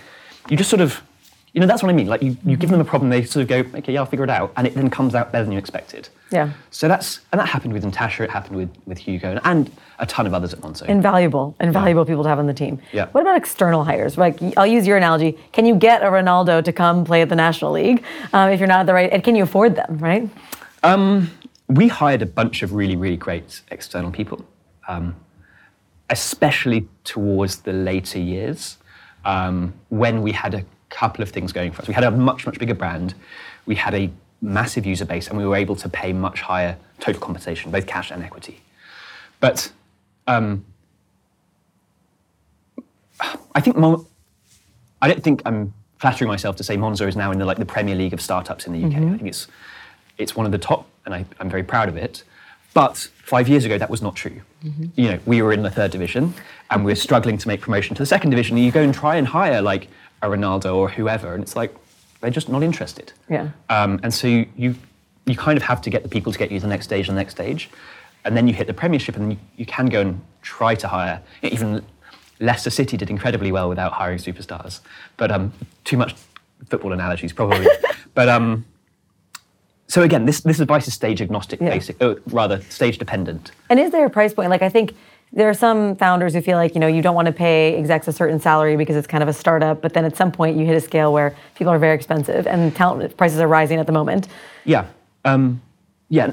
you 0.49 0.57
just 0.57 0.71
sort 0.71 0.81
of 0.81 1.03
you 1.53 1.61
know, 1.61 1.67
that's 1.67 1.81
what 1.81 1.89
I 1.89 1.93
mean. 1.93 2.07
Like 2.07 2.21
you, 2.21 2.37
you 2.45 2.55
give 2.57 2.69
them 2.69 2.79
a 2.79 2.85
problem, 2.85 3.09
they 3.09 3.23
sort 3.23 3.41
of 3.41 3.47
go, 3.47 3.77
okay, 3.79 3.93
yeah, 3.93 3.99
I'll 3.99 4.05
figure 4.05 4.23
it 4.23 4.29
out, 4.29 4.53
and 4.55 4.67
it 4.67 4.75
then 4.75 4.89
comes 4.89 5.15
out 5.15 5.31
better 5.31 5.43
than 5.43 5.51
you 5.51 5.57
expected. 5.57 6.09
Yeah. 6.31 6.51
So 6.69 6.87
that's 6.87 7.21
and 7.31 7.39
that 7.39 7.47
happened 7.47 7.73
with 7.73 7.83
Natasha, 7.83 8.23
it 8.23 8.29
happened 8.29 8.55
with 8.55 8.69
with 8.85 8.99
Hugo, 8.99 9.31
and, 9.31 9.41
and 9.43 9.71
a 9.97 10.05
ton 10.05 10.27
of 10.27 10.33
others 10.33 10.53
at 10.53 10.59
Monzo. 10.59 10.85
Invaluable, 10.85 11.55
invaluable 11.59 12.03
yeah. 12.03 12.07
people 12.07 12.23
to 12.23 12.29
have 12.29 12.39
on 12.39 12.45
the 12.45 12.53
team. 12.53 12.79
Yeah. 12.93 13.07
What 13.07 13.21
about 13.21 13.35
external 13.35 13.83
hires? 13.83 14.17
Like 14.17 14.39
I'll 14.57 14.67
use 14.67 14.85
your 14.85 14.97
analogy. 14.97 15.37
Can 15.51 15.65
you 15.65 15.75
get 15.75 16.03
a 16.03 16.05
Ronaldo 16.05 16.63
to 16.63 16.71
come 16.71 17.03
play 17.03 17.21
at 17.23 17.29
the 17.29 17.35
National 17.35 17.71
League 17.71 18.03
um, 18.33 18.49
if 18.51 18.59
you're 18.59 18.67
not 18.67 18.81
at 18.81 18.85
the 18.85 18.93
right? 18.93 19.11
And 19.11 19.23
can 19.23 19.35
you 19.35 19.43
afford 19.43 19.75
them? 19.75 19.97
Right. 19.97 20.29
Um, 20.83 21.31
we 21.67 21.87
hired 21.87 22.21
a 22.21 22.25
bunch 22.25 22.63
of 22.63 22.73
really, 22.73 22.95
really 22.95 23.17
great 23.17 23.61
external 23.69 24.11
people, 24.11 24.45
um, 24.87 25.15
especially 26.09 26.87
towards 27.03 27.57
the 27.57 27.73
later 27.73 28.19
years 28.19 28.77
um, 29.25 29.73
when 29.89 30.21
we 30.21 30.31
had 30.31 30.53
a 30.53 30.65
couple 30.89 31.21
of 31.21 31.29
things 31.29 31.51
going 31.53 31.71
for 31.71 31.81
us. 31.81 31.87
We 31.87 31.93
had 31.93 32.03
a 32.03 32.11
much, 32.11 32.45
much 32.45 32.59
bigger 32.59 32.73
brand. 32.73 33.13
We 33.65 33.75
had 33.75 33.93
a 33.93 34.09
massive 34.41 34.85
user 34.85 35.05
base, 35.05 35.27
and 35.27 35.37
we 35.37 35.45
were 35.45 35.55
able 35.55 35.75
to 35.77 35.89
pay 35.89 36.13
much 36.13 36.41
higher 36.41 36.77
total 36.99 37.21
compensation, 37.21 37.71
both 37.71 37.87
cash 37.87 38.11
and 38.11 38.23
equity. 38.23 38.61
But 39.39 39.71
um, 40.27 40.65
I 43.55 43.61
think 43.61 43.77
Mon- 43.77 44.05
I 45.01 45.07
don't 45.07 45.23
think 45.23 45.41
I'm 45.45 45.73
flattering 45.99 46.27
myself 46.29 46.55
to 46.57 46.63
say 46.63 46.77
Monzo 46.77 47.07
is 47.07 47.15
now 47.15 47.31
in 47.31 47.39
the 47.39 47.45
like 47.45 47.57
the 47.57 47.65
Premier 47.65 47.95
League 47.95 48.13
of 48.13 48.21
startups 48.21 48.65
in 48.65 48.73
the 48.73 48.79
UK. 48.79 48.93
Mm-hmm. 48.93 49.13
I 49.13 49.17
think 49.17 49.29
it's 49.29 49.47
it's 50.17 50.35
one 50.35 50.45
of 50.45 50.51
the 50.51 50.57
top, 50.57 50.87
and 51.05 51.13
I, 51.13 51.25
am 51.39 51.49
very 51.49 51.63
proud 51.63 51.89
of 51.89 51.97
it. 51.97 52.23
But 52.73 53.09
five 53.23 53.47
years 53.49 53.65
ago, 53.65 53.77
that 53.77 53.89
was 53.89 54.01
not 54.01 54.15
true. 54.15 54.41
Mm-hmm. 54.63 54.85
You 54.95 55.09
know, 55.09 55.19
we 55.25 55.41
were 55.41 55.53
in 55.53 55.63
the 55.63 55.69
third 55.69 55.91
division, 55.91 56.33
and 56.69 56.83
we 56.83 56.91
we're 56.91 56.95
struggling 56.95 57.37
to 57.37 57.47
make 57.47 57.61
promotion 57.61 57.95
to 57.95 58.01
the 58.01 58.05
second 58.05 58.29
division. 58.29 58.57
And 58.57 58.65
you 58.65 58.71
go 58.71 58.81
and 58.81 58.93
try 58.93 59.15
and 59.15 59.27
hire 59.27 59.61
like 59.61 59.87
a 60.21 60.27
Ronaldo 60.27 60.75
or 60.75 60.89
whoever, 60.89 61.33
and 61.33 61.43
it's 61.43 61.55
like 61.55 61.73
they're 62.21 62.31
just 62.31 62.49
not 62.49 62.63
interested. 62.63 63.13
Yeah. 63.29 63.49
Um, 63.69 63.99
and 64.03 64.13
so 64.13 64.27
you, 64.27 64.45
you, 64.55 64.75
you 65.25 65.35
kind 65.35 65.57
of 65.57 65.63
have 65.63 65.81
to 65.81 65.89
get 65.89 66.03
the 66.03 66.09
people 66.09 66.31
to 66.31 66.39
get 66.39 66.51
you 66.51 66.59
to 66.59 66.63
the 66.63 66.69
next 66.69 66.85
stage 66.85 67.07
and 67.07 67.17
the 67.17 67.21
next 67.21 67.33
stage, 67.33 67.69
and 68.25 68.35
then 68.35 68.47
you 68.47 68.53
hit 68.53 68.67
the 68.67 68.73
Premiership, 68.73 69.15
and 69.15 69.33
you, 69.33 69.39
you 69.57 69.65
can 69.65 69.87
go 69.87 70.01
and 70.01 70.21
try 70.41 70.75
to 70.75 70.87
hire. 70.87 71.21
Even 71.43 71.83
Leicester 72.39 72.69
City 72.69 72.97
did 72.97 73.09
incredibly 73.09 73.51
well 73.51 73.69
without 73.69 73.93
hiring 73.93 74.17
superstars, 74.17 74.81
but 75.17 75.31
um, 75.31 75.53
too 75.83 75.97
much 75.97 76.15
football 76.67 76.93
analogies 76.93 77.33
probably. 77.33 77.67
but 78.13 78.29
um, 78.29 78.65
so 79.87 80.03
again, 80.03 80.25
this 80.25 80.41
this 80.41 80.59
advice 80.59 80.87
is 80.87 80.93
stage 80.93 81.21
agnostic, 81.21 81.59
yeah. 81.59 81.69
basic, 81.69 82.01
or 82.01 82.17
rather 82.27 82.61
stage 82.63 82.97
dependent. 82.97 83.51
And 83.69 83.79
is 83.79 83.91
there 83.91 84.05
a 84.05 84.09
price 84.09 84.33
point? 84.33 84.49
Like 84.49 84.61
I 84.61 84.69
think 84.69 84.93
there 85.31 85.49
are 85.49 85.53
some 85.53 85.95
founders 85.95 86.33
who 86.33 86.41
feel 86.41 86.57
like 86.57 86.73
you 86.73 86.81
know 86.81 86.87
you 86.87 87.01
don't 87.01 87.15
want 87.15 87.27
to 87.27 87.31
pay 87.31 87.75
execs 87.75 88.07
a 88.07 88.13
certain 88.13 88.39
salary 88.39 88.75
because 88.75 88.95
it's 88.95 89.07
kind 89.07 89.21
of 89.21 89.29
a 89.29 89.33
startup, 89.33 89.81
but 89.81 89.93
then 89.93 90.05
at 90.05 90.15
some 90.17 90.31
point 90.31 90.57
you 90.57 90.65
hit 90.65 90.75
a 90.75 90.81
scale 90.81 91.13
where 91.13 91.35
people 91.55 91.71
are 91.71 91.79
very 91.79 91.95
expensive 91.95 92.47
and 92.47 92.75
talent 92.75 93.15
prices 93.17 93.39
are 93.39 93.47
rising 93.47 93.79
at 93.79 93.85
the 93.85 93.91
moment. 93.91 94.27
Yeah, 94.65 94.87
um, 95.25 95.61
yeah. 96.09 96.31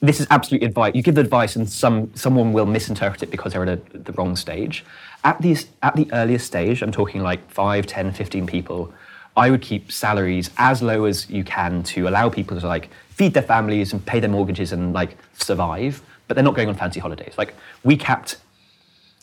This 0.00 0.20
is 0.20 0.28
absolute 0.30 0.62
advice. 0.62 0.94
You 0.94 1.02
give 1.02 1.16
the 1.16 1.20
advice, 1.20 1.56
and 1.56 1.68
some 1.68 2.14
someone 2.14 2.52
will 2.52 2.66
misinterpret 2.66 3.22
it 3.22 3.30
because 3.30 3.52
they're 3.52 3.64
at 3.64 3.68
a, 3.68 3.98
the 3.98 4.12
wrong 4.12 4.36
stage. 4.36 4.84
At 5.24 5.42
the 5.42 5.56
at 5.82 5.96
the 5.96 6.08
earliest 6.12 6.46
stage, 6.46 6.82
I'm 6.82 6.92
talking 6.92 7.22
like 7.22 7.50
5, 7.50 7.86
10, 7.86 8.12
15 8.12 8.46
people. 8.46 8.92
I 9.36 9.50
would 9.50 9.62
keep 9.62 9.92
salaries 9.92 10.50
as 10.56 10.82
low 10.82 11.04
as 11.04 11.28
you 11.30 11.44
can 11.44 11.82
to 11.84 12.08
allow 12.08 12.28
people 12.28 12.58
to 12.60 12.66
like 12.66 12.90
feed 13.10 13.34
their 13.34 13.42
families 13.42 13.92
and 13.92 14.04
pay 14.04 14.20
their 14.20 14.30
mortgages 14.30 14.72
and 14.72 14.92
like 14.92 15.16
survive, 15.34 16.02
but 16.28 16.34
they're 16.34 16.44
not 16.44 16.54
going 16.54 16.68
on 16.68 16.74
fancy 16.74 17.00
holidays. 17.00 17.34
Like 17.36 17.54
we 17.82 17.96
capped 17.96 18.36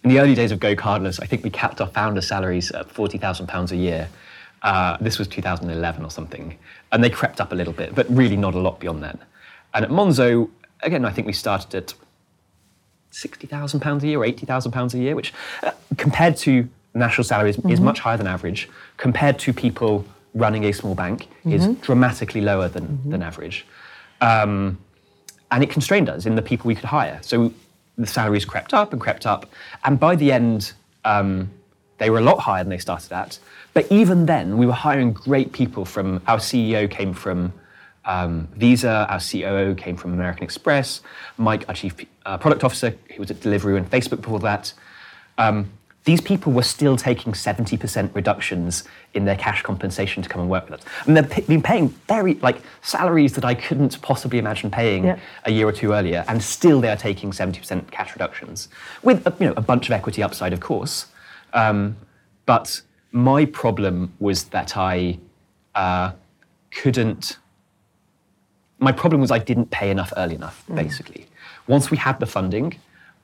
in 0.03 0.09
the 0.09 0.19
early 0.19 0.35
days 0.35 0.51
of 0.51 0.59
GoCardless, 0.59 1.19
I 1.21 1.25
think 1.25 1.43
we 1.43 1.49
capped 1.49 1.81
our 1.81 1.87
founder 1.87 2.21
salaries 2.21 2.71
at 2.71 2.91
forty 2.91 3.17
thousand 3.17 3.47
pounds 3.47 3.71
a 3.71 3.77
year. 3.77 4.09
Uh, 4.61 4.97
this 4.99 5.19
was 5.19 5.27
2011 5.27 6.03
or 6.03 6.09
something, 6.09 6.57
and 6.91 7.03
they 7.03 7.09
crept 7.09 7.39
up 7.39 7.51
a 7.51 7.55
little 7.55 7.73
bit, 7.73 7.93
but 7.93 8.07
really 8.09 8.35
not 8.35 8.55
a 8.55 8.59
lot 8.59 8.79
beyond 8.79 9.03
then. 9.03 9.19
And 9.75 9.85
at 9.85 9.91
Monzo, 9.91 10.49
again, 10.81 11.05
I 11.05 11.11
think 11.11 11.27
we 11.27 11.33
started 11.33 11.75
at 11.75 11.93
sixty 13.11 13.47
thousand 13.47 13.79
pounds 13.79 14.03
a 14.03 14.07
year 14.07 14.19
or 14.19 14.25
eighty 14.25 14.45
thousand 14.45 14.71
pounds 14.71 14.93
a 14.93 14.99
year, 14.99 15.15
which 15.15 15.33
uh, 15.63 15.71
compared 15.97 16.35
to 16.37 16.67
national 16.93 17.23
salaries 17.25 17.57
mm-hmm. 17.57 17.69
is 17.69 17.79
much 17.79 17.99
higher 17.99 18.17
than 18.17 18.27
average. 18.27 18.69
Compared 18.97 19.37
to 19.39 19.53
people 19.53 20.05
running 20.33 20.65
a 20.65 20.71
small 20.71 20.95
bank, 20.95 21.27
mm-hmm. 21.39 21.53
is 21.53 21.67
dramatically 21.77 22.41
lower 22.41 22.67
than, 22.67 22.87
mm-hmm. 22.87 23.11
than 23.11 23.23
average. 23.23 23.65
Um, 24.21 24.77
and 25.51 25.63
it 25.63 25.69
constrained 25.69 26.09
us 26.09 26.25
in 26.25 26.35
the 26.35 26.41
people 26.41 26.67
we 26.67 26.75
could 26.75 26.85
hire. 26.85 27.19
So 27.21 27.53
the 27.97 28.07
salaries 28.07 28.45
crept 28.45 28.73
up 28.73 28.91
and 28.93 29.01
crept 29.01 29.25
up. 29.25 29.45
And 29.83 29.99
by 29.99 30.15
the 30.15 30.31
end, 30.31 30.73
um, 31.03 31.49
they 31.97 32.09
were 32.09 32.19
a 32.19 32.21
lot 32.21 32.39
higher 32.39 32.63
than 32.63 32.69
they 32.69 32.77
started 32.77 33.11
at. 33.11 33.39
But 33.73 33.89
even 33.91 34.25
then, 34.25 34.57
we 34.57 34.65
were 34.65 34.73
hiring 34.73 35.13
great 35.13 35.51
people 35.51 35.85
from, 35.85 36.21
our 36.27 36.37
CEO 36.37 36.89
came 36.89 37.13
from 37.13 37.53
um, 38.05 38.47
Visa, 38.55 39.07
our 39.09 39.19
COO 39.19 39.75
came 39.75 39.97
from 39.97 40.13
American 40.13 40.43
Express, 40.43 41.01
Mike, 41.37 41.65
our 41.67 41.73
chief 41.73 41.95
uh, 42.25 42.37
product 42.37 42.63
officer, 42.63 42.93
he 43.09 43.19
was 43.19 43.31
at 43.31 43.37
Deliveroo 43.37 43.77
and 43.77 43.89
Facebook 43.89 44.21
before 44.21 44.39
that. 44.39 44.73
Um, 45.37 45.71
these 46.05 46.21
people 46.21 46.53
were 46.53 46.63
still 46.63 46.95
taking 46.95 47.33
70% 47.33 48.13
reductions 48.13 48.83
in 49.15 49.25
their 49.25 49.35
cash 49.35 49.63
compensation 49.63 50.21
to 50.21 50.29
come 50.29 50.39
and 50.39 50.49
work 50.49 50.69
with 50.69 50.79
us. 50.79 50.85
And 51.07 51.17
they've 51.17 51.47
been 51.47 51.63
paying 51.63 51.89
very, 52.07 52.35
like, 52.35 52.61
salaries 52.83 53.33
that 53.33 53.43
I 53.43 53.55
couldn't 53.55 53.99
possibly 54.03 54.37
imagine 54.37 54.69
paying 54.69 55.05
yeah. 55.05 55.19
a 55.45 55.51
year 55.51 55.67
or 55.67 55.71
two 55.71 55.93
earlier, 55.93 56.23
and 56.27 56.41
still 56.41 56.79
they 56.79 56.89
are 56.89 56.95
taking 56.95 57.31
70% 57.31 57.89
cash 57.89 58.13
reductions, 58.13 58.69
with, 59.01 59.25
you 59.39 59.47
know, 59.47 59.53
a 59.57 59.61
bunch 59.61 59.87
of 59.87 59.93
equity 59.93 60.21
upside, 60.21 60.53
of 60.53 60.59
course. 60.59 61.07
Um, 61.53 61.97
but 62.45 62.81
my 63.11 63.45
problem 63.45 64.13
was 64.19 64.45
that 64.45 64.77
I 64.77 65.17
uh, 65.73 66.11
couldn't, 66.69 67.39
my 68.77 68.91
problem 68.91 69.21
was 69.21 69.31
I 69.31 69.39
didn't 69.39 69.71
pay 69.71 69.89
enough 69.89 70.13
early 70.17 70.35
enough, 70.35 70.63
mm. 70.69 70.75
basically. 70.75 71.25
Once 71.65 71.89
we 71.89 71.97
had 71.97 72.19
the 72.19 72.27
funding, 72.27 72.77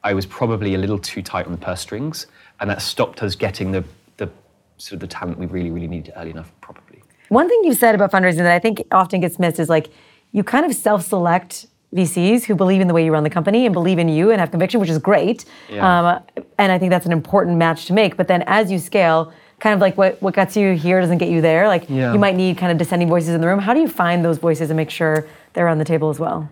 I 0.04 0.16
was 0.16 0.26
probably 0.26 0.74
a 0.74 0.80
little 0.80 0.98
too 0.98 1.22
tight 1.22 1.46
on 1.46 1.52
the 1.52 1.60
purse 1.60 1.82
strings 1.82 2.26
and 2.62 2.70
that 2.70 2.82
stopped 2.82 3.22
us 3.24 3.36
getting 3.36 3.72
the, 3.72 3.84
the 4.18 4.30
sort 4.78 4.94
of 4.94 5.00
the 5.02 5.08
talent 5.08 5.38
we 5.38 5.48
really, 5.48 5.72
really 5.72 5.88
needed 5.88 6.14
early 6.16 6.30
enough, 6.30 6.52
probably. 6.62 7.02
One 7.30 7.50
thing 7.50 7.62
you've 7.64 7.78
said 7.78 7.96
about 7.96 8.12
fundraising 8.12 8.38
that 8.38 8.52
I 8.52 8.60
think 8.60 8.84
often 8.92 9.20
gets 9.20 9.40
missed 9.40 9.60
is 9.60 9.68
like 9.68 9.90
you 10.32 10.44
kind 10.44 10.66
of 10.66 10.74
self-select 10.74 11.66
VCs 11.94 12.44
who 12.44 12.56
believe 12.56 12.80
in 12.80 12.88
the 12.88 12.94
way 12.94 13.04
you 13.04 13.12
run 13.12 13.24
the 13.24 13.30
company 13.30 13.66
and 13.66 13.74
believe 13.74 14.00
in 14.00 14.08
you 14.08 14.32
and 14.32 14.40
have 14.40 14.52
conviction, 14.52 14.80
which 14.80 14.90
is 14.90 14.98
great. 14.98 15.44
Yeah. 15.70 16.16
Um, 16.16 16.24
and 16.58 16.72
I 16.72 16.78
think 16.78 16.92
that's 16.92 17.06
an 17.06 17.12
important 17.12 17.58
match 17.58 17.86
to 17.88 17.94
make. 17.94 18.16
But 18.16 18.28
then 18.28 18.44
as 18.48 18.72
you 18.72 18.80
scale, 18.80 19.34
kind 19.60 19.74
of 19.74 19.82
like 19.82 19.98
what, 19.98 20.22
what 20.22 20.34
gets 20.34 20.56
you 20.56 20.74
here 20.74 21.02
doesn't 21.02 21.18
get 21.18 21.30
you 21.30 21.42
there. 21.42 21.68
Like 21.68 21.90
yeah. 21.90 22.14
you 22.14 22.20
might 22.20 22.36
need 22.36 22.58
kind 22.58 22.72
of 22.72 22.78
dissenting 22.78 23.10
voices 23.10 23.30
in 23.30 23.42
the 23.42 23.48
room. 23.48 23.60
How 23.60 23.74
do 23.74 23.80
you 23.82 23.90
find 23.90 24.24
those 24.24 24.38
voices 24.38 24.70
and 24.70 24.78
make 24.78 24.90
sure 24.90 25.28
they're 25.54 25.68
on 25.68 25.80
the 25.80 25.86
table 25.86 26.10
as 26.10 26.20
well? 26.20 26.50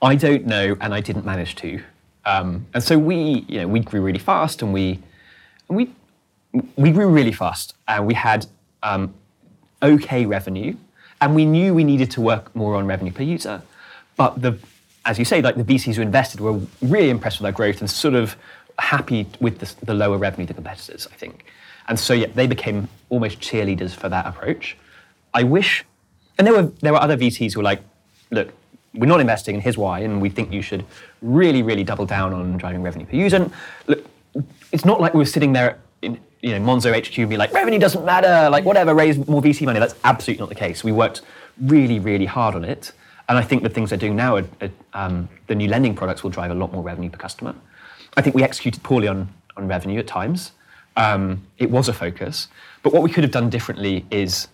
I 0.00 0.16
don't 0.16 0.46
know, 0.46 0.76
and 0.80 0.92
I 0.92 1.00
didn't 1.00 1.24
manage 1.24 1.54
to. 1.56 1.80
Um, 2.24 2.66
and 2.74 2.82
so 2.82 2.98
we, 2.98 3.44
you 3.48 3.60
know, 3.60 3.68
we 3.68 3.80
grew 3.80 4.00
really 4.00 4.18
fast, 4.18 4.62
and 4.62 4.72
we 4.72 4.98
we 5.74 5.90
we 6.76 6.90
grew 6.90 7.08
really 7.08 7.32
fast. 7.32 7.74
and 7.88 8.06
we 8.06 8.14
had 8.14 8.46
um, 8.82 9.14
okay 9.82 10.26
revenue, 10.26 10.76
and 11.20 11.34
we 11.34 11.44
knew 11.44 11.74
we 11.74 11.84
needed 11.84 12.10
to 12.12 12.20
work 12.20 12.54
more 12.54 12.74
on 12.74 12.86
revenue 12.86 13.12
per 13.12 13.22
user. 13.22 13.62
But 14.16 14.42
the, 14.42 14.58
as 15.04 15.18
you 15.18 15.24
say, 15.24 15.40
like 15.40 15.56
the 15.56 15.64
VCs 15.64 15.96
who 15.96 16.02
invested 16.02 16.40
were 16.40 16.60
really 16.82 17.10
impressed 17.10 17.40
with 17.40 17.46
our 17.46 17.52
growth 17.52 17.80
and 17.80 17.88
sort 17.90 18.14
of 18.14 18.36
happy 18.78 19.26
with 19.40 19.58
the, 19.58 19.86
the 19.86 19.94
lower 19.94 20.18
revenue 20.18 20.46
the 20.46 20.54
competitors. 20.54 21.06
I 21.10 21.16
think, 21.16 21.44
and 21.88 21.98
so 21.98 22.12
yeah, 22.14 22.26
they 22.34 22.46
became 22.46 22.88
almost 23.08 23.40
cheerleaders 23.40 23.92
for 23.92 24.08
that 24.08 24.26
approach. 24.26 24.76
I 25.34 25.44
wish, 25.44 25.84
and 26.38 26.46
there 26.46 26.54
were 26.54 26.70
there 26.80 26.92
were 26.92 27.00
other 27.00 27.16
VCs 27.16 27.54
who 27.54 27.60
were 27.60 27.64
like, 27.64 27.82
look, 28.30 28.52
we're 28.94 29.06
not 29.06 29.20
investing, 29.20 29.54
and 29.54 29.62
here's 29.62 29.78
why, 29.78 30.00
and 30.00 30.20
we 30.20 30.28
think 30.28 30.52
you 30.52 30.62
should 30.62 30.84
really, 31.22 31.62
really 31.62 31.84
double 31.84 32.04
down 32.04 32.34
on 32.34 32.58
driving 32.58 32.82
revenue 32.82 33.06
per 33.06 33.16
user. 33.16 33.36
And 33.36 33.52
look, 33.86 34.04
it's 34.72 34.84
not 34.84 35.00
like 35.00 35.14
we 35.14 35.18
were 35.18 35.24
sitting 35.24 35.52
there 35.52 35.78
in 36.00 36.18
you 36.40 36.58
know 36.58 36.60
Monzo 36.60 36.92
HQ 36.92 37.16
and 37.18 37.30
be 37.30 37.36
like 37.36 37.52
revenue 37.52 37.78
doesn't 37.78 38.04
matter, 38.04 38.50
like 38.50 38.64
whatever, 38.64 38.94
raise 38.94 39.16
more 39.28 39.42
VC 39.42 39.64
money. 39.64 39.78
That's 39.78 39.94
absolutely 40.04 40.42
not 40.42 40.48
the 40.48 40.54
case. 40.54 40.82
We 40.82 40.92
worked 40.92 41.22
really, 41.60 41.98
really 41.98 42.26
hard 42.26 42.54
on 42.54 42.64
it, 42.64 42.92
and 43.28 43.38
I 43.38 43.42
think 43.42 43.62
the 43.62 43.68
things 43.68 43.90
they're 43.90 43.98
doing 43.98 44.16
now, 44.16 44.36
are, 44.36 44.44
are, 44.60 44.70
um, 44.94 45.28
the 45.46 45.54
new 45.54 45.68
lending 45.68 45.94
products 45.94 46.22
will 46.22 46.30
drive 46.30 46.50
a 46.50 46.54
lot 46.54 46.72
more 46.72 46.82
revenue 46.82 47.10
per 47.10 47.18
customer. 47.18 47.54
I 48.16 48.22
think 48.22 48.34
we 48.34 48.42
executed 48.42 48.82
poorly 48.82 49.08
on 49.08 49.28
on 49.56 49.68
revenue 49.68 49.98
at 49.98 50.06
times. 50.06 50.52
Um, 50.96 51.46
it 51.58 51.70
was 51.70 51.88
a 51.88 51.92
focus, 51.92 52.48
but 52.82 52.92
what 52.92 53.02
we 53.02 53.10
could 53.10 53.24
have 53.24 53.32
done 53.32 53.48
differently 53.48 54.04
is, 54.10 54.48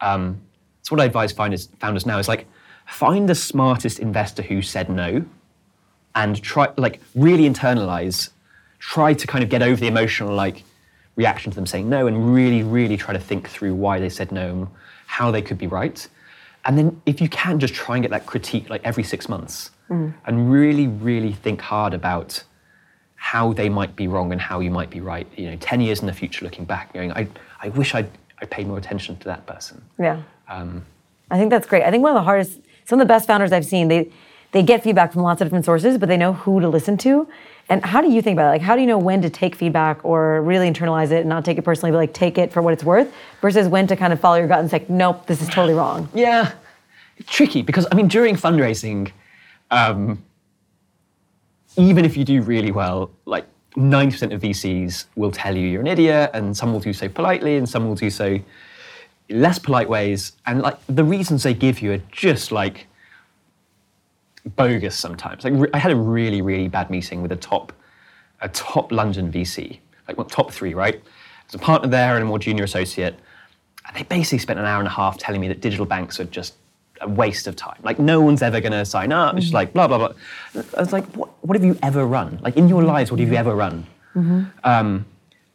um, 0.00 0.40
it's 0.80 0.90
what 0.90 1.00
I 1.00 1.04
advise 1.04 1.32
founders, 1.32 1.68
founders 1.78 2.06
now 2.06 2.18
is 2.18 2.28
like 2.28 2.46
find 2.86 3.28
the 3.28 3.34
smartest 3.34 3.98
investor 3.98 4.42
who 4.42 4.62
said 4.62 4.88
no, 4.88 5.24
and 6.14 6.42
try 6.42 6.68
like 6.76 7.00
really 7.14 7.48
internalize 7.48 8.30
try 8.78 9.14
to 9.14 9.26
kind 9.26 9.42
of 9.42 9.50
get 9.50 9.62
over 9.62 9.80
the 9.80 9.86
emotional 9.86 10.34
like 10.34 10.62
reaction 11.16 11.50
to 11.50 11.56
them 11.56 11.66
saying 11.66 11.88
no 11.88 12.06
and 12.06 12.34
really, 12.34 12.62
really 12.62 12.96
try 12.96 13.12
to 13.12 13.20
think 13.20 13.48
through 13.48 13.74
why 13.74 13.98
they 13.98 14.08
said 14.08 14.30
no 14.30 14.50
and 14.50 14.68
how 15.06 15.30
they 15.30 15.42
could 15.42 15.58
be 15.58 15.66
right. 15.66 16.06
And 16.64 16.76
then 16.76 17.00
if 17.06 17.20
you 17.20 17.28
can 17.28 17.58
just 17.58 17.74
try 17.74 17.96
and 17.96 18.02
get 18.02 18.10
that 18.10 18.26
critique 18.26 18.68
like 18.68 18.82
every 18.84 19.02
six 19.02 19.28
months 19.28 19.70
mm. 19.88 20.12
and 20.26 20.52
really, 20.52 20.88
really 20.88 21.32
think 21.32 21.60
hard 21.60 21.94
about 21.94 22.42
how 23.14 23.52
they 23.52 23.68
might 23.68 23.96
be 23.96 24.08
wrong 24.08 24.32
and 24.32 24.40
how 24.40 24.60
you 24.60 24.70
might 24.70 24.90
be 24.90 25.00
right. 25.00 25.26
You 25.36 25.50
know, 25.50 25.56
10 25.56 25.80
years 25.80 26.00
in 26.00 26.06
the 26.06 26.12
future 26.12 26.44
looking 26.44 26.64
back, 26.64 26.92
going, 26.92 27.12
I, 27.12 27.28
I 27.60 27.70
wish 27.70 27.94
I'd, 27.94 28.10
I 28.40 28.46
paid 28.46 28.66
more 28.66 28.78
attention 28.78 29.16
to 29.18 29.24
that 29.24 29.46
person. 29.46 29.82
Yeah. 29.98 30.22
Um, 30.48 30.84
I 31.30 31.38
think 31.38 31.50
that's 31.50 31.66
great. 31.66 31.82
I 31.82 31.90
think 31.90 32.02
one 32.02 32.12
of 32.12 32.16
the 32.16 32.24
hardest, 32.24 32.60
some 32.84 33.00
of 33.00 33.06
the 33.06 33.12
best 33.12 33.26
founders 33.26 33.52
I've 33.52 33.64
seen, 33.64 33.88
they, 33.88 34.12
they 34.52 34.62
get 34.62 34.82
feedback 34.82 35.12
from 35.12 35.22
lots 35.22 35.40
of 35.40 35.46
different 35.46 35.64
sources, 35.64 35.98
but 35.98 36.08
they 36.08 36.16
know 36.16 36.32
who 36.32 36.60
to 36.60 36.68
listen 36.68 36.96
to. 36.98 37.28
And 37.68 37.84
how 37.84 38.00
do 38.00 38.10
you 38.10 38.22
think 38.22 38.36
about 38.36 38.48
it? 38.48 38.50
Like, 38.50 38.62
how 38.62 38.76
do 38.76 38.80
you 38.80 38.86
know 38.86 38.98
when 38.98 39.20
to 39.22 39.30
take 39.30 39.56
feedback 39.56 40.04
or 40.04 40.40
really 40.42 40.70
internalize 40.70 41.10
it 41.10 41.20
and 41.20 41.28
not 41.28 41.44
take 41.44 41.58
it 41.58 41.62
personally, 41.62 41.90
but 41.90 41.98
like 41.98 42.14
take 42.14 42.38
it 42.38 42.52
for 42.52 42.62
what 42.62 42.72
it's 42.72 42.84
worth 42.84 43.12
versus 43.40 43.66
when 43.66 43.86
to 43.88 43.96
kind 43.96 44.12
of 44.12 44.20
follow 44.20 44.36
your 44.36 44.46
gut 44.46 44.60
and 44.60 44.70
say, 44.70 44.84
nope, 44.88 45.26
this 45.26 45.42
is 45.42 45.48
totally 45.48 45.74
wrong? 45.74 46.08
Yeah, 46.14 46.52
it's 47.16 47.30
tricky 47.30 47.62
because, 47.62 47.86
I 47.90 47.96
mean, 47.96 48.06
during 48.06 48.36
fundraising, 48.36 49.10
um, 49.70 50.22
even 51.76 52.04
if 52.04 52.16
you 52.16 52.24
do 52.24 52.40
really 52.42 52.70
well, 52.70 53.10
like 53.24 53.46
90% 53.76 54.32
of 54.32 54.40
VCs 54.40 55.06
will 55.16 55.32
tell 55.32 55.56
you 55.56 55.68
you're 55.68 55.82
an 55.82 55.86
idiot, 55.86 56.30
and 56.32 56.56
some 56.56 56.72
will 56.72 56.80
do 56.80 56.92
so 56.92 57.08
politely, 57.08 57.56
and 57.56 57.68
some 57.68 57.86
will 57.86 57.94
do 57.94 58.10
so 58.10 58.38
less 59.28 59.58
polite 59.58 59.88
ways. 59.88 60.32
And 60.46 60.62
like 60.62 60.78
the 60.86 61.04
reasons 61.04 61.42
they 61.42 61.52
give 61.52 61.80
you 61.80 61.92
are 61.92 62.02
just 62.10 62.52
like 62.52 62.86
bogus 64.54 64.96
sometimes. 64.96 65.44
Like 65.44 65.70
I 65.74 65.78
had 65.78 65.92
a 65.92 65.96
really 65.96 66.42
really 66.42 66.68
bad 66.68 66.90
meeting 66.90 67.22
with 67.22 67.32
a 67.32 67.36
top 67.36 67.72
a 68.40 68.48
top 68.48 68.92
London 68.92 69.32
VC, 69.32 69.78
like 70.06 70.16
well, 70.16 70.26
top 70.26 70.52
three, 70.52 70.74
right? 70.74 71.02
There's 71.46 71.54
a 71.54 71.64
partner 71.64 71.88
there 71.88 72.14
and 72.14 72.22
a 72.22 72.26
more 72.26 72.38
junior 72.38 72.64
associate, 72.64 73.18
and 73.86 73.96
they 73.96 74.02
basically 74.02 74.38
spent 74.38 74.58
an 74.58 74.64
hour 74.64 74.78
and 74.78 74.88
a 74.88 74.90
half 74.90 75.18
telling 75.18 75.40
me 75.40 75.48
that 75.48 75.60
digital 75.60 75.86
banks 75.86 76.20
are 76.20 76.24
just 76.24 76.54
a 77.00 77.08
waste 77.08 77.46
of 77.46 77.56
time. 77.56 77.78
Like 77.82 77.98
no 77.98 78.20
one's 78.20 78.42
ever 78.42 78.60
going 78.60 78.72
to 78.72 78.84
sign 78.84 79.12
up. 79.12 79.30
Mm-hmm. 79.30 79.38
It's 79.38 79.46
just 79.46 79.54
like 79.54 79.72
blah 79.72 79.86
blah 79.88 79.98
blah. 79.98 80.12
I 80.76 80.80
was 80.80 80.92
like, 80.92 81.04
what, 81.12 81.30
what 81.42 81.56
have 81.56 81.64
you 81.64 81.78
ever 81.82 82.06
run? 82.06 82.38
Like 82.42 82.56
in 82.56 82.68
your 82.68 82.82
lives, 82.82 83.10
what 83.10 83.20
have 83.20 83.28
you 83.28 83.36
ever 83.36 83.54
run? 83.54 83.86
Mm-hmm. 84.14 84.44
Um, 84.64 85.06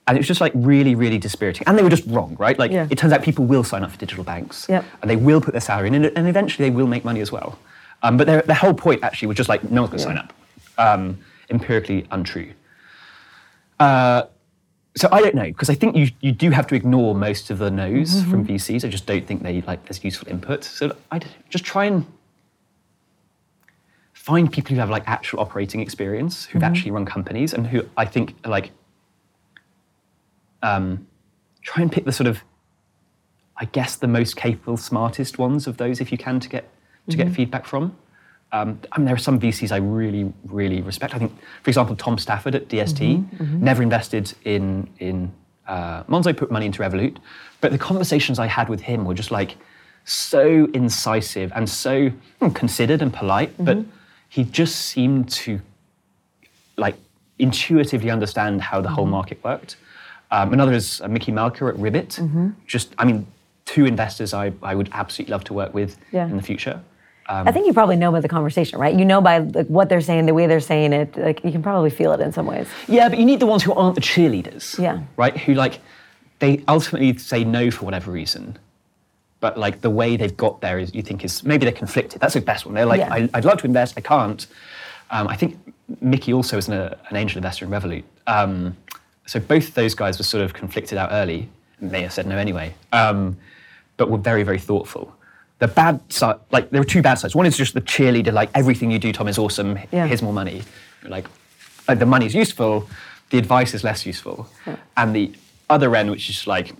and 0.07 0.17
it 0.17 0.19
was 0.19 0.27
just 0.27 0.41
like 0.41 0.51
really, 0.55 0.95
really 0.95 1.17
dispiriting. 1.17 1.67
And 1.67 1.77
they 1.77 1.83
were 1.83 1.89
just 1.89 2.05
wrong, 2.07 2.35
right? 2.39 2.57
Like 2.57 2.71
yeah. 2.71 2.87
it 2.89 2.97
turns 2.97 3.13
out 3.13 3.21
people 3.21 3.45
will 3.45 3.63
sign 3.63 3.83
up 3.83 3.91
for 3.91 3.97
digital 3.97 4.23
banks, 4.23 4.67
yep. 4.67 4.83
and 5.01 5.09
they 5.09 5.15
will 5.15 5.41
put 5.41 5.53
their 5.53 5.61
salary 5.61 5.87
in, 5.87 5.95
and 6.05 6.27
eventually 6.27 6.69
they 6.69 6.75
will 6.75 6.87
make 6.87 7.05
money 7.05 7.21
as 7.21 7.31
well. 7.31 7.57
Um, 8.03 8.17
but 8.17 8.27
their, 8.27 8.41
their 8.41 8.55
whole 8.55 8.73
point 8.73 9.03
actually 9.03 9.27
was 9.27 9.37
just 9.37 9.49
like, 9.49 9.63
no 9.69 9.83
one's 9.83 9.91
going 9.91 9.99
to 9.99 10.03
sign 10.03 10.17
up. 10.17 10.33
Um, 10.77 11.19
empirically 11.49 12.07
untrue. 12.11 12.53
Uh, 13.79 14.23
so 14.95 15.07
I 15.11 15.21
don't 15.21 15.35
know 15.35 15.45
because 15.45 15.69
I 15.69 15.75
think 15.75 15.95
you, 15.95 16.09
you 16.19 16.31
do 16.31 16.49
have 16.51 16.67
to 16.67 16.75
ignore 16.75 17.15
most 17.15 17.49
of 17.49 17.59
the 17.59 17.71
no's 17.71 18.15
mm-hmm. 18.15 18.31
from 18.31 18.45
VCs. 18.47 18.83
I 18.83 18.89
just 18.89 19.05
don't 19.05 19.25
think 19.25 19.43
they 19.43 19.61
like 19.61 19.85
there's 19.85 20.03
useful 20.03 20.27
input. 20.27 20.63
So 20.63 20.95
I 21.11 21.21
just 21.49 21.63
try 21.63 21.85
and 21.85 22.05
find 24.13 24.51
people 24.51 24.75
who 24.75 24.79
have 24.79 24.89
like 24.89 25.03
actual 25.07 25.39
operating 25.39 25.79
experience, 25.79 26.45
who've 26.45 26.61
actually 26.61 26.91
run 26.91 27.05
companies, 27.05 27.53
and 27.53 27.65
who 27.65 27.87
I 27.97 28.05
think 28.05 28.35
are 28.43 28.51
like 28.51 28.71
um, 30.61 31.07
try 31.61 31.81
and 31.81 31.91
pick 31.91 32.05
the 32.05 32.11
sort 32.11 32.27
of, 32.27 32.43
I 33.57 33.65
guess, 33.65 33.95
the 33.95 34.07
most 34.07 34.35
capable, 34.35 34.77
smartest 34.77 35.37
ones 35.37 35.67
of 35.67 35.77
those 35.77 36.01
if 36.01 36.11
you 36.11 36.17
can 36.17 36.39
to 36.39 36.49
get 36.49 36.69
to 37.09 37.17
get 37.17 37.31
feedback 37.31 37.65
from. 37.65 37.95
Um, 38.53 38.79
I 38.91 38.97
mean, 38.97 39.05
there 39.05 39.15
are 39.15 39.19
some 39.19 39.39
VCs 39.39 39.71
I 39.71 39.77
really, 39.77 40.31
really 40.45 40.81
respect. 40.81 41.15
I 41.15 41.19
think, 41.19 41.31
for 41.63 41.69
example, 41.69 41.95
Tom 41.95 42.17
Stafford 42.17 42.53
at 42.55 42.67
DST 42.67 43.59
never 43.61 43.81
invested 43.81 44.33
in 44.43 44.89
in 44.99 45.31
uh, 45.67 46.03
Monzo, 46.03 46.35
put 46.35 46.51
money 46.51 46.65
into 46.65 46.79
Revolut, 46.81 47.17
but 47.61 47.71
the 47.71 47.77
conversations 47.77 48.39
I 48.39 48.47
had 48.47 48.67
with 48.67 48.81
him 48.81 49.05
were 49.05 49.13
just 49.13 49.31
like 49.31 49.55
so 50.03 50.67
incisive 50.73 51.51
and 51.55 51.69
so 51.69 52.09
hmm, 52.39 52.49
considered 52.49 53.01
and 53.01 53.13
polite. 53.13 53.53
But 53.57 53.77
he 54.27 54.43
just 54.43 54.75
seemed 54.75 55.29
to 55.31 55.61
like 56.77 56.95
intuitively 57.39 58.09
understand 58.11 58.61
how 58.61 58.81
the 58.81 58.89
whole 58.89 59.05
market 59.05 59.41
worked. 59.43 59.77
Um, 60.29 60.53
another 60.53 60.73
is 60.73 61.01
uh, 61.01 61.07
Mickey 61.07 61.31
Malka 61.31 61.65
at 61.65 61.75
Ribbit. 61.77 62.19
Just, 62.67 62.93
I 62.97 63.05
mean, 63.05 63.27
two 63.65 63.85
investors 63.85 64.33
I, 64.33 64.51
I 64.61 64.75
would 64.75 64.89
absolutely 64.93 65.31
love 65.31 65.43
to 65.45 65.53
work 65.53 65.73
with 65.73 65.97
Yeah. 66.11 66.25
in 66.27 66.35
the 66.37 66.43
future. 66.43 66.81
I 67.31 67.51
think 67.51 67.65
you 67.65 67.73
probably 67.73 67.95
know 67.95 68.11
by 68.11 68.19
the 68.19 68.27
conversation, 68.27 68.79
right? 68.79 68.97
You 68.97 69.05
know 69.05 69.21
by 69.21 69.39
like, 69.39 69.67
what 69.67 69.89
they're 69.89 70.01
saying, 70.01 70.25
the 70.25 70.33
way 70.33 70.47
they're 70.47 70.59
saying 70.59 70.93
it. 70.93 71.15
Like 71.17 71.43
you 71.43 71.51
can 71.51 71.63
probably 71.63 71.89
feel 71.89 72.11
it 72.11 72.19
in 72.19 72.31
some 72.31 72.45
ways. 72.45 72.67
Yeah, 72.87 73.09
but 73.09 73.19
you 73.19 73.25
need 73.25 73.39
the 73.39 73.45
ones 73.45 73.63
who 73.63 73.73
aren't 73.73 73.95
the 73.95 74.01
cheerleaders. 74.01 74.77
Yeah. 74.77 75.01
Right? 75.17 75.37
Who 75.37 75.53
like 75.53 75.79
they 76.39 76.63
ultimately 76.67 77.17
say 77.17 77.43
no 77.43 77.71
for 77.71 77.85
whatever 77.85 78.11
reason. 78.11 78.57
But 79.39 79.57
like 79.57 79.81
the 79.81 79.89
way 79.89 80.17
they've 80.17 80.35
got 80.35 80.61
there 80.61 80.77
is 80.77 80.93
you 80.93 81.01
think 81.01 81.23
is 81.23 81.43
maybe 81.43 81.65
they're 81.65 81.73
conflicted. 81.73 82.21
That's 82.21 82.33
the 82.33 82.41
best 82.41 82.65
one. 82.65 82.75
They're 82.75 82.85
like, 82.85 82.99
Yeah. 82.99 83.13
I, 83.13 83.29
I'd 83.33 83.45
love 83.45 83.59
to 83.59 83.65
invest, 83.65 83.95
I 83.97 84.01
can't. 84.01 84.45
Um, 85.09 85.27
I 85.27 85.35
think 85.35 85.57
Mickey 85.99 86.33
also 86.33 86.57
is 86.57 86.67
an, 86.67 86.73
an 86.73 87.15
angel 87.15 87.37
investor 87.37 87.65
in 87.65 87.71
Revolut. 87.71 88.03
Um, 88.27 88.77
so 89.25 89.39
both 89.39 89.73
those 89.73 89.93
guys 89.93 90.17
were 90.17 90.23
sort 90.23 90.43
of 90.43 90.53
conflicted 90.53 90.97
out 90.97 91.09
early. 91.11 91.49
May 91.79 92.03
have 92.03 92.13
said 92.13 92.27
no 92.27 92.37
anyway, 92.37 92.73
um, 92.91 93.37
but 93.97 94.09
were 94.09 94.17
very, 94.17 94.43
very 94.43 94.59
thoughtful. 94.59 95.15
The 95.61 95.67
bad 95.67 95.99
side, 96.11 96.37
like 96.51 96.71
there 96.71 96.81
are 96.81 96.89
two 96.95 97.03
bad 97.03 97.19
sides. 97.19 97.35
One 97.35 97.45
is 97.45 97.55
just 97.55 97.75
the 97.75 97.81
cheerleader, 97.81 98.33
like 98.33 98.49
everything 98.55 98.89
you 98.89 98.97
do, 98.97 99.11
Tom, 99.13 99.27
is 99.27 99.37
awesome. 99.37 99.77
Yeah. 99.91 100.07
Here's 100.07 100.23
more 100.23 100.33
money. 100.33 100.63
You're 101.03 101.11
like, 101.11 101.27
uh, 101.87 101.93
the 101.93 102.05
money's 102.07 102.33
useful, 102.33 102.89
the 103.29 103.37
advice 103.37 103.75
is 103.75 103.83
less 103.83 104.03
useful. 104.03 104.49
And 104.97 105.15
the 105.15 105.31
other 105.69 105.95
end, 105.95 106.09
which 106.09 106.31
is 106.31 106.47
like 106.47 106.73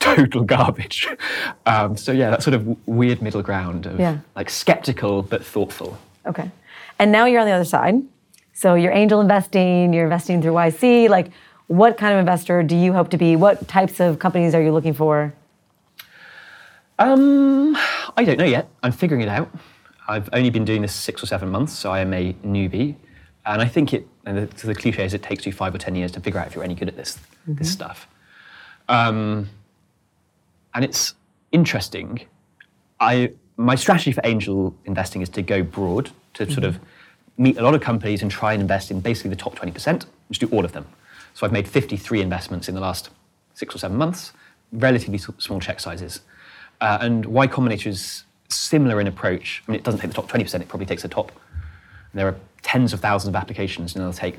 total 0.00 0.42
garbage. 0.42 1.06
Um, 1.66 1.96
so 1.98 2.12
yeah, 2.12 2.30
that 2.30 2.42
sort 2.42 2.54
of 2.54 2.62
weird 2.88 3.20
middle 3.22 3.42
ground 3.42 3.84
of 3.86 4.00
Yeah. 4.00 4.18
like 4.34 4.48
skeptical 4.50 5.22
but 5.22 5.44
thoughtful. 5.44 5.98
Okay. 6.26 6.50
And 6.98 7.12
now 7.12 7.26
you're 7.26 7.40
on 7.40 7.46
the 7.46 7.52
other 7.52 7.64
side. 7.76 7.96
So 8.54 8.74
you're 8.74 8.90
angel 8.92 9.20
investing, 9.20 9.92
you're 9.92 10.04
investing 10.04 10.40
through 10.42 10.52
YC. 10.54 11.08
Like, 11.10 11.30
what 11.66 11.96
kind 11.98 12.14
of 12.14 12.18
investor 12.20 12.62
do 12.62 12.74
you 12.74 12.92
hope 12.94 13.10
to 13.10 13.18
be? 13.18 13.36
What 13.36 13.68
types 13.68 14.00
of 14.00 14.18
companies 14.18 14.54
are 14.54 14.62
you 14.62 14.72
looking 14.72 14.94
for? 14.94 15.32
Um, 16.98 17.76
I 18.16 18.24
don't 18.24 18.38
know 18.38 18.44
yet. 18.44 18.68
I'm 18.82 18.92
figuring 18.92 19.22
it 19.22 19.28
out. 19.28 19.50
I've 20.08 20.28
only 20.32 20.50
been 20.50 20.64
doing 20.64 20.82
this 20.82 20.94
six 20.94 21.22
or 21.22 21.26
seven 21.26 21.50
months, 21.50 21.72
so 21.72 21.92
I 21.92 22.00
am 22.00 22.12
a 22.14 22.32
newbie. 22.44 22.96
And 23.46 23.62
I 23.62 23.66
think 23.66 23.94
it, 23.94 24.06
and 24.26 24.48
the, 24.48 24.66
the 24.66 24.74
cliche 24.74 25.04
is 25.04 25.14
it 25.14 25.22
takes 25.22 25.46
you 25.46 25.52
five 25.52 25.74
or 25.74 25.78
10 25.78 25.94
years 25.94 26.12
to 26.12 26.20
figure 26.20 26.40
out 26.40 26.46
if 26.46 26.54
you're 26.54 26.64
any 26.64 26.74
good 26.74 26.88
at 26.88 26.96
this, 26.96 27.18
this 27.46 27.72
stuff. 27.72 28.08
Um, 28.88 29.48
and 30.74 30.84
it's 30.84 31.14
interesting. 31.52 32.20
I, 33.00 33.32
my 33.56 33.74
strategy 33.74 34.12
for 34.12 34.20
angel 34.24 34.74
investing 34.84 35.22
is 35.22 35.28
to 35.30 35.42
go 35.42 35.62
broad, 35.62 36.10
to 36.34 36.50
sort 36.50 36.64
of 36.64 36.78
meet 37.36 37.56
a 37.56 37.62
lot 37.62 37.74
of 37.74 37.80
companies 37.80 38.22
and 38.22 38.30
try 38.30 38.52
and 38.52 38.60
invest 38.60 38.90
in 38.90 39.00
basically 39.00 39.30
the 39.30 39.36
top 39.36 39.56
20%, 39.56 40.04
just 40.30 40.40
do 40.40 40.48
all 40.48 40.64
of 40.64 40.72
them. 40.72 40.84
So 41.34 41.46
I've 41.46 41.52
made 41.52 41.68
53 41.68 42.20
investments 42.20 42.68
in 42.68 42.74
the 42.74 42.80
last 42.80 43.10
six 43.54 43.74
or 43.74 43.78
seven 43.78 43.96
months, 43.96 44.32
relatively 44.72 45.18
small 45.18 45.60
check 45.60 45.80
sizes. 45.80 46.20
Uh, 46.80 46.98
and 47.00 47.26
Y 47.26 47.46
Combinator 47.46 47.88
is 47.88 48.24
similar 48.48 49.00
in 49.00 49.06
approach. 49.06 49.62
I 49.66 49.70
mean, 49.70 49.78
it 49.78 49.84
doesn't 49.84 50.00
take 50.00 50.10
the 50.10 50.14
top 50.14 50.30
20%, 50.30 50.60
it 50.60 50.68
probably 50.68 50.86
takes 50.86 51.02
the 51.02 51.08
top. 51.08 51.32
There 52.14 52.26
are 52.26 52.36
tens 52.62 52.92
of 52.92 53.00
thousands 53.00 53.28
of 53.28 53.36
applications, 53.36 53.94
and 53.94 54.04
they'll 54.04 54.12
take, 54.12 54.36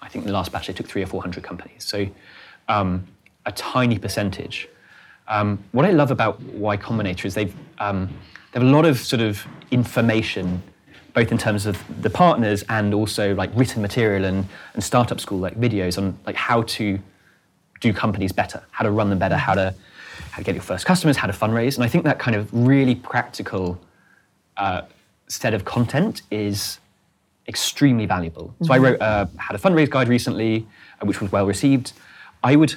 I 0.00 0.08
think 0.08 0.24
the 0.24 0.32
last 0.32 0.52
batch, 0.52 0.68
they 0.68 0.72
took 0.72 0.86
three 0.86 1.02
or 1.02 1.06
400 1.06 1.42
companies. 1.42 1.84
So 1.84 2.06
um, 2.68 3.06
a 3.46 3.52
tiny 3.52 3.98
percentage. 3.98 4.68
Um, 5.26 5.58
what 5.72 5.84
I 5.84 5.90
love 5.90 6.10
about 6.10 6.40
Y 6.40 6.76
Combinator 6.76 7.26
is 7.26 7.34
they've 7.34 7.54
um, 7.78 8.08
they 8.52 8.60
have 8.60 8.68
a 8.68 8.70
lot 8.70 8.86
of 8.86 8.98
sort 8.98 9.20
of 9.20 9.46
information, 9.70 10.62
both 11.12 11.30
in 11.30 11.38
terms 11.38 11.66
of 11.66 11.82
the 12.00 12.08
partners 12.08 12.64
and 12.70 12.94
also 12.94 13.34
like 13.34 13.50
written 13.54 13.82
material 13.82 14.24
and, 14.24 14.48
and 14.72 14.82
startup 14.82 15.20
school 15.20 15.38
like 15.38 15.58
videos 15.60 15.98
on 15.98 16.18
like 16.26 16.36
how 16.36 16.62
to 16.62 16.98
do 17.80 17.92
companies 17.92 18.32
better, 18.32 18.62
how 18.70 18.84
to 18.84 18.90
run 18.90 19.10
them 19.10 19.18
better, 19.18 19.36
how 19.36 19.54
to 19.54 19.74
how 20.30 20.38
to 20.38 20.44
get 20.44 20.54
your 20.54 20.62
first 20.62 20.86
customers, 20.86 21.16
how 21.16 21.26
to 21.26 21.32
fundraise, 21.32 21.76
and 21.76 21.84
I 21.84 21.88
think 21.88 22.04
that 22.04 22.18
kind 22.18 22.36
of 22.36 22.48
really 22.52 22.94
practical 22.94 23.80
uh, 24.56 24.82
set 25.28 25.54
of 25.54 25.64
content 25.64 26.22
is 26.30 26.78
extremely 27.48 28.06
valuable. 28.06 28.54
So 28.62 28.72
I 28.72 28.78
wrote 28.78 29.00
uh, 29.00 29.26
had 29.36 29.54
a 29.56 29.58
fundraise 29.58 29.90
guide 29.90 30.08
recently, 30.08 30.66
uh, 31.00 31.06
which 31.06 31.20
was 31.20 31.32
well 31.32 31.46
received. 31.46 31.92
I 32.42 32.56
would 32.56 32.76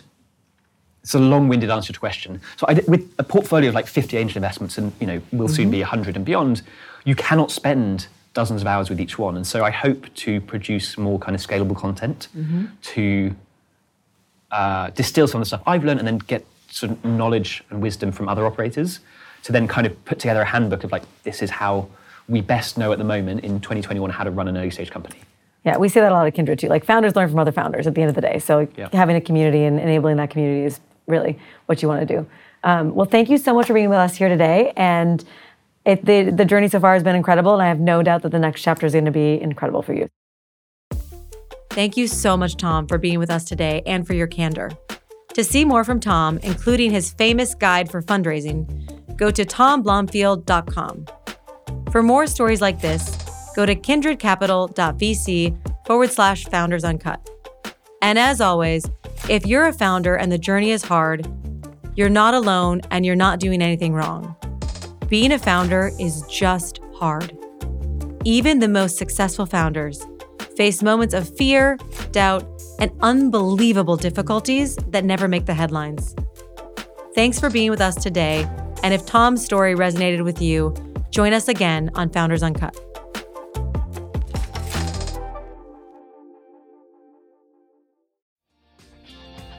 it's 1.04 1.16
a 1.16 1.20
long-winded 1.20 1.70
answer 1.72 1.92
to 1.92 1.98
your 1.98 2.00
question. 2.00 2.40
So 2.58 2.66
I 2.70 2.76
did, 2.76 2.88
with 2.88 3.12
a 3.18 3.24
portfolio 3.24 3.70
of 3.70 3.76
like 3.76 3.88
50 3.88 4.18
angel 4.18 4.38
investments, 4.38 4.78
and 4.78 4.94
you 5.00 5.08
know 5.08 5.22
will 5.32 5.48
soon 5.48 5.72
be 5.72 5.80
100 5.80 6.16
and 6.16 6.24
beyond, 6.24 6.62
you 7.06 7.16
cannot 7.16 7.52
spend 7.52 8.08
dozens 8.34 8.62
of 8.62 8.68
hours 8.68 8.90
with 8.90 9.02
each 9.02 9.18
one. 9.18 9.36
And 9.36 9.46
so 9.46 9.64
I 9.64 9.72
hope 9.72 10.14
to 10.16 10.40
produce 10.42 10.98
more 10.98 11.20
kind 11.20 11.36
of 11.36 11.42
scalable 11.42 11.76
content 11.76 12.28
to 12.84 13.36
uh, 14.52 14.90
distill 14.92 15.28
some 15.28 15.42
of 15.42 15.46
the 15.46 15.48
stuff 15.48 15.64
I've 15.66 15.84
learned 15.84 16.00
and 16.00 16.08
then 16.08 16.18
get 16.20 16.46
sort 16.72 16.92
of 16.94 17.06
knowledge 17.06 17.64
and 17.70 17.82
wisdom 17.82 18.12
from 18.12 18.28
other 18.30 18.46
operators 18.46 19.00
to 19.44 19.52
then 19.52 19.68
kind 19.68 19.86
of 19.88 20.06
put 20.06 20.20
together 20.20 20.42
a 20.42 20.46
handbook 20.46 20.84
of 20.84 20.92
like 20.92 21.04
this 21.24 21.42
is 21.42 21.50
how 21.50 21.88
we 22.28 22.42
best 22.42 22.78
know 22.78 22.92
at 22.92 22.98
the 22.98 23.04
moment 23.04 23.44
in 23.44 23.60
2021 23.60 24.10
how 24.10 24.24
to 24.24 24.32
run 24.32 24.48
an 24.48 24.58
early 24.58 24.70
stage 24.72 24.92
company. 24.92 25.20
Yeah, 25.66 25.78
we 25.78 25.90
say 25.90 26.00
that 26.02 26.12
a 26.12 26.16
lot 26.16 26.26
at 26.26 26.34
Kindred 26.34 26.60
too. 26.60 26.68
Like 26.70 26.86
founders 26.86 27.16
learn 27.16 27.30
from 27.30 27.40
other 27.40 27.52
founders 27.52 27.86
at 27.88 27.94
the 27.96 28.02
end 28.02 28.10
of 28.10 28.16
the 28.16 28.22
day. 28.22 28.40
So 28.40 28.68
Yeah. 28.78 28.90
having 28.94 29.16
a 29.16 29.22
community 29.22 29.64
and 29.64 29.80
enabling 29.80 30.18
that 30.18 30.30
community 30.30 30.66
is 30.66 30.80
really 31.08 31.38
what 31.66 31.82
you 31.82 31.88
want 31.88 32.08
to 32.08 32.16
do. 32.16 32.26
Um, 32.64 32.96
well, 32.96 33.06
thank 33.06 33.30
you 33.30 33.38
so 33.38 33.54
much 33.54 33.68
for 33.68 33.74
being 33.74 33.90
with 33.90 33.98
us 33.98 34.16
here 34.16 34.30
today. 34.30 34.72
And 34.76 35.24
it, 35.86 36.06
the, 36.06 36.30
the 36.30 36.46
journey 36.46 36.68
so 36.68 36.80
far 36.80 36.94
has 36.94 37.04
been 37.04 37.16
incredible. 37.16 37.54
And 37.54 37.62
I 37.62 37.68
have 37.68 37.80
no 37.80 38.02
doubt 38.04 38.22
that 38.24 38.30
the 38.32 38.40
next 38.40 38.62
chapter 38.62 38.86
is 38.86 38.94
going 38.94 39.06
to 39.06 39.12
be 39.12 39.42
incredible 39.42 39.82
for 39.82 39.94
you. 39.94 40.08
Thank 41.72 41.96
you 41.96 42.08
so 42.08 42.36
much, 42.36 42.58
Tom, 42.58 42.86
for 42.88 42.98
being 42.98 43.18
with 43.18 43.30
us 43.32 43.44
today 43.46 43.82
and 43.86 44.06
for 44.06 44.14
your 44.14 44.28
candor. 44.28 44.72
To 45.34 45.44
see 45.44 45.66
more 45.66 45.84
from 45.84 46.00
Tom, 46.00 46.38
including 46.40 46.92
his 46.92 47.14
famous 47.14 47.56
guide 47.56 47.90
for 47.90 48.02
fundraising, 48.02 48.68
go 49.16 49.32
to 49.32 49.46
tomblomfield.com. 49.46 51.06
For 51.92 52.04
more 52.04 52.28
stories 52.28 52.62
like 52.62 52.82
this, 52.82 53.18
go 53.56 53.66
to 53.66 53.76
kindredcapital.vc 53.76 55.88
forward 55.88 56.12
slash 56.12 56.46
founders 56.46 56.84
uncut. 56.84 57.28
And 58.02 58.20
as 58.20 58.42
always, 58.42 58.86
if 59.30 59.46
you're 59.46 59.68
a 59.68 59.74
founder 59.74 60.16
and 60.16 60.32
the 60.32 60.38
journey 60.38 60.72
is 60.72 60.84
hard, 60.84 61.28
you're 61.96 62.10
not 62.10 62.34
alone 62.34 62.82
and 62.92 63.06
you're 63.06 63.16
not 63.16 63.40
doing 63.40 63.62
anything 63.62 63.94
wrong. 63.94 64.36
Being 65.08 65.32
a 65.32 65.40
founder 65.40 65.92
is 66.00 66.24
just 66.30 66.80
hard. 66.96 67.38
Even 68.24 68.60
the 68.60 68.68
most 68.68 68.98
successful 68.98 69.46
founders 69.46 70.06
face 70.56 70.84
moments 70.84 71.14
of 71.14 71.36
fear, 71.38 71.78
doubt, 72.12 72.51
and 72.82 72.92
unbelievable 73.02 73.96
difficulties 73.96 74.76
that 74.90 75.06
never 75.06 75.30
make 75.30 75.46
the 75.46 75.54
headlines. 75.54 76.14
Thanks 77.16 77.40
for 77.40 77.50
being 77.50 77.70
with 77.70 77.80
us 77.80 77.96
today. 77.96 78.46
And 78.84 78.94
if 78.94 79.06
Tom's 79.06 79.46
story 79.46 79.76
resonated 79.76 80.26
with 80.26 80.42
you, 80.42 80.74
join 81.12 81.32
us 81.32 81.48
again 81.48 81.92
on 81.96 82.10
Founders 82.10 82.44
Uncut. 82.44 82.76